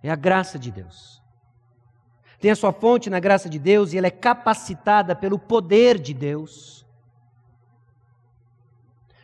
É 0.04 0.10
a 0.10 0.16
graça 0.16 0.60
de 0.60 0.72
Deus 0.72 1.18
tem 2.40 2.52
a 2.52 2.56
sua 2.56 2.72
fonte 2.72 3.10
na 3.10 3.20
graça 3.20 3.50
de 3.50 3.58
Deus 3.58 3.94
e 3.94 3.98
ela 3.98 4.08
é 4.08 4.12
capacitada 4.12 5.16
pelo 5.16 5.40
poder 5.40 6.00
de 6.00 6.14
Deus. 6.14 6.86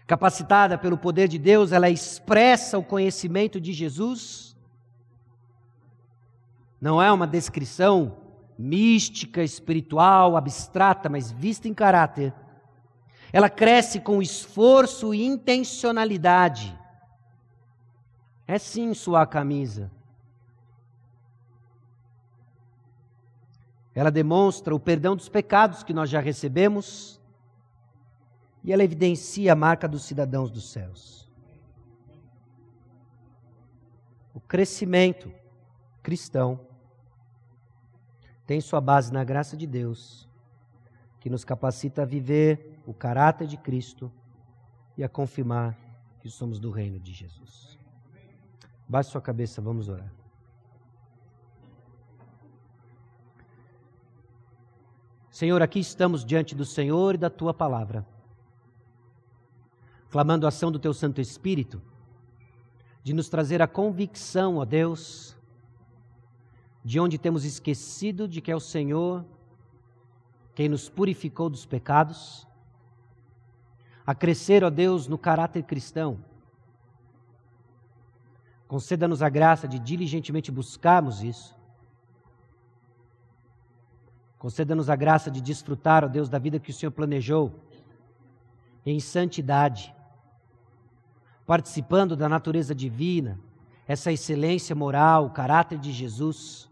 Capacitada 0.06 0.78
pelo 0.78 0.98
poder 0.98 1.28
de 1.28 1.38
Deus, 1.38 1.72
ela 1.72 1.90
expressa 1.90 2.78
o 2.78 2.84
conhecimento 2.84 3.60
de 3.60 3.72
Jesus. 3.72 4.56
Não 6.80 7.02
é 7.02 7.12
uma 7.12 7.26
descrição 7.26 8.18
mística, 8.58 9.42
espiritual, 9.42 10.36
abstrata, 10.36 11.10
mas 11.10 11.32
vista 11.32 11.68
em 11.68 11.74
caráter. 11.74 12.34
Ela 13.32 13.50
cresce 13.50 14.00
com 14.00 14.22
esforço 14.22 15.14
e 15.14 15.24
intencionalidade. 15.24 16.78
É 18.46 18.60
sim 18.60 18.94
suar 18.94 19.24
a 19.24 19.28
camisa 19.28 19.90
Ela 23.96 24.10
demonstra 24.10 24.74
o 24.74 24.80
perdão 24.80 25.16
dos 25.16 25.30
pecados 25.30 25.84
que 25.84 25.94
nós 25.94 26.10
já 26.10 26.20
recebemos 26.20 27.22
e 28.64 28.72
ela 28.72 28.84
evidencia 28.84 29.52
a 29.52 29.56
marca 29.56 29.88
dos 29.88 30.04
cidadãos 30.04 30.50
dos 30.50 30.72
céus. 30.72 31.30
O 34.34 34.40
crescimento 34.40 35.32
cristão 36.02 36.60
tem 38.46 38.60
sua 38.60 38.82
base 38.82 39.12
na 39.12 39.24
graça 39.24 39.56
de 39.56 39.66
Deus, 39.66 40.28
que 41.20 41.30
nos 41.30 41.46
capacita 41.46 42.02
a 42.02 42.06
viver 42.06 42.80
o 42.86 42.94
caráter 42.94 43.48
de 43.48 43.58
Cristo 43.58 44.12
e 44.98 45.04
a 45.04 45.10
confirmar 45.10 45.78
que 46.20 46.30
somos 46.30 46.60
do 46.60 46.70
reino 46.70 47.00
de 47.00 47.14
Jesus. 47.14 47.78
Baixe 48.88 49.12
sua 49.12 49.22
cabeça, 49.22 49.62
vamos 49.62 49.88
orar. 49.88 50.12
Senhor, 55.32 55.62
aqui 55.62 55.80
estamos 55.80 56.24
diante 56.24 56.54
do 56.54 56.64
Senhor 56.64 57.16
e 57.16 57.18
da 57.18 57.30
tua 57.30 57.54
palavra, 57.54 58.06
clamando 60.14 60.46
a 60.46 60.50
ação 60.50 60.72
do 60.72 60.78
teu 60.78 60.94
Santo 60.94 61.20
Espírito, 61.20 61.82
de 63.04 63.14
nos 63.14 63.28
trazer 63.30 63.64
a 63.64 63.68
convicção, 63.68 64.58
ó 64.58 64.64
Deus, 64.64 65.36
de 66.86 67.00
onde 67.00 67.18
temos 67.18 67.44
esquecido 67.44 68.28
de 68.28 68.40
que 68.40 68.52
é 68.52 68.56
o 68.56 68.60
Senhor 68.60 69.26
quem 70.54 70.70
nos 70.70 70.88
purificou 70.88 71.50
dos 71.50 71.66
pecados, 71.66 72.48
a 74.06 74.14
crescer, 74.14 74.64
ó 74.64 74.70
Deus, 74.70 75.08
no 75.08 75.18
caráter 75.18 75.64
cristão. 75.64 76.20
Conceda-nos 78.68 79.24
a 79.24 79.30
graça 79.30 79.68
de 79.68 79.80
diligentemente 79.80 80.52
buscarmos 80.52 81.24
isso 81.24 81.56
Conceda-nos 84.44 84.90
a 84.90 84.96
graça 84.98 85.32
de 85.32 85.40
desfrutar, 85.40 86.04
ó 86.04 86.08
Deus, 86.10 86.28
da 86.28 86.38
vida 86.38 86.60
que 86.60 86.70
o 86.70 86.74
Senhor 86.74 86.92
planejou 86.92 87.50
em 88.86 89.00
santidade, 89.00 89.96
participando 91.46 92.16
da 92.16 92.30
natureza 92.30 92.74
divina, 92.74 93.40
essa 93.88 94.12
excelência 94.12 94.76
moral, 94.76 95.26
o 95.26 95.32
caráter 95.32 95.78
de 95.78 95.92
Jesus. 95.92 96.70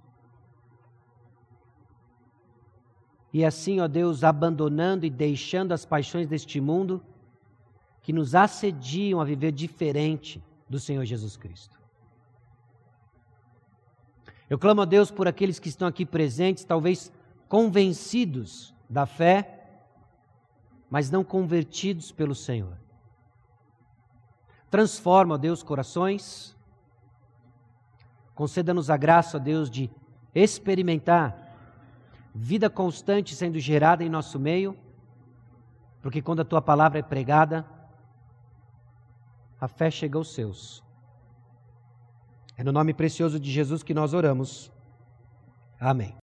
E 3.33 3.43
assim, 3.43 3.79
ó 3.79 3.87
Deus, 3.87 4.23
abandonando 4.23 5.05
e 5.05 5.09
deixando 5.09 5.73
as 5.73 5.85
paixões 5.85 6.27
deste 6.27 6.59
mundo 6.61 7.03
que 8.01 8.13
nos 8.13 8.33
assediam 8.33 9.19
a 9.19 9.25
viver 9.25 9.51
diferente 9.51 10.43
do 10.69 10.79
Senhor 10.79 11.05
Jesus 11.05 11.37
Cristo. 11.37 11.79
Eu 14.49 14.57
clamo 14.57 14.81
a 14.81 14.85
Deus 14.85 15.11
por 15.11 15.27
aqueles 15.27 15.59
que 15.59 15.69
estão 15.69 15.87
aqui 15.87 16.05
presentes, 16.05 16.65
talvez 16.65 17.11
convencidos 17.47 18.73
da 18.89 19.05
fé, 19.05 19.59
mas 20.89 21.09
não 21.09 21.23
convertidos 21.23 22.11
pelo 22.11 22.35
Senhor. 22.35 22.77
Transforma, 24.71 25.37
Deus, 25.37 25.61
corações. 25.61 26.55
Conceda-nos 28.33 28.89
a 28.89 28.95
graça, 28.95 29.37
Deus, 29.37 29.69
de 29.69 29.91
experimentar 30.33 31.37
vida 32.33 32.69
constante 32.69 33.35
sendo 33.35 33.59
gerada 33.59 34.03
em 34.03 34.09
nosso 34.09 34.39
meio, 34.39 34.75
porque 36.01 36.21
quando 36.21 36.41
a 36.41 36.45
tua 36.45 36.61
palavra 36.61 36.99
é 36.99 37.03
pregada, 37.03 37.65
a 39.59 39.67
fé 39.67 39.91
chega 39.91 40.17
aos 40.17 40.33
seus. 40.33 40.81
É 42.57 42.63
no 42.63 42.71
nome 42.71 42.93
precioso 42.93 43.39
de 43.39 43.51
Jesus 43.51 43.83
que 43.83 43.93
nós 43.93 44.13
oramos. 44.13 44.71
Amém. 45.79 46.15